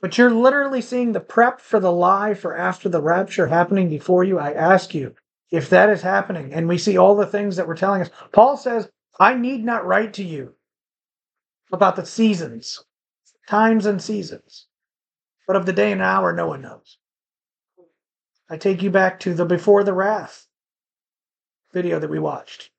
But 0.00 0.18
you're 0.18 0.30
literally 0.30 0.82
seeing 0.82 1.12
the 1.12 1.20
prep 1.20 1.60
for 1.60 1.78
the 1.78 1.92
lie 1.92 2.34
for 2.34 2.56
after 2.56 2.88
the 2.88 3.00
rapture 3.00 3.46
happening 3.46 3.88
before 3.88 4.24
you. 4.24 4.38
I 4.38 4.52
ask 4.52 4.94
you 4.94 5.14
if 5.52 5.68
that 5.68 5.90
is 5.90 6.00
happening, 6.00 6.54
and 6.54 6.66
we 6.66 6.78
see 6.78 6.96
all 6.96 7.14
the 7.14 7.26
things 7.26 7.56
that 7.56 7.68
we're 7.68 7.76
telling 7.76 8.00
us. 8.00 8.10
Paul 8.32 8.56
says, 8.56 8.90
I 9.20 9.34
need 9.34 9.62
not 9.62 9.86
write 9.86 10.14
to 10.14 10.24
you 10.24 10.54
about 11.70 11.94
the 11.94 12.06
seasons, 12.06 12.82
times 13.48 13.84
and 13.84 14.00
seasons, 14.00 14.66
but 15.46 15.54
of 15.54 15.66
the 15.66 15.72
day 15.74 15.92
and 15.92 16.00
hour 16.00 16.32
no 16.32 16.48
one 16.48 16.62
knows. 16.62 16.96
I 18.48 18.56
take 18.56 18.82
you 18.82 18.90
back 18.90 19.20
to 19.20 19.34
the 19.34 19.44
before 19.44 19.84
the 19.84 19.92
wrath 19.92 20.46
video 21.72 21.98
that 21.98 22.10
we 22.10 22.18
watched. 22.18 22.70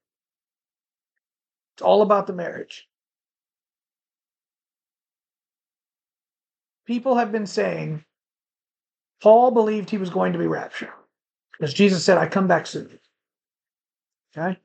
It's 1.75 1.83
all 1.83 2.01
about 2.01 2.25
the 2.25 2.33
marriage. 2.33 2.87
People 6.85 7.15
have 7.17 7.31
been 7.31 7.47
saying 7.47 8.03
Paul 9.21 9.51
believed 9.51 9.91
he 9.91 9.97
was 9.97 10.09
going 10.09 10.33
to 10.33 10.39
be 10.39 10.47
raptured 10.47 10.89
because 11.53 11.73
Jesus 11.73 12.03
said, 12.03 12.17
I 12.17 12.27
come 12.27 12.47
back 12.47 12.67
soon. 12.67 12.99
Okay? 14.35 14.59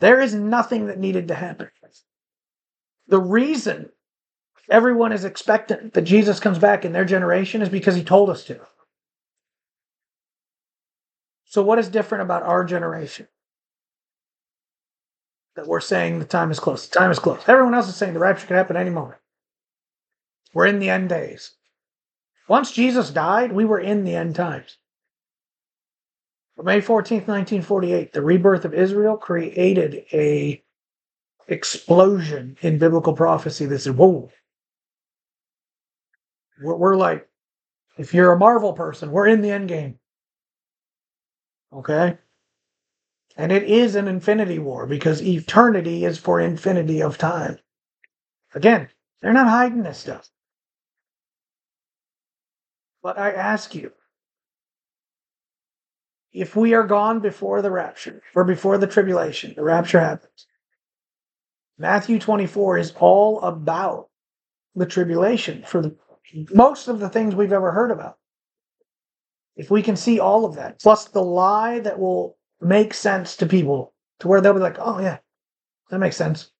There 0.00 0.20
is 0.20 0.34
nothing 0.34 0.86
that 0.86 0.98
needed 0.98 1.28
to 1.28 1.34
happen. 1.34 1.70
The 3.06 3.20
reason 3.20 3.90
everyone 4.70 5.12
is 5.12 5.24
expectant 5.24 5.94
that 5.94 6.02
Jesus 6.02 6.40
comes 6.40 6.58
back 6.58 6.84
in 6.84 6.92
their 6.92 7.04
generation 7.04 7.62
is 7.62 7.68
because 7.68 7.94
he 7.94 8.04
told 8.04 8.30
us 8.30 8.44
to. 8.44 8.60
So, 11.44 11.62
what 11.62 11.78
is 11.78 11.88
different 11.88 12.22
about 12.22 12.42
our 12.42 12.64
generation? 12.64 13.28
That 15.54 15.68
we're 15.68 15.80
saying 15.80 16.18
the 16.18 16.24
time 16.24 16.50
is 16.50 16.58
close. 16.58 16.88
The 16.88 16.98
time 16.98 17.12
is 17.12 17.20
close. 17.20 17.42
Everyone 17.46 17.74
else 17.74 17.88
is 17.88 17.94
saying 17.94 18.14
the 18.14 18.18
rapture 18.18 18.46
could 18.46 18.56
happen 18.56 18.76
any 18.76 18.90
moment. 18.90 19.20
We're 20.52 20.66
in 20.66 20.80
the 20.80 20.90
end 20.90 21.10
days. 21.10 21.52
Once 22.48 22.72
Jesus 22.72 23.10
died, 23.10 23.52
we 23.52 23.64
were 23.64 23.78
in 23.78 24.04
the 24.04 24.16
end 24.16 24.34
times. 24.34 24.78
May 26.62 26.80
14th, 26.80 27.26
1948, 27.26 28.12
the 28.12 28.22
rebirth 28.22 28.64
of 28.64 28.74
Israel 28.74 29.16
created 29.16 30.04
a 30.12 30.62
explosion 31.48 32.56
in 32.62 32.78
biblical 32.78 33.12
prophecy 33.12 33.66
that 33.66 33.80
said, 33.80 33.96
whoa. 33.96 34.30
We're, 36.62 36.76
we're 36.76 36.96
like, 36.96 37.28
if 37.98 38.14
you're 38.14 38.32
a 38.32 38.38
Marvel 38.38 38.72
person, 38.72 39.10
we're 39.10 39.26
in 39.26 39.40
the 39.40 39.50
end 39.50 39.68
game. 39.68 39.98
Okay? 41.72 42.18
And 43.36 43.50
it 43.50 43.64
is 43.64 43.96
an 43.96 44.06
infinity 44.06 44.60
war 44.60 44.86
because 44.86 45.20
eternity 45.20 46.04
is 46.04 46.18
for 46.18 46.40
infinity 46.40 47.02
of 47.02 47.18
time. 47.18 47.58
Again, 48.54 48.88
they're 49.20 49.32
not 49.32 49.48
hiding 49.48 49.82
this 49.82 49.98
stuff. 49.98 50.28
But 53.02 53.18
I 53.18 53.32
ask 53.32 53.74
you, 53.74 53.92
if 56.34 56.56
we 56.56 56.74
are 56.74 56.82
gone 56.82 57.20
before 57.20 57.62
the 57.62 57.70
rapture 57.70 58.20
or 58.34 58.44
before 58.44 58.76
the 58.76 58.88
tribulation, 58.88 59.54
the 59.54 59.62
rapture 59.62 60.00
happens. 60.00 60.46
Matthew 61.78 62.18
24 62.18 62.78
is 62.78 62.92
all 62.98 63.40
about 63.40 64.08
the 64.74 64.84
tribulation 64.84 65.62
for 65.64 65.80
the, 65.80 65.96
most 66.52 66.88
of 66.88 66.98
the 66.98 67.08
things 67.08 67.34
we've 67.34 67.52
ever 67.52 67.70
heard 67.70 67.92
about. 67.92 68.18
If 69.56 69.70
we 69.70 69.82
can 69.82 69.94
see 69.94 70.18
all 70.18 70.44
of 70.44 70.56
that, 70.56 70.80
plus 70.80 71.06
the 71.06 71.22
lie 71.22 71.78
that 71.78 72.00
will 72.00 72.36
make 72.60 72.92
sense 72.92 73.36
to 73.36 73.46
people 73.46 73.94
to 74.18 74.26
where 74.26 74.40
they'll 74.40 74.54
be 74.54 74.58
like, 74.58 74.78
oh, 74.80 74.98
yeah, 74.98 75.18
that 75.90 76.00
makes 76.00 76.16
sense. 76.16 76.50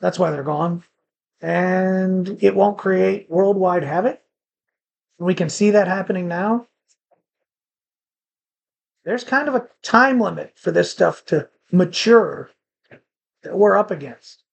That's 0.00 0.18
why 0.18 0.32
they're 0.32 0.42
gone. 0.42 0.82
And 1.40 2.42
it 2.42 2.56
won't 2.56 2.78
create 2.78 3.30
worldwide 3.30 3.84
havoc. 3.84 4.20
We 5.18 5.34
can 5.34 5.48
see 5.48 5.70
that 5.70 5.86
happening 5.86 6.26
now. 6.26 6.66
There's 9.04 9.24
kind 9.24 9.48
of 9.48 9.54
a 9.54 9.68
time 9.82 10.20
limit 10.20 10.52
for 10.56 10.70
this 10.70 10.90
stuff 10.90 11.24
to 11.26 11.48
mature 11.70 12.50
that 13.42 13.56
we're 13.56 13.76
up 13.76 13.90
against. 13.90 14.44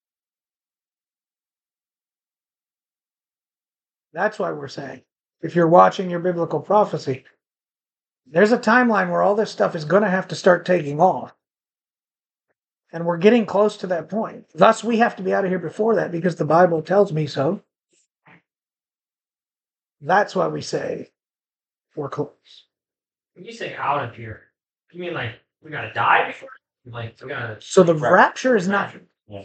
That's 4.14 4.40
why 4.40 4.52
we're 4.52 4.68
saying 4.68 5.04
if 5.42 5.56
you're 5.56 5.68
watching 5.68 6.10
your 6.10 6.20
biblical 6.20 6.60
prophecy, 6.60 7.26
there's 8.26 8.52
a 8.52 8.58
timeline 8.58 9.10
where 9.10 9.22
all 9.22 9.36
this 9.36 9.52
stuff 9.52 9.76
is 9.76 9.86
going 9.86 10.04
to 10.04 10.10
have 10.10 10.28
to 10.30 10.36
start 10.36 10.66
taking 10.66 11.00
off. 11.00 11.34
And 12.92 13.06
we're 13.06 13.18
getting 13.18 13.46
close 13.46 13.78
to 13.78 13.88
that 13.88 14.10
point. 14.10 14.46
Thus, 14.56 14.84
we 14.84 14.98
have 14.98 15.16
to 15.18 15.24
be 15.24 15.34
out 15.34 15.46
of 15.46 15.52
here 15.52 15.60
before 15.60 15.96
that 15.96 16.12
because 16.12 16.36
the 16.36 16.46
Bible 16.46 16.82
tells 16.82 17.14
me 17.14 17.28
so. 17.28 17.62
That's 20.02 20.36
why 20.36 20.48
we 20.48 20.62
say 20.62 21.12
we're 21.96 22.10
close. 22.10 22.66
When 23.40 23.46
you 23.46 23.54
say 23.54 23.74
out 23.74 24.04
of 24.04 24.14
here, 24.18 24.42
you 24.92 25.00
mean 25.00 25.14
like 25.14 25.32
we 25.64 25.72
gotta 25.72 25.94
die 25.94 26.28
before? 26.28 26.50
Like 26.86 27.16
we 27.24 27.30
gotta. 27.30 27.56
So 27.62 27.84
the 27.84 27.96
rapture 27.96 28.58
is 28.58 28.68
not 28.68 28.94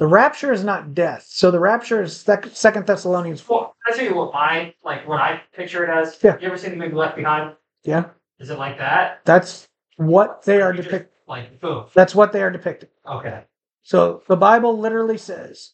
the 0.01 0.07
rapture 0.09 0.53
is 0.53 0.65
not 0.65 0.95
death. 0.95 1.27
So 1.29 1.53
the 1.53 1.61
rapture 1.61 2.03
is 2.03 2.17
sec- 2.17 2.49
Second 2.53 2.89
Thessalonians 2.89 3.41
four. 3.41 3.61
Well, 3.61 3.77
I 3.87 3.93
tell 3.97 4.05
you 4.05 4.17
what 4.17 4.33
my 4.33 4.75
like 4.83 5.07
what 5.07 5.21
I 5.21 5.41
picture 5.55 5.85
it 5.85 5.97
as. 5.97 6.19
Yeah. 6.21 6.37
You 6.41 6.49
ever 6.49 6.59
seen 6.59 6.71
the 6.71 6.77
movie 6.77 6.97
Left 6.97 7.15
Behind? 7.15 7.55
Yeah, 7.85 8.07
Is 8.41 8.51
it 8.51 8.59
like 8.59 8.79
that? 8.79 9.21
that's 9.25 9.69
what 9.97 10.43
they 10.43 10.61
are 10.61 10.73
You 10.73 10.79
just, 10.79 10.89
depicting. 10.89 11.13
Like 11.29 11.61
boom. 11.61 11.85
That's 11.95 12.17
what 12.17 12.33
they 12.33 12.43
are 12.43 12.51
depicting. 12.51 12.89
Okay. 13.09 13.45
So 13.85 14.25
the 14.27 14.37
Bible 14.37 14.77
literally 14.77 15.19
says, 15.19 15.71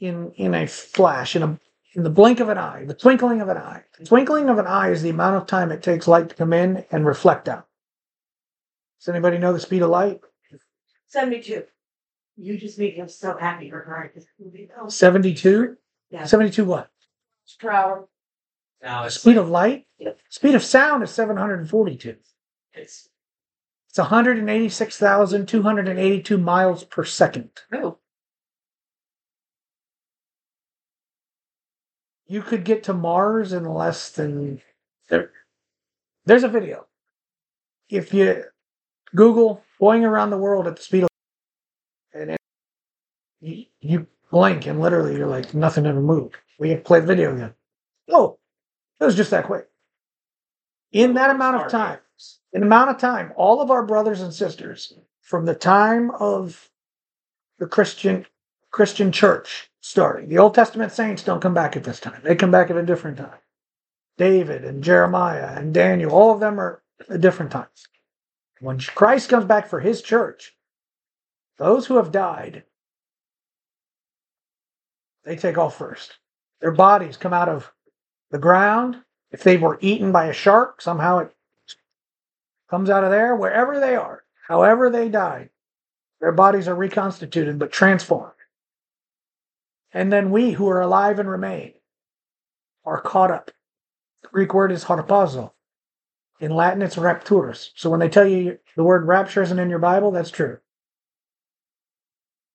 in 0.00 0.32
in 0.32 0.52
a 0.52 0.66
flash, 0.66 1.36
in 1.36 1.44
a 1.44 1.60
in 1.94 2.02
the 2.02 2.10
blink 2.10 2.40
of 2.40 2.48
an 2.48 2.58
eye, 2.58 2.84
the 2.84 2.94
twinkling 2.94 3.40
of 3.40 3.48
an 3.48 3.56
eye. 3.56 3.84
The 3.98 4.04
twinkling 4.04 4.48
of 4.48 4.58
an 4.58 4.66
eye 4.66 4.90
is 4.90 5.02
the 5.02 5.10
amount 5.10 5.36
of 5.36 5.46
time 5.46 5.70
it 5.70 5.82
takes 5.82 6.08
light 6.08 6.28
to 6.28 6.34
come 6.34 6.52
in 6.52 6.84
and 6.90 7.06
reflect 7.06 7.48
out. 7.48 7.66
Does 9.00 9.08
anybody 9.08 9.38
know 9.38 9.52
the 9.52 9.60
speed 9.60 9.82
of 9.82 9.90
light? 9.90 10.20
Seventy-two. 11.08 11.64
You 12.36 12.58
just 12.58 12.78
make 12.78 12.94
him 12.94 13.08
so 13.08 13.36
happy 13.36 13.70
for 13.70 13.78
her. 13.80 14.10
This 14.14 14.26
movie, 14.40 14.68
though. 14.76 14.88
72? 14.88 15.76
Yeah. 16.10 16.24
72 16.24 16.64
what? 16.64 16.90
Per 17.60 17.70
hour. 17.70 18.08
Now 18.82 19.02
The 19.02 19.06
it's 19.06 19.20
speed 19.20 19.36
of 19.36 19.48
light? 19.48 19.86
Yep. 19.98 20.18
Speed 20.30 20.56
of 20.56 20.64
sound 20.64 21.04
is 21.04 21.10
742. 21.10 22.16
it's 22.72 23.08
It's 23.88 23.98
186,282 23.98 26.38
miles 26.38 26.82
per 26.82 27.04
second. 27.04 27.50
Oh, 27.72 27.98
You 32.26 32.42
could 32.42 32.64
get 32.64 32.84
to 32.84 32.94
Mars 32.94 33.52
in 33.52 33.64
less 33.64 34.10
than 34.10 34.60
there. 35.08 35.30
There's 36.24 36.44
a 36.44 36.48
video. 36.48 36.86
If 37.88 38.14
you 38.14 38.44
Google 39.14 39.62
going 39.78 40.04
around 40.04 40.30
the 40.30 40.38
world 40.38 40.66
at 40.66 40.76
the 40.76 40.82
speed 40.82 41.02
of 41.04 41.08
and 42.14 42.30
it, 42.30 42.40
you, 43.40 43.66
you 43.80 44.06
blink 44.30 44.66
and 44.66 44.80
literally 44.80 45.16
you're 45.16 45.26
like 45.26 45.52
nothing 45.52 45.84
ever 45.84 46.00
moved. 46.00 46.36
We 46.58 46.70
have 46.70 46.78
to 46.78 46.84
play 46.84 47.00
the 47.00 47.06
video 47.06 47.34
again. 47.34 47.54
Oh, 48.08 48.38
it 49.00 49.04
was 49.04 49.16
just 49.16 49.30
that 49.30 49.44
quick. 49.44 49.68
In 50.92 51.14
that 51.14 51.30
amount 51.30 51.56
of 51.56 51.70
time, 51.70 51.98
in 52.52 52.60
the 52.60 52.66
amount 52.66 52.90
of 52.90 52.98
time, 52.98 53.32
all 53.36 53.60
of 53.60 53.70
our 53.70 53.84
brothers 53.84 54.20
and 54.20 54.32
sisters 54.32 54.94
from 55.20 55.44
the 55.44 55.54
time 55.54 56.10
of 56.12 56.70
the 57.58 57.66
Christian 57.66 58.26
Christian 58.70 59.12
church 59.12 59.70
starting. 59.84 60.30
The 60.30 60.38
Old 60.38 60.54
Testament 60.54 60.92
saints 60.92 61.22
don't 61.22 61.42
come 61.42 61.52
back 61.52 61.76
at 61.76 61.84
this 61.84 62.00
time. 62.00 62.18
They 62.24 62.34
come 62.34 62.50
back 62.50 62.70
at 62.70 62.76
a 62.78 62.82
different 62.82 63.18
time. 63.18 63.38
David 64.16 64.64
and 64.64 64.82
Jeremiah 64.82 65.58
and 65.58 65.74
Daniel, 65.74 66.10
all 66.10 66.32
of 66.32 66.40
them 66.40 66.58
are 66.58 66.82
at 67.10 67.20
different 67.20 67.52
times. 67.52 67.86
When 68.60 68.80
Christ 68.80 69.28
comes 69.28 69.44
back 69.44 69.68
for 69.68 69.80
his 69.80 70.00
church, 70.00 70.56
those 71.58 71.84
who 71.84 71.96
have 71.96 72.10
died, 72.10 72.64
they 75.24 75.36
take 75.36 75.58
off 75.58 75.76
first. 75.76 76.16
Their 76.62 76.72
bodies 76.72 77.18
come 77.18 77.34
out 77.34 77.50
of 77.50 77.70
the 78.30 78.38
ground. 78.38 78.96
If 79.32 79.42
they 79.42 79.58
were 79.58 79.78
eaten 79.82 80.12
by 80.12 80.26
a 80.26 80.32
shark, 80.32 80.80
somehow 80.80 81.18
it 81.18 81.34
comes 82.70 82.88
out 82.88 83.04
of 83.04 83.10
there, 83.10 83.36
wherever 83.36 83.78
they 83.78 83.96
are, 83.96 84.24
however 84.48 84.88
they 84.88 85.10
died, 85.10 85.50
their 86.22 86.32
bodies 86.32 86.68
are 86.68 86.74
reconstituted 86.74 87.58
but 87.58 87.70
transformed. 87.70 88.32
And 89.94 90.12
then 90.12 90.32
we 90.32 90.50
who 90.50 90.68
are 90.68 90.80
alive 90.80 91.20
and 91.20 91.30
remain 91.30 91.72
are 92.84 93.00
caught 93.00 93.30
up. 93.30 93.52
The 94.22 94.28
Greek 94.28 94.52
word 94.52 94.72
is 94.72 94.84
harpazo. 94.84 95.52
In 96.40 96.50
Latin, 96.50 96.82
it's 96.82 96.96
rapturus. 96.96 97.70
So 97.76 97.88
when 97.88 98.00
they 98.00 98.08
tell 98.08 98.26
you 98.26 98.58
the 98.76 98.82
word 98.82 99.06
rapture 99.06 99.42
isn't 99.42 99.58
in 99.58 99.70
your 99.70 99.78
Bible, 99.78 100.10
that's 100.10 100.32
true. 100.32 100.58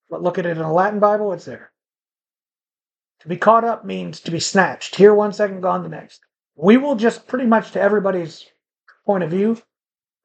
But 0.09 0.21
look 0.21 0.37
at 0.37 0.45
it 0.45 0.57
in 0.57 0.63
a 0.63 0.73
Latin 0.73 0.99
Bible, 0.99 1.31
it's 1.31 1.45
there. 1.45 1.71
To 3.21 3.27
be 3.27 3.37
caught 3.37 3.63
up 3.63 3.85
means 3.85 4.19
to 4.21 4.31
be 4.31 4.39
snatched. 4.39 4.95
Here 4.95 5.13
one 5.13 5.33
second, 5.33 5.61
gone 5.61 5.83
the 5.83 5.89
next. 5.89 6.21
We 6.55 6.77
will 6.77 6.95
just 6.95 7.27
pretty 7.27 7.45
much, 7.45 7.71
to 7.71 7.81
everybody's 7.81 8.45
point 9.05 9.23
of 9.23 9.31
view, 9.31 9.61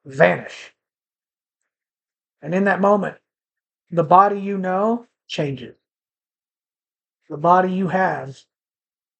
vanish. 0.04 0.72
And 2.42 2.54
in 2.54 2.64
that 2.64 2.80
moment, 2.80 3.16
the 3.90 4.04
body 4.04 4.40
you 4.40 4.58
know 4.58 5.06
changes. 5.28 5.76
The 7.28 7.36
body 7.36 7.72
you 7.72 7.88
have 7.88 8.38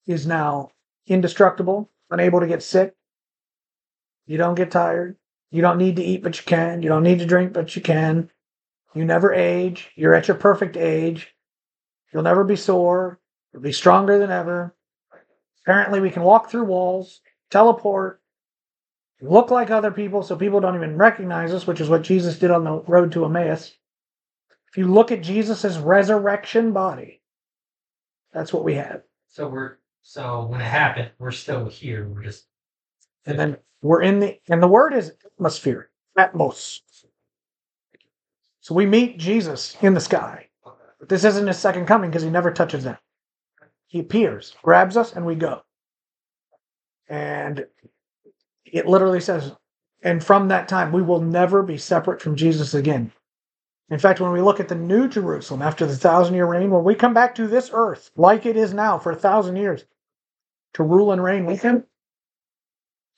is 0.06 0.26
now 0.26 0.70
indestructible, 1.06 1.90
unable 2.10 2.40
to 2.40 2.46
get 2.46 2.62
sick. 2.62 2.94
You 4.26 4.36
don't 4.38 4.54
get 4.54 4.70
tired. 4.70 5.16
You 5.50 5.62
don't 5.62 5.78
need 5.78 5.96
to 5.96 6.04
eat, 6.04 6.22
but 6.22 6.36
you 6.36 6.44
can. 6.44 6.82
You 6.82 6.88
don't 6.88 7.02
need 7.02 7.20
to 7.20 7.26
drink, 7.26 7.52
but 7.52 7.74
you 7.76 7.82
can. 7.82 8.30
You 8.94 9.04
never 9.04 9.32
age. 9.32 9.90
You're 9.94 10.14
at 10.14 10.28
your 10.28 10.36
perfect 10.36 10.76
age. 10.76 11.34
You'll 12.12 12.22
never 12.22 12.44
be 12.44 12.56
sore. 12.56 13.20
You'll 13.52 13.62
be 13.62 13.72
stronger 13.72 14.18
than 14.18 14.30
ever. 14.30 14.74
Apparently, 15.62 16.00
we 16.00 16.10
can 16.10 16.22
walk 16.22 16.50
through 16.50 16.64
walls, 16.64 17.20
teleport, 17.50 18.20
look 19.20 19.50
like 19.50 19.70
other 19.70 19.90
people 19.90 20.22
so 20.22 20.36
people 20.36 20.60
don't 20.60 20.74
even 20.74 20.98
recognize 20.98 21.52
us, 21.52 21.66
which 21.66 21.80
is 21.80 21.88
what 21.88 22.02
Jesus 22.02 22.38
did 22.38 22.50
on 22.50 22.64
the 22.64 22.80
road 22.86 23.12
to 23.12 23.24
Emmaus. 23.24 23.72
If 24.68 24.78
you 24.78 24.86
look 24.86 25.12
at 25.12 25.22
Jesus' 25.22 25.78
resurrection 25.78 26.72
body, 26.72 27.22
that's 28.34 28.52
what 28.52 28.64
we 28.64 28.74
have. 28.74 29.02
so 29.28 29.48
we're 29.48 29.78
so 30.02 30.44
when 30.46 30.60
it 30.60 30.64
happened, 30.64 31.10
we're 31.18 31.30
still 31.30 31.66
here. 31.66 32.06
We're 32.08 32.24
just 32.24 32.46
And 33.26 33.38
then 33.38 33.56
we're 33.82 34.02
in 34.02 34.20
the, 34.20 34.38
and 34.48 34.62
the 34.62 34.68
word 34.68 34.94
is 34.94 35.12
atmosphere, 35.24 35.90
atmos. 36.18 36.80
So 38.60 38.74
we 38.74 38.86
meet 38.86 39.18
Jesus 39.18 39.76
in 39.82 39.94
the 39.94 40.00
sky. 40.00 40.48
But 41.00 41.08
this 41.08 41.24
isn't 41.24 41.46
his 41.46 41.58
second 41.58 41.86
coming 41.86 42.10
because 42.10 42.22
he 42.22 42.30
never 42.30 42.50
touches 42.50 42.84
them. 42.84 42.98
He 43.86 44.00
appears, 44.00 44.56
grabs 44.62 44.96
us, 44.96 45.14
and 45.14 45.26
we 45.26 45.36
go. 45.36 45.62
And 47.08 47.66
it 48.64 48.86
literally 48.86 49.20
says, 49.20 49.52
and 50.02 50.24
from 50.24 50.48
that 50.48 50.68
time, 50.68 50.92
we 50.92 51.02
will 51.02 51.20
never 51.20 51.62
be 51.62 51.78
separate 51.78 52.20
from 52.20 52.36
Jesus 52.36 52.74
again. 52.74 53.12
In 53.90 53.98
fact, 53.98 54.20
when 54.20 54.32
we 54.32 54.40
look 54.40 54.60
at 54.60 54.68
the 54.68 54.74
New 54.74 55.08
Jerusalem 55.08 55.60
after 55.60 55.84
the 55.84 55.96
thousand 55.96 56.34
year 56.34 56.46
reign, 56.46 56.70
when 56.70 56.84
we 56.84 56.94
come 56.94 57.12
back 57.12 57.34
to 57.34 57.46
this 57.46 57.70
earth 57.72 58.10
like 58.16 58.46
it 58.46 58.56
is 58.56 58.72
now 58.72 58.98
for 58.98 59.12
a 59.12 59.16
thousand 59.16 59.56
years 59.56 59.84
to 60.74 60.82
rule 60.82 61.12
and 61.12 61.22
reign 61.22 61.44
with 61.44 61.62
him, 61.62 61.84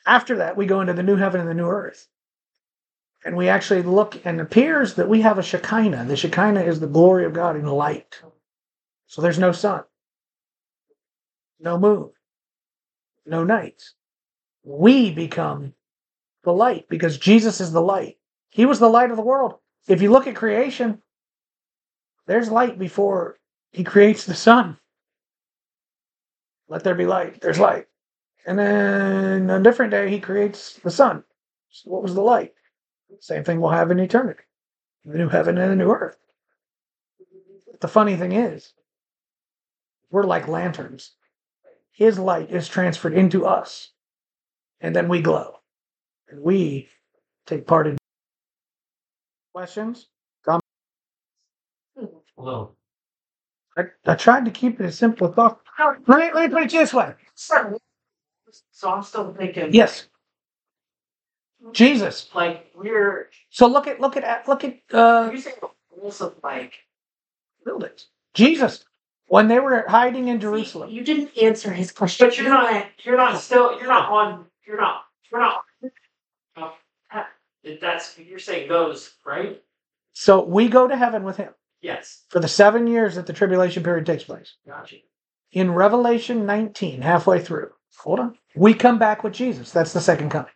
after 0.06 0.36
that, 0.36 0.56
we 0.56 0.66
go 0.66 0.80
into 0.80 0.92
the 0.92 1.02
new 1.02 1.16
heaven 1.16 1.40
and 1.40 1.48
the 1.48 1.54
new 1.54 1.68
earth. 1.68 2.08
And 3.24 3.36
we 3.36 3.48
actually 3.48 3.82
look, 3.82 4.24
and 4.24 4.38
it 4.38 4.42
appears 4.42 4.94
that 4.94 5.08
we 5.08 5.22
have 5.22 5.38
a 5.38 5.42
Shekinah. 5.42 6.04
The 6.04 6.16
Shekinah 6.16 6.62
is 6.62 6.78
the 6.78 6.86
glory 6.86 7.24
of 7.24 7.32
God 7.32 7.56
in 7.56 7.66
light. 7.66 8.20
So 9.06 9.22
there's 9.22 9.38
no 9.38 9.52
sun, 9.52 9.84
no 11.60 11.78
moon, 11.78 12.10
no 13.24 13.44
nights. 13.44 13.94
We 14.62 15.12
become 15.12 15.74
the 16.44 16.52
light 16.52 16.88
because 16.88 17.18
Jesus 17.18 17.60
is 17.60 17.72
the 17.72 17.82
light. 17.82 18.18
He 18.50 18.66
was 18.66 18.78
the 18.78 18.88
light 18.88 19.10
of 19.10 19.16
the 19.16 19.22
world. 19.22 19.58
If 19.89 20.03
you 20.03 20.11
look 20.11 20.26
at 20.26 20.34
creation, 20.34 21.01
there's 22.26 22.51
light 22.51 22.78
before 22.78 23.39
he 23.72 23.84
creates 23.84 24.24
the 24.24 24.34
sun. 24.34 24.78
Let 26.68 26.82
there 26.82 26.95
be 26.95 27.07
light. 27.07 27.41
There's 27.41 27.59
light. 27.59 27.87
And 28.47 28.59
then 28.59 29.51
on 29.51 29.61
a 29.61 29.62
different 29.62 29.93
day, 29.93 30.11
he 30.11 30.20
creates 30.20 30.74
the 30.74 30.91
sun. 30.91 31.24
So 31.70 31.91
what 31.91 32.03
was 32.03 32.14
the 32.14 32.22
light? 32.22 32.55
Same 33.20 33.45
thing 33.45 33.61
we'll 33.61 33.70
have 33.70 33.91
in 33.91 34.01
eternity 34.01 34.43
the 35.05 35.18
new 35.18 35.28
heaven 35.28 35.57
and 35.57 35.70
the 35.70 35.76
new 35.76 35.91
earth. 35.91 36.16
But 37.70 37.80
the 37.80 37.89
funny 37.89 38.16
thing 38.16 38.32
is, 38.32 38.72
we're 40.11 40.24
like 40.24 40.49
lanterns. 40.49 41.12
His 41.93 42.18
light 42.18 42.51
is 42.51 42.68
transferred 42.68 43.14
into 43.14 43.47
us, 43.47 43.91
and 44.80 44.95
then 44.95 45.09
we 45.09 45.22
glow. 45.22 45.61
And 46.28 46.43
we 46.43 46.89
take 47.47 47.66
part 47.66 47.87
in 47.87 47.97
questions. 49.57 50.09
a 50.46 50.61
little. 52.36 52.76
I, 53.78 53.84
I 54.07 54.14
tried 54.14 54.44
to 54.44 54.50
keep 54.50 54.80
it 54.80 54.84
as 54.84 54.98
simple 54.98 55.28
as 55.28 55.34
possible. 55.34 55.62
Let 56.07 56.18
me, 56.18 56.30
let 56.34 56.50
me 56.50 56.54
put 56.54 56.64
it 56.64 56.70
this 56.72 56.92
way. 56.92 57.14
So 58.70 58.90
I'm 58.90 59.02
still 59.02 59.32
thinking. 59.32 59.72
Yes. 59.72 60.09
Jesus. 61.72 62.28
Like 62.34 62.70
we're 62.74 63.30
So 63.48 63.66
look 63.66 63.86
at 63.86 63.98
look 63.98 64.18
at 64.18 64.46
look 64.46 64.62
at 64.62 64.78
uh 64.92 65.30
you 65.32 65.40
saying 65.40 65.57
the 65.62 65.68
rules 65.96 66.20
of 66.20 66.34
like 66.44 66.74
buildings. 67.64 68.09
Jesus. 68.34 68.84
when 69.28 69.48
they 69.48 69.59
were 69.59 69.86
hiding 69.88 70.28
in 70.28 70.38
Jerusalem. 70.38 70.90
You 70.90 71.02
didn't 71.02 71.30
answer 71.42 71.72
his 71.72 71.92
question. 71.92 72.26
But 72.26 72.36
you're 72.36 72.50
not, 72.50 72.86
you're 73.04 73.16
not 73.16 73.40
still, 73.40 73.78
you're 73.78 73.88
not 73.88 74.11
on, 74.12 74.44
you're 74.66 74.76
not, 74.80 75.04
you're 75.32 75.40
not. 75.40 75.62
That's, 77.80 78.18
you're 78.18 78.38
saying 78.38 78.68
those, 78.68 79.14
right? 79.24 79.62
So 80.12 80.44
we 80.44 80.68
go 80.68 80.86
to 80.88 80.96
heaven 80.96 81.24
with 81.24 81.36
him 81.36 81.52
Yes, 81.82 82.24
for 82.30 82.40
the 82.40 82.48
seven 82.48 82.86
years 82.86 83.16
that 83.16 83.26
the 83.26 83.32
tribulation 83.32 83.82
period 83.82 84.06
takes 84.06 84.24
place. 84.24 84.54
gotcha. 84.66 84.96
In 85.52 85.72
Revelation 85.72 86.46
19, 86.46 87.02
halfway 87.02 87.40
through, 87.40 87.70
hold 87.98 88.20
on, 88.20 88.38
we 88.54 88.74
come 88.74 88.98
back 88.98 89.22
with 89.24 89.32
Jesus. 89.32 89.70
That's 89.72 89.92
the 89.92 90.00
second 90.00 90.30
coming. 90.30 90.50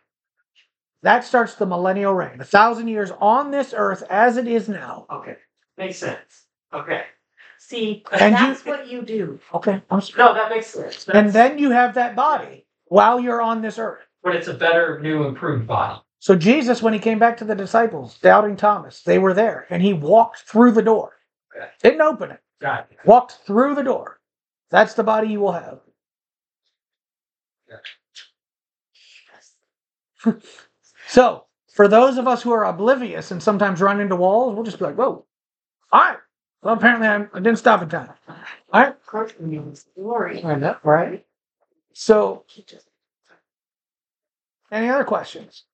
That 1.03 1.23
starts 1.23 1.55
the 1.55 1.65
millennial 1.65 2.13
reign, 2.13 2.39
a 2.41 2.45
thousand 2.45 2.87
years 2.87 3.11
on 3.19 3.51
this 3.51 3.73
earth 3.75 4.03
as 4.09 4.37
it 4.37 4.47
is 4.47 4.69
now. 4.69 5.05
Okay, 5.11 5.35
makes 5.77 5.97
sense. 5.97 6.45
Okay, 6.73 7.03
See, 7.57 8.03
And 8.11 8.31
you- 8.31 8.47
that's 8.47 8.65
what 8.65 8.87
you 8.87 9.01
do. 9.03 9.39
Okay, 9.53 9.81
I'm 9.89 9.97
s- 9.99 10.15
no, 10.17 10.33
that 10.33 10.49
makes 10.49 10.67
sense. 10.67 11.07
and 11.09 11.31
then 11.31 11.57
you 11.57 11.71
have 11.71 11.93
that 11.95 12.15
body 12.15 12.65
while 12.85 13.19
you're 13.19 13.41
on 13.41 13.61
this 13.61 13.77
earth. 13.79 14.03
But 14.23 14.35
it's 14.35 14.47
a 14.47 14.53
better, 14.53 14.99
new, 14.99 15.23
improved 15.23 15.67
body. 15.67 16.01
So 16.21 16.35
Jesus, 16.37 16.83
when 16.83 16.93
he 16.93 16.99
came 16.99 17.19
back 17.19 17.37
to 17.39 17.45
the 17.45 17.55
disciples, 17.55 18.19
doubting 18.19 18.57
Thomas, 18.57 19.03
they 19.03 19.19
were 19.19 19.35
there, 19.35 19.67
and 19.71 19.83
he 19.83 19.93
walked 19.93 20.41
through 20.43 20.73
the 20.73 20.83
door. 20.83 21.17
Didn't 21.83 22.01
open 22.01 22.31
it. 22.31 22.41
Got. 22.61 22.89
Walked 23.05 23.39
through 23.47 23.75
the 23.75 23.83
door. 23.83 24.21
That's 24.71 24.95
the 24.95 25.03
body 25.03 25.29
you 25.29 25.41
will 25.41 25.53
have. 25.53 25.81
So, 31.07 31.45
for 31.73 31.87
those 31.89 32.17
of 32.17 32.27
us 32.27 32.43
who 32.43 32.51
are 32.51 32.65
oblivious 32.65 33.31
and 33.31 33.43
sometimes 33.43 33.81
run 33.81 34.01
into 34.01 34.15
walls, 34.15 34.55
we'll 34.55 34.63
just 34.65 34.79
be 34.79 34.85
like, 34.85 34.95
whoa. 34.97 35.25
All 35.91 36.01
right. 36.01 36.17
Well, 36.63 36.75
apparently 36.75 37.07
I'm, 37.07 37.29
I 37.33 37.39
didn't 37.39 37.59
stop 37.59 37.81
in 37.83 37.89
time. 37.89 38.11
All 38.73 38.81
right. 38.81 38.95
Glory. 39.95 40.43
I 40.43 40.55
know, 40.55 40.77
right? 40.83 41.25
So, 41.93 42.45
any 44.71 44.89
other 44.89 45.05
questions? 45.05 45.65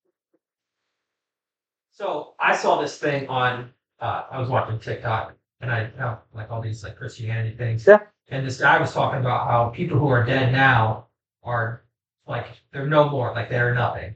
So 1.97 2.35
I 2.39 2.55
saw 2.55 2.79
this 2.79 2.99
thing 2.99 3.27
on, 3.27 3.71
uh, 3.99 4.25
I 4.29 4.39
was 4.39 4.49
watching 4.49 4.77
TikTok 4.77 5.33
and 5.61 5.71
I 5.71 5.89
have 5.97 6.19
like 6.31 6.51
all 6.51 6.61
these 6.61 6.83
like 6.83 6.95
Christianity 6.95 7.57
things. 7.57 7.87
Yeah. 7.87 8.01
And 8.27 8.45
this 8.45 8.59
guy 8.59 8.79
was 8.79 8.93
talking 8.93 9.19
about 9.19 9.47
how 9.47 9.69
people 9.69 9.97
who 9.97 10.07
are 10.09 10.23
dead 10.23 10.51
now 10.51 11.07
are 11.41 11.85
like, 12.27 12.45
they're 12.71 12.85
no 12.85 13.09
more, 13.09 13.33
like 13.33 13.49
they're 13.49 13.73
nothing. 13.73 14.13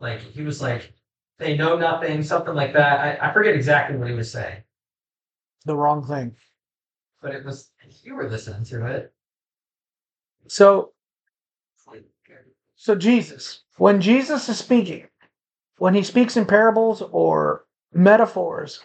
Like 0.00 0.20
he 0.22 0.40
was 0.40 0.62
like, 0.62 0.94
they 1.38 1.58
know 1.58 1.76
nothing, 1.76 2.22
something 2.22 2.54
like 2.54 2.72
that. 2.72 3.20
I, 3.20 3.28
I 3.28 3.32
forget 3.34 3.54
exactly 3.54 3.98
what 3.98 4.08
he 4.08 4.14
was 4.14 4.32
saying, 4.32 4.62
The 5.66 5.76
wrong 5.76 6.06
thing. 6.06 6.34
but 7.20 7.34
it 7.34 7.44
was, 7.44 7.70
you 8.02 8.14
were 8.14 8.30
listening 8.30 8.64
to 8.64 8.86
it. 8.86 9.12
So, 10.48 10.92
so 12.76 12.94
Jesus, 12.94 13.64
when 13.76 14.00
Jesus 14.00 14.48
is 14.48 14.56
speaking, 14.58 15.06
when 15.78 15.94
he 15.94 16.02
speaks 16.02 16.36
in 16.36 16.46
parables 16.46 17.02
or 17.10 17.64
metaphors, 17.92 18.80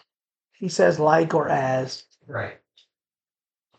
he 0.52 0.68
says 0.68 0.98
like 0.98 1.34
or 1.34 1.48
as. 1.48 2.04
Right. 2.26 2.58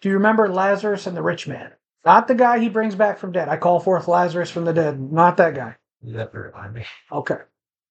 Do 0.01 0.09
you 0.09 0.16
remember 0.16 0.49
Lazarus 0.49 1.07
and 1.07 1.16
the 1.16 1.22
rich 1.22 1.47
man? 1.47 1.72
Not 2.05 2.28
the 2.28 2.36
guy 2.36 2.59
he 2.59 2.70
brings 2.70 2.95
back 2.95 3.20
from 3.20 3.32
dead. 3.32 3.47
I 3.47 3.57
call 3.57 3.80
forth 3.80 4.07
Lazarus 4.07 4.49
from 4.49 4.66
the 4.66 4.74
dead. 4.74 4.99
Not 4.99 5.38
that 5.38 5.53
guy. 5.53 5.76
You 6.01 6.18
have 6.18 6.32
to 6.32 6.39
remind 6.39 6.74
me. 6.74 6.86
Okay. 7.12 7.38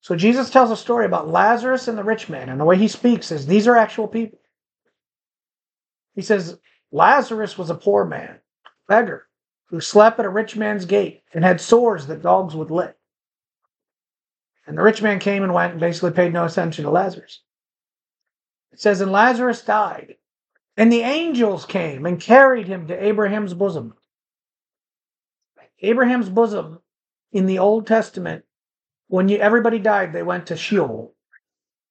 So 0.00 0.16
Jesus 0.16 0.50
tells 0.50 0.70
a 0.70 0.76
story 0.76 1.06
about 1.06 1.28
Lazarus 1.28 1.86
and 1.86 1.96
the 1.96 2.04
rich 2.04 2.28
man, 2.28 2.48
and 2.48 2.58
the 2.58 2.64
way 2.64 2.76
he 2.76 2.88
speaks 2.88 3.30
is 3.30 3.46
these 3.46 3.68
are 3.68 3.76
actual 3.76 4.08
people. 4.08 4.40
He 6.14 6.22
says 6.22 6.58
Lazarus 6.90 7.56
was 7.56 7.70
a 7.70 7.74
poor 7.74 8.04
man, 8.04 8.40
beggar, 8.88 9.28
who 9.66 9.80
slept 9.80 10.18
at 10.18 10.24
a 10.24 10.30
rich 10.30 10.56
man's 10.56 10.86
gate 10.86 11.22
and 11.32 11.44
had 11.44 11.60
sores 11.60 12.06
that 12.06 12.22
dogs 12.22 12.56
would 12.56 12.70
lick. 12.70 12.96
And 14.66 14.76
the 14.76 14.82
rich 14.82 15.02
man 15.02 15.18
came 15.18 15.42
and 15.42 15.54
went 15.54 15.72
and 15.72 15.80
basically 15.80 16.12
paid 16.12 16.32
no 16.32 16.44
attention 16.44 16.84
to 16.84 16.90
Lazarus. 16.90 17.40
It 18.72 18.80
says, 18.80 19.00
And 19.00 19.10
Lazarus 19.10 19.62
died, 19.62 20.16
and 20.76 20.92
the 20.92 21.00
angels 21.00 21.64
came 21.64 22.06
and 22.06 22.20
carried 22.20 22.68
him 22.68 22.86
to 22.86 23.04
Abraham's 23.04 23.54
bosom. 23.54 23.94
Abraham's 25.80 26.28
bosom 26.28 26.80
in 27.32 27.46
the 27.46 27.58
Old 27.58 27.86
Testament, 27.86 28.44
when 29.08 29.28
you, 29.28 29.38
everybody 29.38 29.78
died, 29.78 30.12
they 30.12 30.22
went 30.22 30.46
to 30.46 30.56
Sheol. 30.56 31.14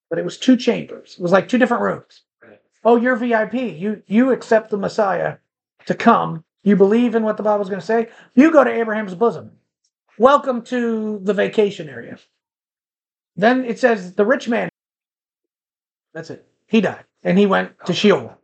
But 0.10 0.20
it 0.20 0.26
was 0.26 0.38
two 0.38 0.58
chambers. 0.58 1.16
It 1.18 1.22
was 1.22 1.32
like 1.32 1.48
two 1.48 1.58
different 1.58 1.84
rooms. 1.84 2.24
Oh, 2.84 2.96
you're 2.96 3.16
VIP. 3.16 3.54
You 3.54 4.02
you 4.08 4.32
accept 4.32 4.70
the 4.70 4.78
Messiah 4.78 5.38
to 5.86 5.94
come. 5.94 6.46
You 6.64 6.76
believe 6.76 7.14
in 7.14 7.24
what 7.24 7.38
the 7.38 7.44
Bible's 7.44 7.70
going 7.70 7.82
to 7.82 7.86
say. 7.86 8.10
You 8.36 8.52
go 8.52 8.64
to 8.64 8.72
Abraham's 8.72 9.16
bosom. 9.16 9.52
Welcome 10.18 10.62
to 10.64 11.20
the 11.24 11.34
vacation 11.34 11.90
area. 11.90 12.18
Then 13.40 13.64
it 13.64 13.80
says 13.80 14.16
the 14.16 14.26
rich 14.26 14.50
man. 14.50 14.70
That's 16.14 16.30
it. 16.30 16.46
He 16.68 16.82
died, 16.82 17.06
and 17.24 17.38
he 17.38 17.46
went 17.46 17.72
to 17.86 17.94
Sheol. 17.94 18.38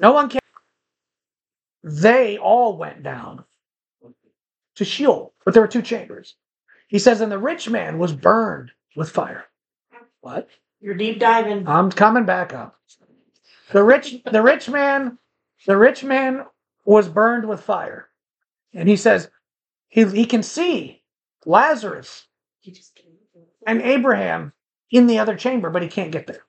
No 0.00 0.12
one 0.12 0.28
came. 0.28 0.40
They 1.84 2.36
all 2.36 2.76
went 2.76 3.04
down 3.04 3.44
to 4.74 4.84
Sheol, 4.84 5.34
but 5.44 5.54
there 5.54 5.62
were 5.62 5.68
two 5.68 5.82
chambers. 5.82 6.34
He 6.88 6.98
says, 6.98 7.20
and 7.20 7.30
the 7.30 7.38
rich 7.38 7.70
man 7.70 7.98
was 7.98 8.12
burned 8.12 8.72
with 8.96 9.10
fire. 9.10 9.44
What? 10.20 10.48
You're 10.80 10.94
deep 10.94 11.20
diving. 11.20 11.68
I'm 11.68 11.92
coming 11.92 12.24
back 12.24 12.52
up. 12.52 12.76
The 13.70 13.84
rich, 13.84 14.16
the 14.24 14.42
rich 14.42 14.68
man, 14.68 15.18
the 15.64 15.76
rich 15.76 16.02
man 16.02 16.44
was 16.84 17.08
burned 17.08 17.48
with 17.48 17.60
fire, 17.60 18.08
and 18.74 18.88
he 18.88 18.96
says 18.96 19.30
he 19.88 20.04
he 20.06 20.26
can 20.26 20.42
see 20.42 21.04
Lazarus 21.46 22.26
He 22.58 22.72
just. 22.72 23.00
And 23.66 23.82
Abraham 23.82 24.52
in 24.90 25.06
the 25.06 25.18
other 25.18 25.36
chamber, 25.36 25.70
but 25.70 25.82
he 25.82 25.88
can't 25.88 26.12
get 26.12 26.26
there. 26.26 26.44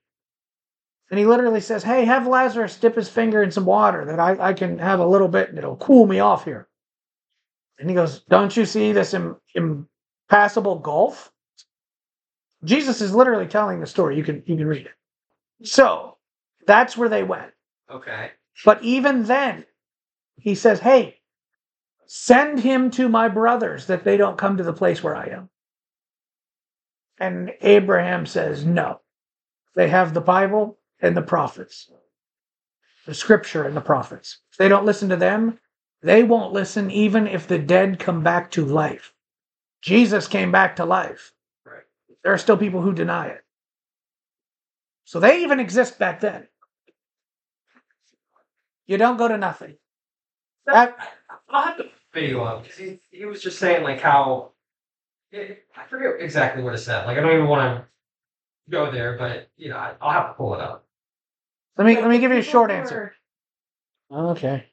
And 1.09 1.19
he 1.19 1.25
literally 1.25 1.61
says, 1.61 1.83
Hey, 1.83 2.05
have 2.05 2.25
Lazarus 2.25 2.77
dip 2.77 2.95
his 2.95 3.09
finger 3.09 3.43
in 3.43 3.51
some 3.51 3.65
water 3.65 4.05
that 4.05 4.19
I, 4.19 4.49
I 4.49 4.53
can 4.53 4.79
have 4.79 4.99
a 4.99 5.05
little 5.05 5.27
bit 5.27 5.49
and 5.49 5.57
it'll 5.57 5.75
cool 5.75 6.07
me 6.07 6.19
off 6.19 6.45
here. 6.45 6.67
And 7.79 7.89
he 7.89 7.95
goes, 7.95 8.21
Don't 8.29 8.55
you 8.55 8.65
see 8.65 8.93
this 8.93 9.13
Im- 9.13 9.37
impassable 9.53 10.79
gulf? 10.79 11.31
Jesus 12.63 13.01
is 13.01 13.13
literally 13.13 13.47
telling 13.47 13.79
the 13.79 13.87
story. 13.87 14.17
You 14.17 14.23
can 14.23 14.43
you 14.45 14.55
can 14.55 14.67
read 14.67 14.85
it. 14.85 15.67
So 15.67 16.17
that's 16.65 16.95
where 16.95 17.09
they 17.09 17.23
went. 17.23 17.51
Okay. 17.89 18.31
But 18.63 18.81
even 18.83 19.23
then, 19.23 19.65
he 20.37 20.55
says, 20.55 20.79
Hey, 20.79 21.19
send 22.07 22.59
him 22.59 22.91
to 22.91 23.09
my 23.09 23.27
brothers 23.27 23.87
that 23.87 24.03
they 24.03 24.15
don't 24.15 24.37
come 24.37 24.57
to 24.57 24.63
the 24.63 24.73
place 24.73 25.03
where 25.03 25.15
I 25.15 25.27
am. 25.27 25.49
And 27.21 27.53
Abraham 27.61 28.25
says, 28.25 28.65
No. 28.65 28.99
They 29.75 29.87
have 29.89 30.13
the 30.15 30.21
Bible 30.21 30.79
and 30.99 31.15
the 31.15 31.21
prophets, 31.21 31.89
the 33.05 33.13
scripture 33.13 33.63
and 33.63 33.77
the 33.77 33.81
prophets. 33.81 34.39
If 34.51 34.57
they 34.57 34.67
don't 34.67 34.85
listen 34.85 35.09
to 35.09 35.15
them, 35.15 35.59
they 36.01 36.23
won't 36.23 36.51
listen 36.51 36.89
even 36.89 37.27
if 37.27 37.47
the 37.47 37.59
dead 37.59 37.99
come 37.99 38.23
back 38.23 38.49
to 38.51 38.65
life. 38.65 39.13
Jesus 39.83 40.27
came 40.27 40.51
back 40.51 40.77
to 40.77 40.85
life. 40.85 41.31
Right. 41.63 41.83
There 42.23 42.33
are 42.33 42.39
still 42.39 42.57
people 42.57 42.81
who 42.81 42.91
deny 42.91 43.27
it. 43.27 43.43
So 45.05 45.19
they 45.19 45.43
even 45.43 45.59
exist 45.59 45.99
back 45.99 46.21
then. 46.21 46.47
You 48.87 48.97
don't 48.97 49.17
go 49.17 49.27
to 49.27 49.37
nothing. 49.37 49.77
That- 50.65 50.97
I'll 51.49 51.63
have 51.65 51.77
to 51.77 51.89
video 52.13 52.43
up 52.43 52.63
because 52.63 52.77
he, 52.77 52.99
he 53.11 53.25
was 53.25 53.43
just 53.43 53.59
saying 53.59 53.83
like 53.83 54.01
how 54.01 54.53
it, 55.31 55.65
I 55.75 55.85
forget 55.87 56.13
exactly 56.19 56.63
what 56.63 56.73
it 56.73 56.79
said. 56.79 57.05
Like 57.05 57.17
I 57.17 57.21
don't 57.21 57.33
even 57.33 57.47
want 57.47 57.77
to 57.77 57.85
go 58.69 58.91
there, 58.91 59.17
but 59.17 59.49
you 59.57 59.69
know 59.69 59.77
I, 59.77 59.93
I'll 60.01 60.11
have 60.11 60.27
to 60.29 60.33
pull 60.33 60.53
it 60.55 60.61
up. 60.61 60.85
let 61.77 61.85
me 61.85 61.95
let 61.95 62.09
me 62.09 62.19
give 62.19 62.31
you 62.31 62.37
a 62.39 62.43
short 62.43 62.71
who 62.71 62.77
answer. 62.77 63.13
are- 64.11 64.31
Okay. 64.31 64.65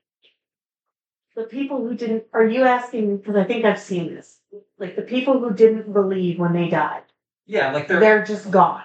The 1.37 1.45
people 1.45 1.79
who 1.87 1.95
didn't, 1.95 2.25
are 2.33 2.45
you 2.45 2.65
asking, 2.65 3.19
because 3.19 3.37
I 3.37 3.45
think 3.45 3.65
I've 3.65 3.79
seen 3.79 4.13
this, 4.13 4.41
like 4.81 4.97
the 4.97 5.03
people 5.03 5.39
who 5.39 5.53
didn't 5.55 5.93
believe 5.93 6.41
when 6.41 6.53
they 6.53 6.69
died, 6.69 7.05
Yeah, 7.47 7.71
like 7.71 7.87
they're, 7.87 8.01
they're 8.01 8.25
just 8.25 8.51
gone. 8.51 8.83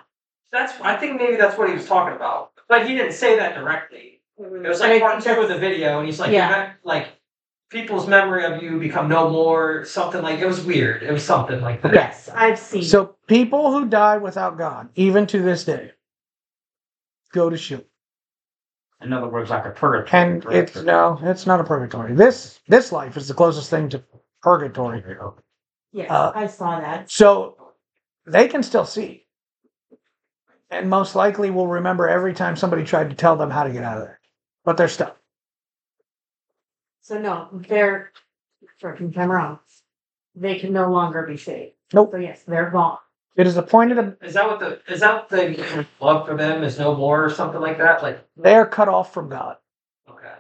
that's 0.52 0.80
I 0.82 0.96
think 0.98 1.20
maybe 1.20 1.36
that's 1.38 1.58
what 1.58 1.70
he 1.70 1.74
was 1.74 1.88
talking 1.88 2.16
about, 2.16 2.52
but 2.70 2.88
he 2.88 2.94
didn't 2.96 3.14
say 3.14 3.36
that 3.38 3.56
directly. 3.56 4.22
Mm-hmm. 4.40 4.64
It 4.64 4.70
was 4.70 4.80
like 4.80 5.02
part 5.02 5.24
think 5.24 5.36
two 5.36 5.42
of 5.42 5.50
the 5.50 5.58
video, 5.58 5.98
and 5.98 6.06
he's 6.06 6.20
like, 6.20 6.32
Yeah. 6.32 6.74
Like 6.84 7.13
people's 7.74 8.08
memory 8.08 8.46
of 8.46 8.62
you 8.64 8.80
become 8.80 9.10
no 9.10 9.30
more. 9.30 9.84
Something 9.84 10.22
like 10.22 10.40
it 10.40 10.46
was 10.46 10.62
weird. 10.62 11.04
It 11.04 11.12
was 11.12 11.24
something 11.24 11.60
like 11.60 11.82
that. 11.82 11.94
Yes, 11.94 12.30
I've 12.34 12.60
seen. 12.60 12.84
So 12.84 13.16
people 13.28 13.72
who 13.72 13.88
die 13.90 14.18
without 14.18 14.58
God, 14.58 14.90
even 14.96 15.26
to 15.28 15.42
this 15.42 15.66
day, 15.66 15.92
go 17.34 17.50
to 17.50 17.58
Sheol. 17.58 17.84
In 19.02 19.12
other 19.12 19.28
words, 19.28 19.50
like 19.50 19.66
a 19.66 19.72
purgatory. 19.72 20.22
And 20.24 20.46
it's 20.46 20.82
no, 20.82 21.20
it's 21.24 21.46
not 21.46 21.60
a 21.60 21.64
purgatory. 21.66 22.14
This 22.14 22.62
this 22.68 22.94
life 22.94 23.18
is 23.18 23.28
the 23.28 23.34
closest 23.34 23.70
thing 23.70 23.90
to 23.90 24.04
purgatory. 24.42 25.04
Yes, 25.92 26.10
uh, 26.10 26.32
I 26.34 26.48
saw 26.48 26.80
that. 26.80 27.12
So 27.12 27.58
they 28.26 28.48
can 28.48 28.64
still 28.64 28.86
see. 28.86 29.26
And 30.70 30.90
most 30.90 31.16
likely 31.16 31.52
will 31.52 31.68
remember 31.68 32.08
every 32.08 32.34
time 32.34 32.56
somebody 32.56 32.84
tried 32.84 33.10
to 33.10 33.16
tell 33.16 33.36
them 33.36 33.52
how 33.52 33.64
to 33.64 33.72
get 33.72 33.84
out 33.84 33.98
of 33.98 34.06
there. 34.06 34.20
But 34.64 34.78
they're 34.78 34.88
stuck. 34.88 35.18
So 37.04 37.20
no, 37.20 37.50
they're, 37.52 38.12
correct 38.82 39.02
me 39.02 39.10
if 39.10 39.18
I'm 39.18 39.30
wrong, 39.32 39.60
they 40.36 40.58
can 40.58 40.74
no 40.74 40.90
longer 40.92 41.24
be 41.28 41.38
saved. 41.38 41.74
Nope. 41.94 42.12
So 42.12 42.18
yes, 42.18 42.44
they're 42.48 42.72
gone. 42.72 42.98
It 43.36 43.46
is 43.48 43.58
appointed 43.58 43.98
of 44.00 44.18
Is 44.22 44.36
that 44.36 44.48
what 44.48 44.60
the 44.60 44.82
is 44.92 45.02
that 45.02 45.16
what 45.16 45.30
the 45.30 45.86
love 46.00 46.28
for 46.28 46.38
them 46.38 46.64
is 46.64 46.80
no 46.80 46.96
more 46.96 47.26
or 47.26 47.30
something 47.30 47.60
like 47.62 47.78
that? 47.80 48.02
Like 48.04 48.26
they 48.38 48.56
are 48.56 48.66
cut 48.68 48.88
off 48.88 49.14
from 49.14 49.30
God. 49.30 49.58
okay, 50.10 50.34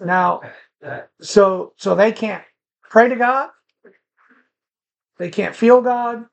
Now, 0.00 0.38
okay, 0.38 0.50
that, 0.80 1.10
so 1.20 1.74
so 1.76 1.94
they 1.94 2.12
can't 2.12 2.44
pray 2.82 3.08
to 3.08 3.16
God. 3.16 3.50
They 5.18 5.30
can't 5.30 5.54
feel 5.56 5.80
God. 5.82 6.26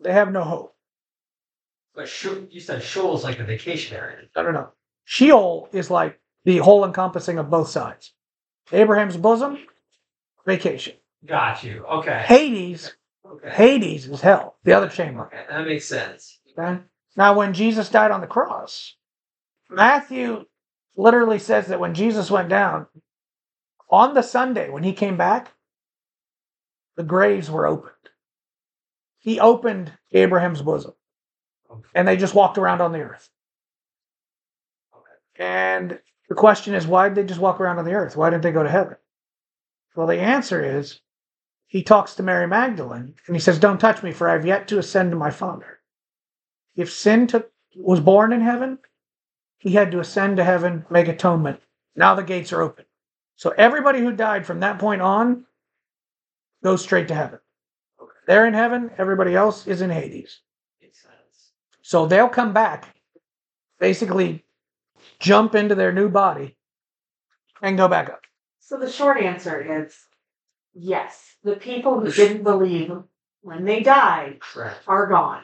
They 0.00 0.12
have 0.12 0.32
no 0.32 0.42
hope. 0.44 0.74
but 1.94 2.08
Sheol- 2.08 2.46
you 2.50 2.60
said 2.60 2.82
Sheol's 2.82 3.24
like 3.24 3.38
a 3.38 3.44
vacation 3.44 3.96
area. 3.96 4.18
I 4.36 4.42
don't 4.42 4.54
know. 4.54 4.70
Sheol 5.04 5.68
is 5.72 5.90
like 5.90 6.19
the 6.44 6.58
whole 6.58 6.84
encompassing 6.84 7.38
of 7.38 7.50
both 7.50 7.68
sides. 7.68 8.12
Abraham's 8.72 9.16
bosom, 9.16 9.58
vacation. 10.46 10.94
Got 11.26 11.62
you. 11.64 11.84
Okay. 11.86 12.22
Hades, 12.26 12.94
Okay. 13.30 13.50
Hades 13.50 14.08
is 14.08 14.20
hell, 14.20 14.56
the 14.64 14.72
other 14.72 14.88
chamber. 14.88 15.26
Okay, 15.26 15.44
that 15.48 15.64
makes 15.66 15.84
sense. 15.84 16.40
Okay? 16.58 16.80
Now, 17.16 17.36
when 17.36 17.54
Jesus 17.54 17.88
died 17.88 18.10
on 18.10 18.20
the 18.20 18.26
cross, 18.26 18.96
Matthew 19.68 20.46
literally 20.96 21.38
says 21.38 21.68
that 21.68 21.78
when 21.78 21.94
Jesus 21.94 22.30
went 22.30 22.48
down, 22.48 22.86
on 23.88 24.14
the 24.14 24.22
Sunday 24.22 24.68
when 24.68 24.82
he 24.82 24.92
came 24.92 25.16
back, 25.16 25.52
the 26.96 27.02
graves 27.04 27.50
were 27.50 27.66
opened. 27.66 27.94
He 29.18 29.38
opened 29.38 29.92
Abraham's 30.12 30.62
bosom, 30.62 30.94
and 31.94 32.08
they 32.08 32.16
just 32.16 32.34
walked 32.34 32.58
around 32.58 32.80
on 32.80 32.92
the 32.92 33.00
earth. 33.00 33.28
And 35.36 36.00
the 36.30 36.36
question 36.36 36.74
is, 36.74 36.86
why 36.86 37.08
did 37.08 37.16
they 37.16 37.24
just 37.24 37.40
walk 37.40 37.60
around 37.60 37.80
on 37.80 37.84
the 37.84 37.92
earth? 37.92 38.16
Why 38.16 38.30
didn't 38.30 38.44
they 38.44 38.52
go 38.52 38.62
to 38.62 38.70
heaven? 38.70 38.96
Well, 39.96 40.06
the 40.06 40.20
answer 40.20 40.64
is 40.64 41.00
he 41.66 41.82
talks 41.82 42.14
to 42.14 42.22
Mary 42.22 42.46
Magdalene 42.46 43.16
and 43.26 43.34
he 43.34 43.40
says, 43.40 43.58
Don't 43.58 43.80
touch 43.80 44.04
me, 44.04 44.12
for 44.12 44.28
I 44.28 44.34
have 44.34 44.46
yet 44.46 44.68
to 44.68 44.78
ascend 44.78 45.10
to 45.10 45.16
my 45.16 45.30
Father. 45.30 45.80
If 46.76 46.92
sin 46.92 47.26
took, 47.26 47.50
was 47.74 47.98
born 47.98 48.32
in 48.32 48.42
heaven, 48.42 48.78
he 49.58 49.72
had 49.72 49.90
to 49.90 49.98
ascend 49.98 50.36
to 50.36 50.44
heaven, 50.44 50.86
make 50.88 51.08
atonement. 51.08 51.60
Now 51.96 52.14
the 52.14 52.22
gates 52.22 52.52
are 52.52 52.62
open. 52.62 52.84
So 53.34 53.50
everybody 53.50 53.98
who 53.98 54.12
died 54.12 54.46
from 54.46 54.60
that 54.60 54.78
point 54.78 55.02
on 55.02 55.46
goes 56.62 56.80
straight 56.80 57.08
to 57.08 57.14
heaven. 57.14 57.40
They're 58.28 58.46
in 58.46 58.54
heaven, 58.54 58.92
everybody 58.98 59.34
else 59.34 59.66
is 59.66 59.80
in 59.80 59.90
Hades. 59.90 60.42
So 61.82 62.06
they'll 62.06 62.28
come 62.28 62.52
back, 62.52 62.94
basically 63.80 64.44
jump 65.20 65.54
into 65.54 65.74
their 65.74 65.92
new 65.92 66.08
body 66.08 66.56
and 67.62 67.76
go 67.76 67.88
back 67.88 68.08
up. 68.08 68.22
So 68.60 68.78
the 68.78 68.90
short 68.90 69.18
answer 69.18 69.84
is 69.84 69.96
yes. 70.74 71.36
The 71.44 71.56
people 71.56 72.00
who 72.00 72.10
didn't 72.10 72.42
believe 72.42 72.92
when 73.42 73.64
they 73.64 73.80
died 73.80 74.38
Correct. 74.40 74.82
are 74.86 75.06
gone. 75.06 75.42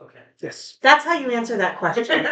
Okay. 0.00 0.18
Yes. 0.40 0.78
That's 0.82 1.04
how 1.04 1.14
you 1.14 1.30
answer 1.30 1.56
that 1.56 1.78
question. 1.78 2.26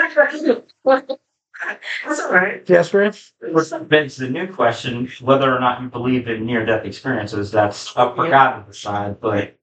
That's 0.84 2.20
all 2.20 2.32
right. 2.32 2.62
Yes, 2.68 2.92
Rich? 2.92 3.32
Which 3.40 3.68
begs 3.88 4.16
the 4.16 4.28
new 4.28 4.46
question, 4.52 5.10
whether 5.22 5.54
or 5.54 5.58
not 5.58 5.80
you 5.80 5.88
believe 5.88 6.28
in 6.28 6.44
near-death 6.44 6.84
experiences, 6.84 7.50
that's 7.50 7.96
up 7.96 8.14
for 8.14 8.24
Yeah. 8.26 8.30
God 8.30 8.60
to 8.66 8.72
decide, 8.72 9.20
but 9.20 9.55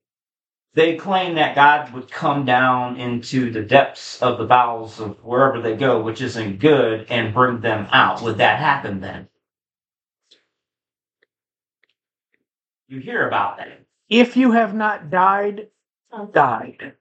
they 0.74 0.95
claim 0.95 1.36
that 1.36 1.55
God 1.55 1.93
would 1.93 2.09
come 2.09 2.45
down 2.45 2.99
into 2.99 3.51
the 3.51 3.61
depths 3.61 4.21
of 4.21 4.38
the 4.38 4.45
bowels 4.45 4.99
of 4.99 5.24
wherever 5.24 5.61
they 5.61 5.76
go, 5.76 6.01
which 6.01 6.21
isn't 6.21 6.59
good, 6.59 7.05
and 7.09 7.34
bring 7.34 7.59
them 7.61 7.88
out. 7.91 8.21
Would 8.21 8.38
that 8.38 8.59
happen 8.59 8.99
then? 8.99 9.28
You 12.88 12.99
hear 12.99 13.28
about 13.28 13.57
that. 13.57 13.82
If 14.09 14.36
you 14.36 14.51
have 14.51 14.74
not 14.74 15.09
died, 15.09 15.67
died, 16.32 16.93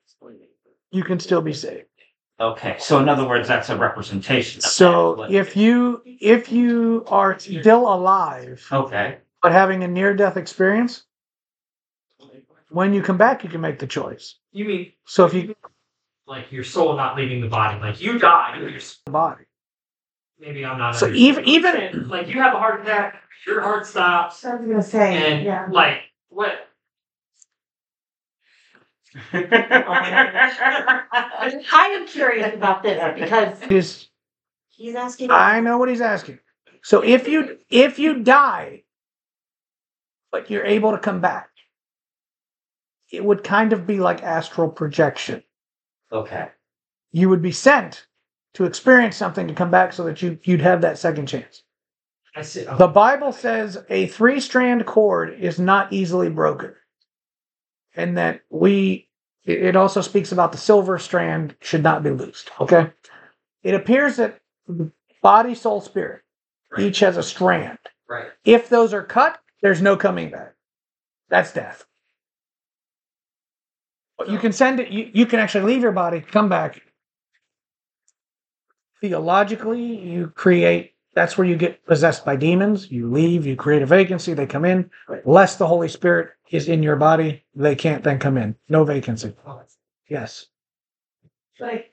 you 0.90 1.02
can 1.02 1.18
still 1.18 1.42
be 1.42 1.52
saved. 1.52 1.86
Okay, 2.40 2.76
so 2.78 2.98
in 2.98 3.08
other 3.08 3.26
words, 3.28 3.46
that's 3.46 3.68
a 3.70 3.76
representation. 3.76 4.58
of 4.58 4.62
that, 4.64 4.68
So 4.70 5.16
but- 5.16 5.30
if 5.30 5.56
you 5.56 6.02
if 6.04 6.50
you 6.50 7.04
are 7.06 7.38
still 7.38 7.92
alive 7.92 8.66
Okay, 8.72 9.18
but 9.42 9.52
having 9.52 9.84
a 9.84 9.88
near 9.88 10.14
death 10.14 10.36
experience, 10.36 11.04
when 12.72 12.94
you 12.94 13.02
come 13.02 13.18
back 13.18 13.44
you 13.44 13.50
can 13.50 13.60
make 13.60 13.78
the 13.78 13.86
choice. 13.86 14.36
You 14.52 14.64
mean 14.64 14.92
So 15.04 15.26
if 15.26 15.34
you 15.34 15.54
like 16.26 16.50
your 16.50 16.64
soul 16.64 16.96
not 16.96 17.16
leaving 17.16 17.40
the 17.40 17.48
body? 17.48 17.78
Like 17.80 18.00
you 18.00 18.18
die, 18.18 18.58
but 18.60 18.70
your 18.70 18.76
s- 18.76 19.00
body. 19.06 19.44
maybe 20.38 20.64
I'm 20.64 20.78
not. 20.78 20.96
So 20.96 21.12
even 21.12 21.44
even 21.44 22.08
like 22.08 22.28
you 22.28 22.40
have 22.40 22.54
a 22.54 22.58
heart 22.58 22.82
attack, 22.82 23.22
your 23.46 23.60
heart 23.60 23.86
stops, 23.86 24.44
I 24.44 24.56
was 24.56 24.66
gonna 24.66 24.82
say, 24.82 25.32
and 25.32 25.44
yeah. 25.44 25.68
like 25.70 25.98
what? 26.28 26.68
I 29.34 29.42
am 32.00 32.06
curious 32.06 32.54
about 32.54 32.82
this 32.82 33.18
because 33.18 33.60
is 33.70 34.08
he's 34.70 34.94
asking. 34.94 35.30
I 35.30 35.60
know 35.60 35.76
what 35.76 35.90
he's 35.90 36.00
asking. 36.00 36.38
So 36.82 37.02
if 37.02 37.28
you 37.28 37.58
if 37.68 37.98
you 37.98 38.22
die 38.22 38.84
but 40.30 40.50
you're 40.50 40.64
able 40.64 40.92
to 40.92 40.98
come 40.98 41.20
back, 41.20 41.50
it 43.12 43.24
would 43.24 43.44
kind 43.44 43.72
of 43.72 43.86
be 43.86 43.98
like 44.00 44.22
astral 44.22 44.68
projection. 44.68 45.42
okay, 46.10 46.48
You 47.12 47.28
would 47.28 47.42
be 47.42 47.52
sent 47.52 48.06
to 48.54 48.64
experience 48.64 49.16
something 49.16 49.46
to 49.48 49.54
come 49.54 49.70
back 49.70 49.92
so 49.92 50.04
that 50.04 50.20
you 50.22 50.38
you'd 50.42 50.60
have 50.62 50.80
that 50.80 50.98
second 50.98 51.26
chance. 51.26 51.62
I 52.34 52.42
see. 52.42 52.64
The 52.64 52.88
Bible 52.88 53.32
says 53.32 53.84
a 53.90 54.06
three 54.06 54.40
strand 54.40 54.86
cord 54.86 55.38
is 55.38 55.58
not 55.60 55.92
easily 55.92 56.30
broken. 56.30 56.74
And 57.94 58.16
that 58.16 58.40
we, 58.48 59.08
it 59.44 59.62
it 59.62 59.76
also 59.76 60.00
speaks 60.00 60.32
about 60.32 60.50
the 60.52 60.58
silver 60.58 60.98
strand 60.98 61.54
should 61.60 61.82
not 61.82 62.02
be 62.02 62.10
loosed. 62.10 62.50
Okay. 62.58 62.90
It 63.62 63.74
appears 63.74 64.16
that 64.16 64.40
body, 65.22 65.54
soul, 65.54 65.80
spirit 65.82 66.22
Right. 66.70 66.86
each 66.86 67.00
has 67.00 67.18
a 67.18 67.22
strand. 67.22 67.78
right. 68.08 68.28
If 68.46 68.70
those 68.70 68.94
are 68.94 69.04
cut, 69.04 69.38
there's 69.60 69.82
no 69.82 69.96
coming 69.98 70.30
back. 70.30 70.54
That's 71.28 71.52
death. 71.52 71.84
But 74.18 74.28
you 74.30 74.38
can 74.38 74.52
send 74.52 74.78
it, 74.80 74.88
you, 74.90 75.10
you 75.12 75.26
can 75.26 75.38
actually 75.40 75.64
leave 75.72 75.82
your 75.82 75.92
body, 75.92 76.20
come 76.20 76.48
back. 76.48 76.80
Theologically, 79.00 79.82
you 79.82 80.28
create, 80.28 80.92
that's 81.14 81.36
where 81.36 81.46
you 81.46 81.56
get 81.56 81.84
possessed 81.86 82.24
by 82.24 82.36
demons. 82.36 82.90
You 82.90 83.10
leave, 83.10 83.44
you 83.46 83.56
create 83.56 83.82
a 83.82 83.86
vacancy, 83.86 84.32
they 84.34 84.46
come 84.46 84.64
in. 84.64 84.90
Lest 85.24 85.58
the 85.58 85.66
Holy 85.66 85.88
Spirit 85.88 86.30
is 86.50 86.68
in 86.68 86.82
your 86.82 86.96
body, 86.96 87.44
they 87.54 87.74
can't 87.74 88.04
then 88.04 88.18
come 88.18 88.36
in. 88.36 88.54
No 88.68 88.84
vacancy. 88.84 89.34
Yes. 90.08 90.46
But 91.58 91.68
I, 91.68 91.84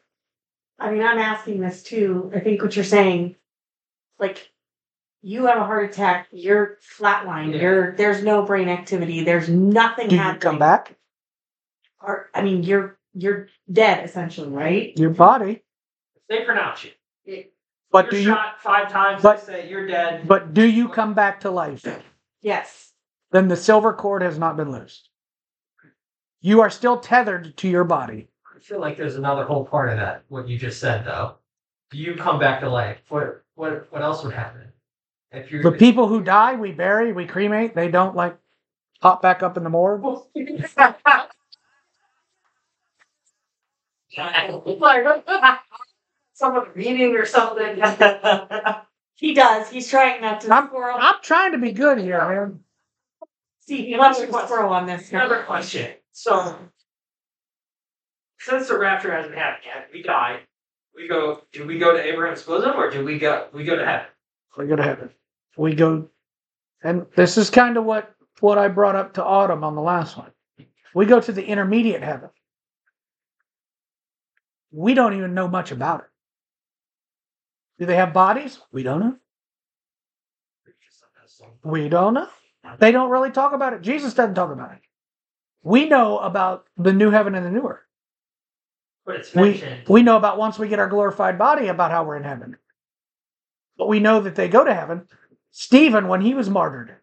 I 0.79 0.91
mean, 0.91 1.01
I'm 1.01 1.17
asking 1.17 1.61
this 1.61 1.81
too. 1.83 2.31
I 2.35 2.39
think 2.39 2.61
what 2.61 2.75
you're 2.75 2.85
saying, 2.85 3.35
like, 4.19 4.51
you 5.21 5.47
have 5.47 5.57
a 5.57 5.65
heart 5.65 5.89
attack, 5.89 6.27
you're 6.31 6.77
flatlined, 6.97 7.53
Yeah. 7.55 7.61
you're 7.61 7.95
there's 7.97 8.23
no 8.23 8.43
brain 8.45 8.69
activity, 8.69 9.23
there's 9.23 9.49
nothing 9.49 10.07
Do 10.09 10.15
you 10.15 10.21
happening. 10.21 10.39
come 10.41 10.59
back? 10.59 10.95
Or 12.01 12.29
I 12.33 12.41
mean, 12.41 12.63
you're 12.63 12.97
you're 13.13 13.47
dead 13.71 14.05
essentially, 14.05 14.49
right? 14.49 14.97
Your 14.97 15.09
body. 15.09 15.63
They 16.29 16.43
pronounce 16.43 16.83
you. 16.83 16.91
But 17.91 18.05
you're 18.05 18.11
do 18.11 18.17
you 18.17 18.33
shot 18.33 18.61
five 18.61 18.91
times. 18.91 19.21
but- 19.23 19.45
they 19.45 19.53
say 19.53 19.69
you're 19.69 19.87
dead. 19.87 20.27
but 20.27 20.53
do 20.53 20.63
you 20.65 20.89
come 20.89 21.13
back 21.13 21.39
to 21.41 21.51
life? 21.51 21.85
Yes. 22.41 22.93
Then 23.31 23.47
the 23.47 23.57
silver 23.57 23.93
cord 23.93 24.21
has 24.21 24.37
not 24.39 24.57
been 24.57 24.71
loosed. 24.71 25.09
You 26.41 26.61
are 26.61 26.69
still 26.69 26.97
tethered 26.97 27.57
to 27.57 27.67
your 27.67 27.83
body. 27.83 28.29
I 28.55 28.59
feel 28.59 28.79
like 28.79 28.97
there's 28.97 29.15
another 29.15 29.43
whole 29.43 29.65
part 29.65 29.89
of 29.89 29.97
that. 29.97 30.23
What 30.29 30.47
you 30.47 30.57
just 30.57 30.79
said, 30.79 31.05
though. 31.05 31.35
Do 31.91 31.97
you 31.97 32.15
come 32.15 32.39
back 32.39 32.59
to 32.61 32.69
life? 32.69 32.99
What 33.09 33.43
what 33.55 33.91
what 33.91 34.01
else 34.01 34.23
would 34.23 34.33
happen? 34.33 34.71
If 35.31 35.51
you're 35.51 35.63
The 35.63 35.71
people 35.71 36.07
who 36.07 36.23
die, 36.23 36.55
we 36.55 36.71
bury, 36.71 37.11
we 37.11 37.25
cremate. 37.25 37.75
They 37.75 37.89
don't 37.89 38.15
like 38.15 38.37
pop 39.01 39.21
back 39.21 39.43
up 39.43 39.57
in 39.57 39.63
the 39.63 39.69
morgue. 39.69 40.03
like 44.17 45.25
someone 46.33 46.67
reading 46.75 47.15
or 47.15 47.25
something. 47.25 47.81
He 49.19 49.33
does. 49.33 49.69
He's 49.69 49.89
trying 49.89 50.21
not 50.21 50.39
to 50.41 50.53
I'm- 50.53 50.67
squirrel. 50.67 50.97
I'm 50.97 51.15
trying 51.21 51.51
to 51.51 51.57
be 51.57 51.73
good 51.73 51.97
here, 51.97 52.19
man. 52.19 52.61
See, 53.59 53.85
he 53.85 53.97
loves 53.97 54.17
to 54.19 54.27
squirrel 54.27 54.71
on 54.71 54.85
this. 54.87 55.11
Another 55.11 55.43
question. 55.43 55.91
So, 56.13 56.57
since 58.39 58.69
the 58.69 58.77
rapture 58.77 59.11
hasn't 59.13 59.35
happened 59.35 59.65
yet, 59.65 59.89
we 59.93 60.03
die. 60.03 60.39
We 60.95 61.09
go. 61.09 61.41
Do 61.51 61.67
we 61.67 61.77
go 61.77 61.91
to 61.91 62.01
Abraham's 62.01 62.43
bosom, 62.43 62.77
or 62.77 62.89
do 62.89 63.03
we 63.03 63.19
go? 63.19 63.49
We 63.53 63.65
go 63.65 63.75
to 63.75 63.85
heaven. 63.85 64.07
We 64.57 64.67
go 64.67 64.77
to 64.77 64.83
heaven. 64.83 65.09
We 65.57 65.75
go, 65.75 66.07
and 66.81 67.05
this 67.17 67.37
is 67.37 67.49
kind 67.49 67.75
of 67.75 67.83
what 67.83 68.15
what 68.39 68.57
I 68.57 68.69
brought 68.69 68.95
up 68.95 69.15
to 69.15 69.23
Autumn 69.23 69.65
on 69.65 69.75
the 69.75 69.81
last 69.81 70.15
one. 70.17 70.31
We 70.95 71.05
go 71.05 71.19
to 71.19 71.31
the 71.33 71.45
intermediate 71.45 72.01
heaven. 72.01 72.29
We 74.71 74.93
don't 74.93 75.15
even 75.15 75.33
know 75.33 75.47
much 75.47 75.71
about 75.71 76.01
it. 76.01 76.05
Do 77.79 77.85
they 77.85 77.95
have 77.95 78.13
bodies? 78.13 78.59
We 78.71 78.83
don't 78.83 78.99
know. 78.99 79.15
We 81.63 81.89
don't 81.89 82.13
know. 82.13 82.27
They 82.77 82.91
don't 82.91 83.09
really 83.09 83.31
talk 83.31 83.53
about 83.53 83.73
it. 83.73 83.81
Jesus 83.81 84.13
doesn't 84.13 84.35
talk 84.35 84.51
about 84.51 84.73
it. 84.73 84.81
We 85.63 85.87
know 85.87 86.19
about 86.19 86.67
the 86.77 86.93
new 86.93 87.09
heaven 87.09 87.35
and 87.35 87.45
the 87.45 87.51
new 87.51 87.67
earth. 87.67 87.79
But 89.05 89.15
it's 89.15 89.33
We 89.33 89.63
we 89.87 90.03
know 90.03 90.17
about 90.17 90.37
once 90.37 90.59
we 90.59 90.67
get 90.67 90.79
our 90.79 90.87
glorified 90.87 91.37
body 91.39 91.67
about 91.67 91.91
how 91.91 92.03
we're 92.03 92.17
in 92.17 92.23
heaven. 92.23 92.57
But 93.77 93.87
we 93.87 93.99
know 93.99 94.19
that 94.21 94.35
they 94.35 94.49
go 94.49 94.63
to 94.63 94.73
heaven. 94.73 95.07
Stephen, 95.51 96.07
when 96.07 96.21
he 96.21 96.33
was 96.33 96.49
martyred, 96.49 96.95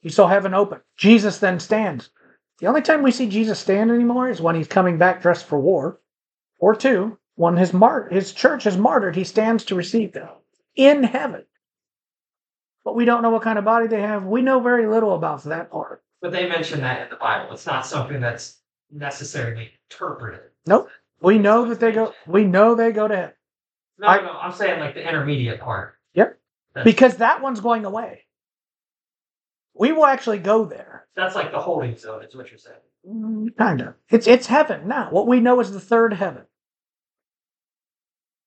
he 0.00 0.08
saw 0.08 0.28
heaven 0.28 0.54
open. 0.54 0.80
Jesus 0.96 1.38
then 1.38 1.60
stands. 1.60 2.10
The 2.58 2.68
only 2.68 2.80
time 2.80 3.02
we 3.02 3.10
see 3.10 3.28
Jesus 3.28 3.58
stand 3.58 3.90
anymore 3.90 4.30
is 4.30 4.40
when 4.40 4.54
he's 4.54 4.68
coming 4.68 4.98
back 4.98 5.20
dressed 5.20 5.46
for 5.46 5.60
war. 5.60 6.00
Or 6.58 6.74
two, 6.74 7.18
one 7.34 7.56
his 7.56 7.72
mar- 7.72 8.08
his 8.08 8.32
church 8.32 8.66
is 8.66 8.76
martyred, 8.76 9.16
he 9.16 9.24
stands 9.24 9.64
to 9.66 9.74
receive 9.74 10.12
them 10.12 10.30
in 10.74 11.02
heaven. 11.04 11.44
But 12.84 12.94
we 12.94 13.04
don't 13.04 13.22
know 13.22 13.30
what 13.30 13.42
kind 13.42 13.58
of 13.58 13.64
body 13.64 13.88
they 13.88 14.00
have. 14.00 14.24
We 14.24 14.42
know 14.42 14.60
very 14.60 14.86
little 14.86 15.14
about 15.14 15.42
that 15.44 15.70
part. 15.70 16.02
But 16.22 16.32
they 16.32 16.48
mention 16.48 16.80
that 16.80 17.02
in 17.02 17.10
the 17.10 17.16
Bible. 17.16 17.52
It's 17.52 17.66
not 17.66 17.84
something 17.86 18.20
that's 18.20 18.58
necessarily 18.90 19.70
interpreted. 19.90 20.50
Nope. 20.66 20.88
We 21.20 21.38
know 21.38 21.66
that 21.68 21.80
they 21.80 21.92
go. 21.92 22.14
We 22.26 22.44
know 22.44 22.74
they 22.74 22.92
go 22.92 23.08
to 23.08 23.16
heaven 23.16 23.34
No, 23.98 24.06
I- 24.08 24.22
no, 24.22 24.32
I'm 24.32 24.52
saying 24.52 24.80
like 24.80 24.94
the 24.94 25.06
intermediate 25.06 25.60
part. 25.60 25.94
Yep. 26.14 26.38
That's, 26.74 26.84
because 26.84 27.16
that 27.16 27.42
one's 27.42 27.60
going 27.60 27.84
away. 27.84 28.22
We 29.74 29.92
will 29.92 30.06
actually 30.06 30.38
go 30.38 30.64
there. 30.64 31.06
that's 31.14 31.34
like 31.34 31.50
the 31.50 31.60
holding 31.60 31.96
zone, 31.96 32.22
is 32.24 32.34
what 32.34 32.50
you're 32.50 32.58
saying. 32.58 32.76
Mm, 33.06 33.56
Kind 33.56 33.80
of. 33.80 33.94
It's 34.10 34.26
it's 34.26 34.46
heaven 34.46 34.88
now. 34.88 35.10
What 35.10 35.26
we 35.26 35.40
know 35.40 35.60
is 35.60 35.70
the 35.72 35.80
third 35.80 36.12
heaven. 36.14 36.44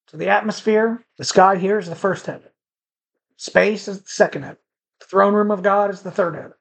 So 0.10 0.18
the 0.18 0.30
atmosphere, 0.30 1.06
the 1.18 1.24
sky 1.24 1.56
here 1.58 1.78
is 1.78 1.88
the 1.88 1.96
first 1.96 2.26
heaven. 2.26 2.50
Space 3.38 3.88
is 3.88 4.02
the 4.02 4.10
second 4.10 4.42
heaven. 4.44 4.58
The 5.00 5.06
throne 5.06 5.34
room 5.34 5.52
of 5.52 5.62
God 5.64 5.92
is 5.92 6.02
the 6.02 6.12
third 6.12 6.36
heaven. 6.36 6.54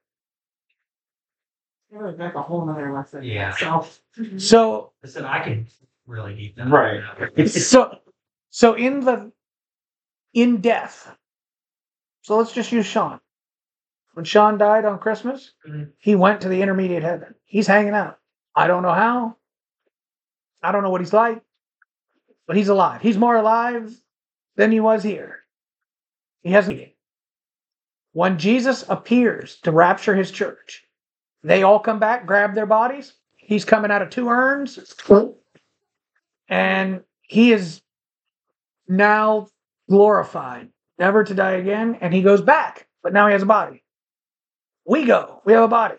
That's 2.18 2.36
a 2.36 2.42
whole 2.42 2.66
nother 2.66 2.92
lesson. 2.92 3.22
Yeah. 3.24 3.56
So. 3.56 3.86
So 4.36 4.92
Listen, 5.02 5.24
I 5.24 5.42
can 5.42 5.66
really 6.06 6.38
eat 6.38 6.56
that. 6.56 6.68
Right. 6.68 7.48
So 7.48 7.98
so 8.50 8.74
in 8.74 9.00
the 9.00 9.32
in 10.34 10.60
death. 10.60 11.16
So 12.22 12.36
let's 12.36 12.52
just 12.52 12.70
use 12.72 12.84
Sean. 12.86 13.20
When 14.18 14.24
Sean 14.24 14.58
died 14.58 14.84
on 14.84 14.98
Christmas, 14.98 15.52
Mhm. 15.64 15.92
he 15.98 16.16
went 16.16 16.40
to 16.40 16.48
the 16.48 16.60
intermediate 16.60 17.04
heaven. 17.04 17.36
He's 17.44 17.68
hanging 17.68 17.94
out. 17.94 18.18
I 18.52 18.66
don't 18.66 18.82
know 18.82 18.92
how. 18.92 19.36
I 20.60 20.72
don't 20.72 20.82
know 20.82 20.90
what 20.90 21.00
he's 21.00 21.12
like, 21.12 21.40
but 22.44 22.56
he's 22.56 22.68
alive. 22.68 23.00
He's 23.00 23.16
more 23.16 23.36
alive 23.36 23.94
than 24.56 24.72
he 24.72 24.80
was 24.80 25.04
here. 25.04 25.44
He 26.40 26.50
has 26.50 26.66
a 26.66 26.70
meeting. 26.72 26.94
When 28.10 28.38
Jesus 28.40 28.84
appears 28.88 29.60
to 29.60 29.70
rapture 29.70 30.16
his 30.16 30.32
church, 30.32 30.84
they 31.44 31.62
all 31.62 31.78
come 31.78 32.00
back, 32.00 32.26
grab 32.26 32.54
their 32.54 32.66
bodies. 32.66 33.14
He's 33.36 33.64
coming 33.64 33.92
out 33.92 34.02
of 34.02 34.10
two 34.10 34.28
urns, 34.28 34.80
and 36.48 37.04
he 37.22 37.52
is 37.52 37.82
now 38.88 39.46
glorified, 39.88 40.72
never 40.98 41.22
to 41.22 41.34
die 41.34 41.52
again. 41.52 41.98
And 42.00 42.12
he 42.12 42.22
goes 42.22 42.42
back, 42.42 42.88
but 43.00 43.12
now 43.12 43.28
he 43.28 43.32
has 43.32 43.42
a 43.42 43.46
body. 43.46 43.84
We 44.88 45.04
go, 45.04 45.42
we 45.44 45.52
have 45.52 45.64
a 45.64 45.68
body. 45.68 45.96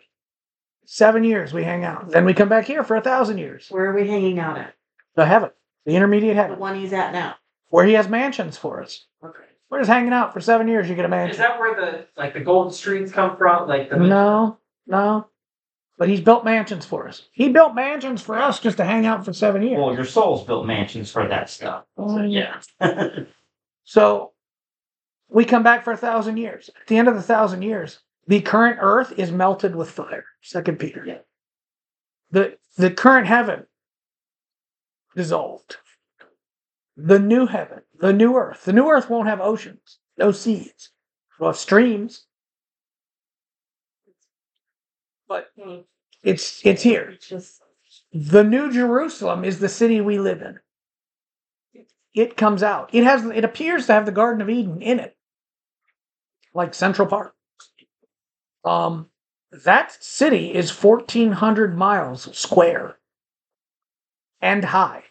Seven 0.86 1.24
years 1.24 1.54
we 1.54 1.64
hang 1.64 1.84
out. 1.84 2.10
Then 2.10 2.26
we 2.26 2.34
come 2.34 2.50
back 2.50 2.66
here 2.66 2.84
for 2.84 2.96
a 2.96 3.02
thousand 3.02 3.38
years. 3.38 3.68
Where 3.70 3.86
are 3.92 3.94
we 3.94 4.08
hanging 4.08 4.40
out 4.40 4.58
at? 4.58 4.74
The 5.16 5.26
heaven, 5.28 5.52
the 5.86 5.96
intermediate 5.96 6.36
heaven. 6.36 6.56
The 6.56 6.60
one 6.62 6.76
he's 6.80 6.92
at 6.94 7.14
now. 7.14 7.36
where 7.70 7.86
he 7.86 7.94
has 7.94 8.10
mansions 8.10 8.58
for 8.58 8.82
us. 8.82 9.06
Okay. 9.24 9.44
We're 9.70 9.80
just 9.82 9.90
hanging 9.92 10.14
out 10.14 10.34
for 10.34 10.42
seven 10.42 10.68
years. 10.68 10.90
You 10.90 10.96
get 10.96 11.06
a 11.06 11.10
mansion. 11.10 11.34
Is 11.34 11.38
that 11.38 11.60
where 11.60 11.76
the 11.80 12.08
like 12.18 12.34
the 12.34 12.40
golden 12.40 12.74
streets 12.74 13.12
come 13.12 13.38
from? 13.38 13.68
Like 13.68 13.92
the 13.92 13.98
No, 13.98 14.58
no. 14.88 15.28
But 16.00 16.10
he's 16.10 16.22
built 16.22 16.44
mansions 16.44 16.86
for 16.86 17.08
us. 17.08 17.28
He 17.32 17.50
built 17.50 17.76
mansions 17.76 18.24
for 18.24 18.40
us 18.40 18.60
just 18.60 18.78
to 18.78 18.86
hang 18.86 19.06
out 19.06 19.24
for 19.24 19.34
seven 19.34 19.62
years. 19.62 19.78
well, 19.78 19.94
your 19.94 20.06
soul's 20.06 20.44
built 20.46 20.66
mansions 20.66 21.12
for 21.12 21.28
that 21.28 21.50
stuff. 21.52 21.84
Oh, 21.98 22.24
yeah. 22.24 22.60
Yeah. 22.82 23.10
So 23.84 24.34
we 25.30 25.46
come 25.46 25.64
back 25.64 25.84
for 25.84 25.92
a 25.92 25.98
thousand 25.98 26.38
years. 26.38 26.70
At 26.80 26.88
the 26.88 26.98
end 26.98 27.08
of 27.08 27.16
the 27.16 27.22
thousand 27.24 27.64
years, 27.64 28.00
the 28.30 28.42
current 28.42 28.78
earth 28.80 29.12
is 29.18 29.32
melted 29.32 29.76
with 29.76 29.90
fire. 29.90 30.26
Second 30.44 30.78
Peter. 30.78 31.04
Yeah. 31.04 31.18
The 32.30 32.58
the 32.78 32.92
current 32.92 33.26
heaven 33.26 33.66
dissolved. 35.16 35.78
The 36.96 37.18
new 37.18 37.48
heaven, 37.48 37.82
the 38.00 38.14
new 38.14 38.36
earth. 38.36 38.66
The 38.66 38.74
new 38.74 38.88
earth 38.88 39.10
won't 39.10 39.28
have 39.28 39.42
oceans, 39.42 39.98
no 40.16 40.32
seas. 40.32 40.92
We'll 41.40 41.50
have 41.50 41.58
streams. 41.58 42.28
But 45.28 45.48
it's 46.22 46.64
it's 46.64 46.84
here. 46.84 47.18
The 48.14 48.44
New 48.44 48.72
Jerusalem 48.72 49.44
is 49.44 49.58
the 49.58 49.70
city 49.70 50.02
we 50.02 50.20
live 50.20 50.44
in. 50.44 50.60
It 52.14 52.38
comes 52.38 52.62
out. 52.62 52.94
It 52.94 53.04
has 53.06 53.26
it 53.26 53.44
appears 53.44 53.88
to 53.88 53.94
have 53.94 54.06
the 54.06 54.12
Garden 54.12 54.44
of 54.44 54.50
Eden 54.50 54.84
in 54.84 55.00
it. 55.00 55.18
Like 56.54 56.76
Central 56.76 57.08
Park. 57.08 57.34
Um 58.64 59.10
that 59.52 59.92
city 60.04 60.54
is 60.54 60.84
1400 60.84 61.76
miles 61.76 62.38
square 62.38 62.98
and 64.42 64.64
high. 64.64 65.04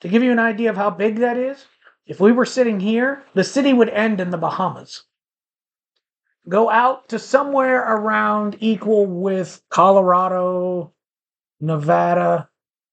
To 0.00 0.08
give 0.08 0.22
you 0.22 0.32
an 0.32 0.38
idea 0.38 0.70
of 0.70 0.76
how 0.76 0.90
big 0.90 1.16
that 1.18 1.36
is, 1.36 1.66
if 2.06 2.20
we 2.20 2.32
were 2.32 2.46
sitting 2.46 2.80
here, 2.80 3.22
the 3.34 3.44
city 3.44 3.72
would 3.72 3.88
end 3.88 4.20
in 4.20 4.30
the 4.30 4.38
Bahamas. 4.38 5.04
Go 6.48 6.68
out 6.68 7.08
to 7.08 7.18
somewhere 7.18 7.80
around 7.80 8.58
equal 8.60 9.06
with 9.06 9.62
Colorado, 9.70 10.92
Nevada, 11.60 12.50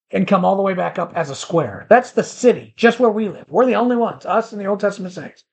and 0.09 0.27
come 0.27 0.45
all 0.45 0.55
the 0.55 0.61
way 0.61 0.73
back 0.73 0.97
up 0.97 1.13
as 1.15 1.29
a 1.29 1.35
square. 1.35 1.85
That's 1.89 2.11
the 2.11 2.23
city, 2.23 2.73
just 2.77 2.99
where 2.99 3.11
we 3.11 3.27
live. 3.27 3.49
We're 3.49 3.65
the 3.65 3.75
only 3.75 3.97
ones, 3.97 4.25
us 4.25 4.53
and 4.53 4.61
the 4.61 4.65
Old 4.65 4.79
Testament 4.79 5.13
saints. 5.13 5.43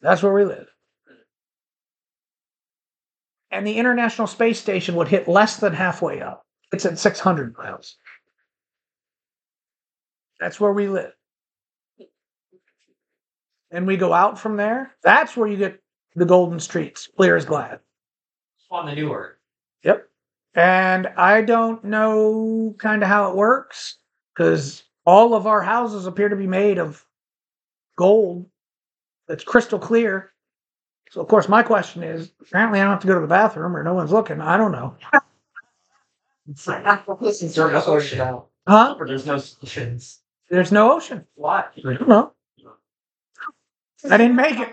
That's 0.00 0.22
where 0.22 0.32
we 0.32 0.44
live. 0.44 0.73
And 3.54 3.64
the 3.64 3.78
International 3.78 4.26
Space 4.26 4.60
Station 4.60 4.96
would 4.96 5.06
hit 5.06 5.28
less 5.28 5.58
than 5.58 5.72
halfway 5.72 6.20
up. 6.20 6.44
It's 6.72 6.84
at 6.84 6.98
600 6.98 7.56
miles. 7.56 7.96
That's 10.40 10.58
where 10.58 10.72
we 10.72 10.88
live. 10.88 11.12
And 13.70 13.86
we 13.86 13.96
go 13.96 14.12
out 14.12 14.40
from 14.40 14.56
there. 14.56 14.96
That's 15.04 15.36
where 15.36 15.46
you 15.46 15.56
get 15.56 15.80
the 16.16 16.24
golden 16.24 16.58
streets, 16.58 17.08
clear 17.16 17.36
as 17.36 17.44
glass. 17.44 17.78
on 18.72 18.86
the 18.86 18.94
new 18.96 19.12
earth. 19.12 19.36
Yep. 19.84 20.08
And 20.56 21.06
I 21.16 21.40
don't 21.42 21.84
know 21.84 22.74
kind 22.78 23.04
of 23.04 23.08
how 23.08 23.30
it 23.30 23.36
works 23.36 23.98
because 24.34 24.82
all 25.06 25.32
of 25.32 25.46
our 25.46 25.62
houses 25.62 26.06
appear 26.06 26.28
to 26.28 26.34
be 26.34 26.48
made 26.48 26.80
of 26.80 27.06
gold 27.96 28.46
that's 29.28 29.44
crystal 29.44 29.78
clear. 29.78 30.32
So, 31.10 31.20
of 31.20 31.28
course, 31.28 31.48
my 31.48 31.62
question 31.62 32.02
is 32.02 32.32
apparently 32.40 32.80
I 32.80 32.84
don't 32.84 32.92
have 32.92 33.00
to 33.00 33.06
go 33.06 33.14
to 33.14 33.20
the 33.20 33.26
bathroom 33.26 33.76
or 33.76 33.82
no 33.84 33.94
one's 33.94 34.10
looking. 34.10 34.40
I 34.40 34.56
don't 34.56 34.72
know. 34.72 34.96
Huh? 38.66 38.96
Or 38.98 39.06
there's 39.06 39.26
no. 39.26 39.34
Oceans. 39.34 40.20
There's 40.50 40.72
no 40.72 40.92
ocean. 40.92 41.24
Why? 41.34 41.64
I 41.78 41.80
don't 41.94 42.08
know. 42.08 42.32
I 44.10 44.16
didn't 44.18 44.36
make 44.36 44.58
it. 44.58 44.68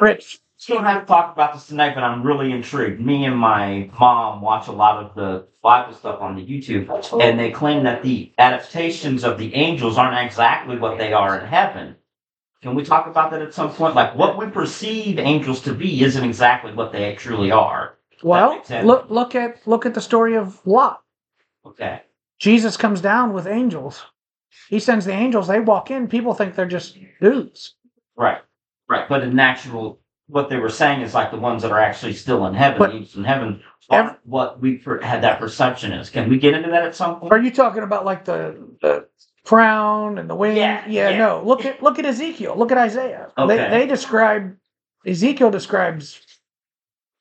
Rich. 0.00 0.40
We 0.68 0.74
don't 0.76 0.84
have 0.84 1.02
to 1.02 1.06
talk 1.06 1.32
about 1.34 1.52
this 1.54 1.66
tonight, 1.66 1.94
but 1.94 2.04
I'm 2.04 2.22
really 2.22 2.52
intrigued. 2.52 3.00
Me 3.00 3.24
and 3.24 3.36
my 3.36 3.90
mom 3.98 4.40
watch 4.40 4.68
a 4.68 4.72
lot 4.72 5.04
of 5.04 5.14
the 5.14 5.46
Bible 5.62 5.92
stuff 5.94 6.20
on 6.20 6.36
the 6.36 6.46
YouTube, 6.46 6.88
and 7.20 7.38
they 7.38 7.50
claim 7.50 7.82
that 7.84 8.02
the 8.02 8.32
adaptations 8.38 9.24
of 9.24 9.36
the 9.38 9.52
angels 9.54 9.98
aren't 9.98 10.24
exactly 10.24 10.78
what 10.78 10.96
they 10.96 11.12
are 11.12 11.38
in 11.38 11.46
heaven. 11.46 11.96
Can 12.64 12.74
we 12.74 12.82
talk 12.82 13.06
about 13.06 13.30
that 13.30 13.42
at 13.42 13.52
some 13.52 13.70
point? 13.70 13.94
Like 13.94 14.16
what 14.16 14.38
we 14.38 14.46
perceive 14.46 15.18
angels 15.18 15.60
to 15.64 15.74
be 15.74 16.02
isn't 16.02 16.24
exactly 16.24 16.72
what 16.72 16.92
they 16.92 17.14
truly 17.14 17.50
are. 17.50 17.98
Well, 18.22 18.62
look 18.84 19.10
look 19.10 19.34
at 19.34 19.66
look 19.66 19.84
at 19.84 19.92
the 19.92 20.00
story 20.00 20.34
of 20.34 20.66
Lot. 20.66 21.02
Okay. 21.66 22.00
Jesus 22.38 22.78
comes 22.78 23.02
down 23.02 23.34
with 23.34 23.46
angels. 23.46 24.02
He 24.70 24.78
sends 24.78 25.04
the 25.04 25.12
angels. 25.12 25.46
They 25.46 25.60
walk 25.60 25.90
in. 25.90 26.08
People 26.08 26.32
think 26.32 26.54
they're 26.54 26.64
just 26.64 26.96
dudes. 27.20 27.74
Right. 28.16 28.40
Right. 28.88 29.10
But 29.10 29.24
in 29.24 29.38
actual, 29.38 30.00
what 30.28 30.48
they 30.48 30.56
were 30.56 30.70
saying 30.70 31.02
is 31.02 31.12
like 31.12 31.32
the 31.32 31.36
ones 31.36 31.60
that 31.60 31.70
are 31.70 31.80
actually 31.80 32.14
still 32.14 32.46
in 32.46 32.54
heaven, 32.54 32.90
angels 32.90 33.14
in 33.14 33.24
heaven, 33.24 33.60
what 34.24 34.62
we 34.62 34.78
per- 34.78 35.02
had 35.02 35.22
that 35.22 35.38
perception 35.38 35.92
is. 35.92 36.08
Can 36.08 36.30
we 36.30 36.38
get 36.38 36.54
into 36.54 36.70
that 36.70 36.86
at 36.86 36.96
some 36.96 37.20
point? 37.20 37.30
Are 37.30 37.42
you 37.42 37.50
talking 37.50 37.82
about 37.82 38.06
like 38.06 38.24
the 38.24 38.56
the 38.80 39.06
crown 39.44 40.18
and 40.18 40.28
the 40.28 40.34
wing? 40.34 40.56
Yeah, 40.56 40.86
yeah. 40.86 41.16
no. 41.16 41.42
Look 41.44 41.64
at 41.64 41.82
look 41.82 41.98
at 41.98 42.06
Ezekiel. 42.06 42.56
Look 42.56 42.72
at 42.72 42.78
Isaiah. 42.78 43.30
Okay. 43.36 43.56
They 43.56 43.70
they 43.70 43.86
describe 43.86 44.56
Ezekiel 45.06 45.50
describes 45.50 46.20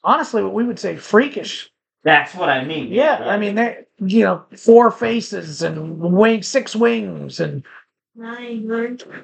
honestly 0.03 0.43
what 0.43 0.53
we 0.53 0.63
would 0.63 0.79
say 0.79 0.95
freakish. 0.97 1.69
That's 2.03 2.35
what 2.35 2.49
I 2.49 2.65
mean. 2.65 2.91
Yeah, 2.91 3.23
I 3.23 3.37
mean 3.37 3.55
they 3.55 3.85
you 3.99 4.23
know 4.23 4.45
four 4.57 4.91
faces 4.91 5.61
and 5.61 5.99
wing 5.99 6.43
six 6.43 6.75
wings 6.75 7.39
and 7.39 7.63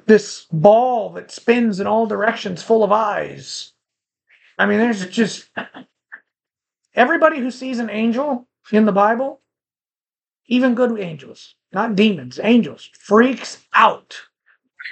this 0.06 0.48
ball 0.52 1.12
that 1.14 1.32
spins 1.32 1.80
in 1.80 1.88
all 1.88 2.08
directions 2.08 2.64
full 2.64 2.84
of 2.84 2.92
eyes. 2.92 3.74
I 4.58 4.66
mean, 4.66 4.80
there's 4.80 5.06
just 5.08 5.50
everybody 6.96 7.40
who 7.40 7.52
sees 7.52 7.80
an 7.80 7.90
angel 7.90 8.48
in 8.72 8.86
the 8.86 8.92
Bible, 8.92 9.42
even 10.48 10.76
good 10.76 11.00
angels, 11.00 11.56
not 11.72 11.96
demons, 11.96 12.40
angels, 12.42 12.90
freaks 12.94 13.66
out. 13.74 14.20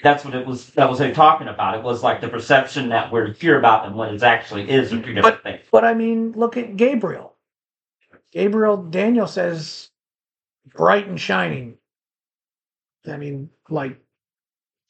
That's 0.04 0.24
what 0.24 0.36
it 0.36 0.46
was. 0.46 0.70
That 0.72 0.90
was 0.90 1.00
they 1.00 1.12
talking 1.12 1.48
about. 1.48 1.76
It 1.76 1.84
was 1.84 2.04
like 2.04 2.22
the 2.22 2.30
perception 2.30 2.90
that 2.90 3.12
we 3.12 3.32
hear 3.34 3.58
about 3.58 3.84
them 3.84 3.96
what 3.96 4.14
it 4.14 4.22
actually 4.22 4.70
is 4.70 4.94
are 4.94 5.02
two 5.02 5.14
different 5.14 5.42
things. 5.42 5.66
But 5.72 5.86
I 5.86 5.94
mean, 5.96 6.34
look 6.34 6.56
at 6.56 6.78
Gabriel. 6.78 7.34
Gabriel, 8.32 8.78
Daniel 8.78 9.28
says, 9.28 9.90
bright 10.76 11.08
and 11.08 11.20
shining. 11.20 11.78
I 13.08 13.18
mean, 13.18 13.50
like, 13.70 14.00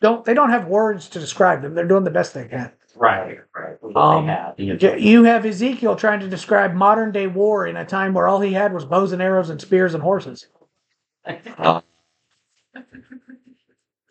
don't 0.02 0.26
they 0.26 0.34
don't 0.34 0.50
have 0.50 0.68
words 0.68 1.08
to 1.10 1.20
describe 1.20 1.62
them? 1.62 1.74
They're 1.74 1.88
doing 1.88 2.04
the 2.04 2.12
best 2.12 2.34
they 2.34 2.48
can. 2.48 2.72
Right. 2.96 3.40
Right. 3.56 3.78
Um, 3.96 4.28
have. 4.28 4.56
You 4.60 5.24
have 5.24 5.46
Ezekiel 5.46 5.96
trying 5.96 6.20
to 6.20 6.28
describe 6.28 6.74
modern 6.74 7.12
day 7.12 7.28
war 7.28 7.68
in 7.68 7.78
a 7.78 7.86
time 7.86 8.14
where 8.14 8.28
all 8.28 8.42
he 8.42 8.54
had 8.54 8.74
was 8.74 8.86
bows 8.86 9.12
and 9.12 9.22
arrows 9.22 9.50
and 9.50 9.62
spears 9.62 9.94
and 9.94 10.04
horses. 10.04 10.48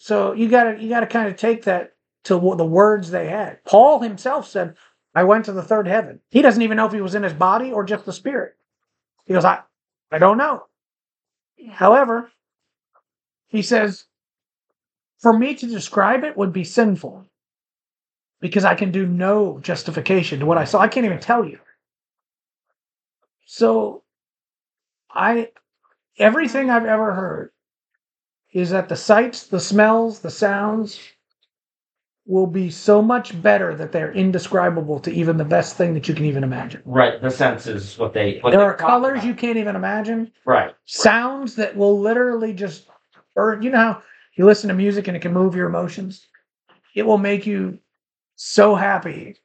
So 0.07 0.35
you 0.35 0.49
gotta 0.49 0.81
you 0.81 0.89
gotta 0.89 1.07
kind 1.07 1.29
of 1.29 1.37
take 1.37 1.65
that 1.65 1.95
to 2.25 2.39
what 2.39 2.59
the 2.59 2.65
words 2.65 3.11
they 3.11 3.27
had. 3.29 3.65
Paul 3.65 4.01
himself 4.01 4.47
said, 4.47 4.77
"I 5.17 5.25
went 5.25 5.45
to 5.47 5.53
the 5.53 5.65
third 5.65 5.89
heaven." 5.89 6.21
He 6.31 6.43
doesn't 6.43 6.63
even 6.63 6.77
know 6.77 6.87
if 6.87 6.93
he 6.93 7.01
was 7.01 7.17
in 7.17 7.25
his 7.25 7.33
body 7.33 7.73
or 7.73 7.83
just 7.85 8.05
the 8.05 8.13
spirit. 8.13 8.57
He 9.25 9.33
goes, 9.35 9.45
"I, 9.45 9.63
I 10.13 10.19
don't 10.19 10.39
know." 10.39 10.67
However, 11.71 12.31
he 13.49 13.63
says, 13.63 14.05
"For 15.19 15.37
me 15.37 15.57
to 15.57 15.67
describe 15.67 16.23
it 16.23 16.37
would 16.37 16.53
be 16.53 16.65
sinful 16.65 17.27
because 18.41 18.65
I 18.65 18.77
can 18.77 18.93
do 18.93 19.07
no 19.07 19.59
justification 19.59 20.39
to 20.39 20.47
what 20.47 20.59
I 20.59 20.65
saw. 20.65 20.81
I 20.81 20.89
can't 20.89 21.07
even 21.07 21.21
tell 21.21 21.45
you." 21.45 21.59
So, 23.45 24.05
I 25.11 25.51
everything 26.19 26.71
I've 26.71 26.87
ever 26.87 27.13
heard 27.13 27.51
is 28.53 28.71
that 28.71 28.89
the 28.89 28.97
sights, 28.97 29.47
the 29.47 29.61
smells, 29.61 30.21
the 30.21 30.31
sounds 30.31 31.01
will 32.27 32.47
be 32.47 32.71
so 32.71 33.01
much 33.01 33.41
better 33.41 33.75
that 33.77 33.93
they're 33.93 34.13
indescribable 34.13 34.99
to 35.01 35.13
even 35.13 35.37
the 35.37 35.45
best 35.45 35.77
thing 35.77 35.95
that 35.95 36.09
you 36.09 36.15
can 36.15 36.25
even 36.25 36.43
imagine. 36.43 36.83
right. 36.85 37.21
The 37.23 37.31
senses. 37.31 37.99
What 37.99 38.13
they. 38.15 38.39
What 38.41 38.51
There 38.51 38.63
are 38.63 38.75
colors 38.75 39.19
about. 39.19 39.27
you 39.27 39.35
can't 39.35 39.59
even 39.59 39.77
imagine, 39.77 40.33
Right. 40.45 40.75
sounds 40.87 41.55
that 41.57 41.77
will 41.77 42.01
literally 42.01 42.53
just 42.53 42.89
or 43.37 43.59
you 43.61 43.71
know 43.71 43.79
how 43.79 44.03
you 44.35 44.45
listen 44.45 44.69
to 44.69 44.75
music 44.75 45.07
and 45.09 45.17
it 45.17 45.21
can 45.21 45.33
move 45.33 45.55
your 45.55 45.69
emotions? 45.69 46.27
It 46.95 47.05
will 47.07 47.19
make 47.19 47.47
you 47.47 47.79
so 48.37 48.75
happy 48.75 49.37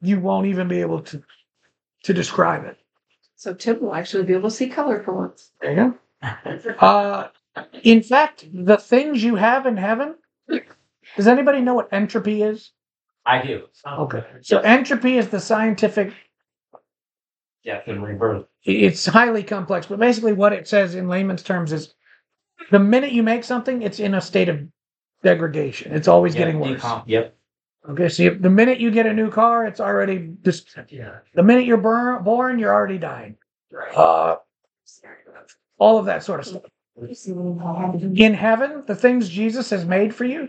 you 0.00 0.20
won't 0.20 0.46
even 0.46 0.68
be 0.68 0.80
able 0.80 1.00
to 1.02 1.22
to 2.04 2.14
describe 2.14 2.64
it. 2.64 2.78
So 3.38 3.54
Tim 3.54 3.80
will 3.80 3.94
actually 3.94 4.24
be 4.24 4.32
able 4.34 4.50
to 4.50 4.54
see 4.54 4.68
color 4.68 5.00
for 5.04 5.14
once. 5.14 5.52
There 5.62 5.70
you 5.70 5.94
go. 6.22 6.74
Uh, 6.80 7.28
in 7.84 8.02
fact, 8.02 8.44
the 8.52 8.76
things 8.76 9.22
you 9.22 9.36
have 9.36 9.64
in 9.66 9.76
heaven. 9.76 10.16
Does 11.16 11.28
anybody 11.28 11.60
know 11.60 11.74
what 11.74 11.92
entropy 11.92 12.42
is? 12.42 12.72
I 13.24 13.40
do. 13.40 13.66
Okay. 13.86 14.24
So 14.42 14.58
entropy 14.58 15.18
is 15.18 15.28
the 15.28 15.38
scientific. 15.38 16.12
Death 17.64 17.84
and 17.86 18.02
rebirth. 18.02 18.46
It's 18.64 19.06
highly 19.06 19.44
complex, 19.44 19.86
but 19.86 20.00
basically, 20.00 20.32
what 20.32 20.52
it 20.52 20.66
says 20.66 20.96
in 20.96 21.06
layman's 21.08 21.44
terms 21.44 21.72
is, 21.72 21.94
the 22.72 22.78
minute 22.80 23.12
you 23.12 23.22
make 23.22 23.44
something, 23.44 23.82
it's 23.82 24.00
in 24.00 24.14
a 24.14 24.20
state 24.20 24.48
of 24.48 24.60
degradation. 25.22 25.92
It's 25.92 26.08
always 26.08 26.34
Yeah, 26.34 26.40
getting 26.40 26.58
worse. 26.60 26.82
decom- 26.82 27.04
Yep. 27.06 27.36
Okay. 27.88 28.08
So 28.08 28.22
you, 28.24 28.34
the 28.38 28.50
minute 28.50 28.80
you 28.80 28.90
get 28.90 29.06
a 29.06 29.12
new 29.12 29.30
car, 29.30 29.66
it's 29.66 29.80
already 29.80 30.34
just. 30.44 30.76
Yeah. 30.88 31.18
The 31.34 31.42
minute 31.42 31.64
you're 31.64 31.76
bur- 31.78 32.20
born, 32.20 32.58
you're 32.58 32.72
already 32.72 32.98
dying. 32.98 33.36
Uh, 33.94 34.36
all 35.78 35.98
of 35.98 36.06
that 36.06 36.22
sort 36.24 36.40
of 36.40 36.46
stuff. 36.46 36.62
In 38.16 38.34
heaven, 38.34 38.82
the 38.86 38.94
things 38.94 39.28
Jesus 39.28 39.70
has 39.70 39.84
made 39.84 40.14
for 40.14 40.24
you 40.24 40.48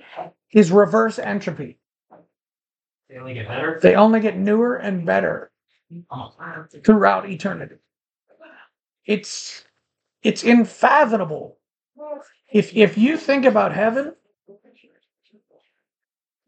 is 0.51 0.71
reverse 0.71 1.19
entropy. 1.19 1.77
They 3.07 3.17
only 3.17 3.33
get 3.35 3.47
better. 3.47 3.79
They 3.81 3.95
only 3.95 4.19
get 4.19 4.37
newer 4.37 4.77
and 4.77 5.05
better 5.05 5.51
throughout 6.83 7.29
eternity. 7.29 7.75
It's 9.05 9.65
it's 10.23 10.43
unfathomable. 10.43 11.57
If 12.51 12.75
if 12.75 12.97
you 12.97 13.17
think 13.17 13.45
about 13.45 13.73
heaven, 13.73 14.15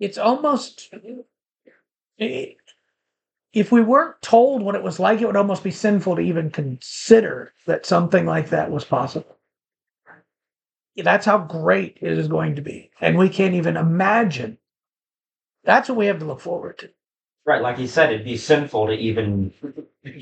it's 0.02 0.18
almost 0.18 0.93
if 2.18 3.72
we 3.72 3.82
weren't 3.82 4.22
told 4.22 4.62
what 4.64 4.76
it 4.76 4.84
was 4.84 4.99
like, 4.99 5.22
it 5.22 5.26
would 5.28 5.38
almost 5.38 5.64
be 5.64 5.72
sinful 5.72 6.16
to 6.16 6.22
even 6.22 6.49
consider 6.49 7.54
that 7.68 7.86
something 7.86 8.26
like 8.26 8.49
that 8.49 8.72
was 8.72 8.84
possible. 8.84 9.38
That's 10.97 11.26
how 11.26 11.38
great 11.38 11.99
it 12.02 12.18
is 12.18 12.28
going 12.28 12.56
to 12.56 12.62
be. 12.62 12.91
And 12.99 13.18
we 13.18 13.30
can't 13.30 13.54
even 13.54 13.78
imagine. 13.78 14.58
That's 15.64 15.88
what 15.88 15.97
we 15.97 16.08
have 16.08 16.20
to 16.20 16.26
look 16.26 16.41
forward 16.41 16.80
to. 16.80 16.89
Right. 17.45 17.62
Like 17.62 17.78
he 17.78 17.88
said, 17.88 18.12
it'd 18.12 18.26
be 18.26 18.38
sinful 18.38 18.88
to 18.88 18.93
even. 18.93 19.54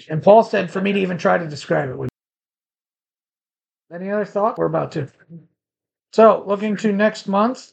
And 0.09 0.21
Paul 0.21 0.43
said 0.43 0.69
for 0.69 0.81
me 0.81 0.91
to 0.93 0.99
even 0.99 1.17
try 1.17 1.37
to 1.37 1.47
describe 1.47 1.89
it. 1.89 1.97
would- 1.97 2.09
Any 3.93 4.11
other 4.11 4.25
thought? 4.25 4.57
We're 4.57 4.65
about 4.65 4.91
to. 4.93 5.07
So, 6.11 6.43
looking 6.45 6.75
to 6.77 6.91
next 6.91 7.27
month, 7.27 7.71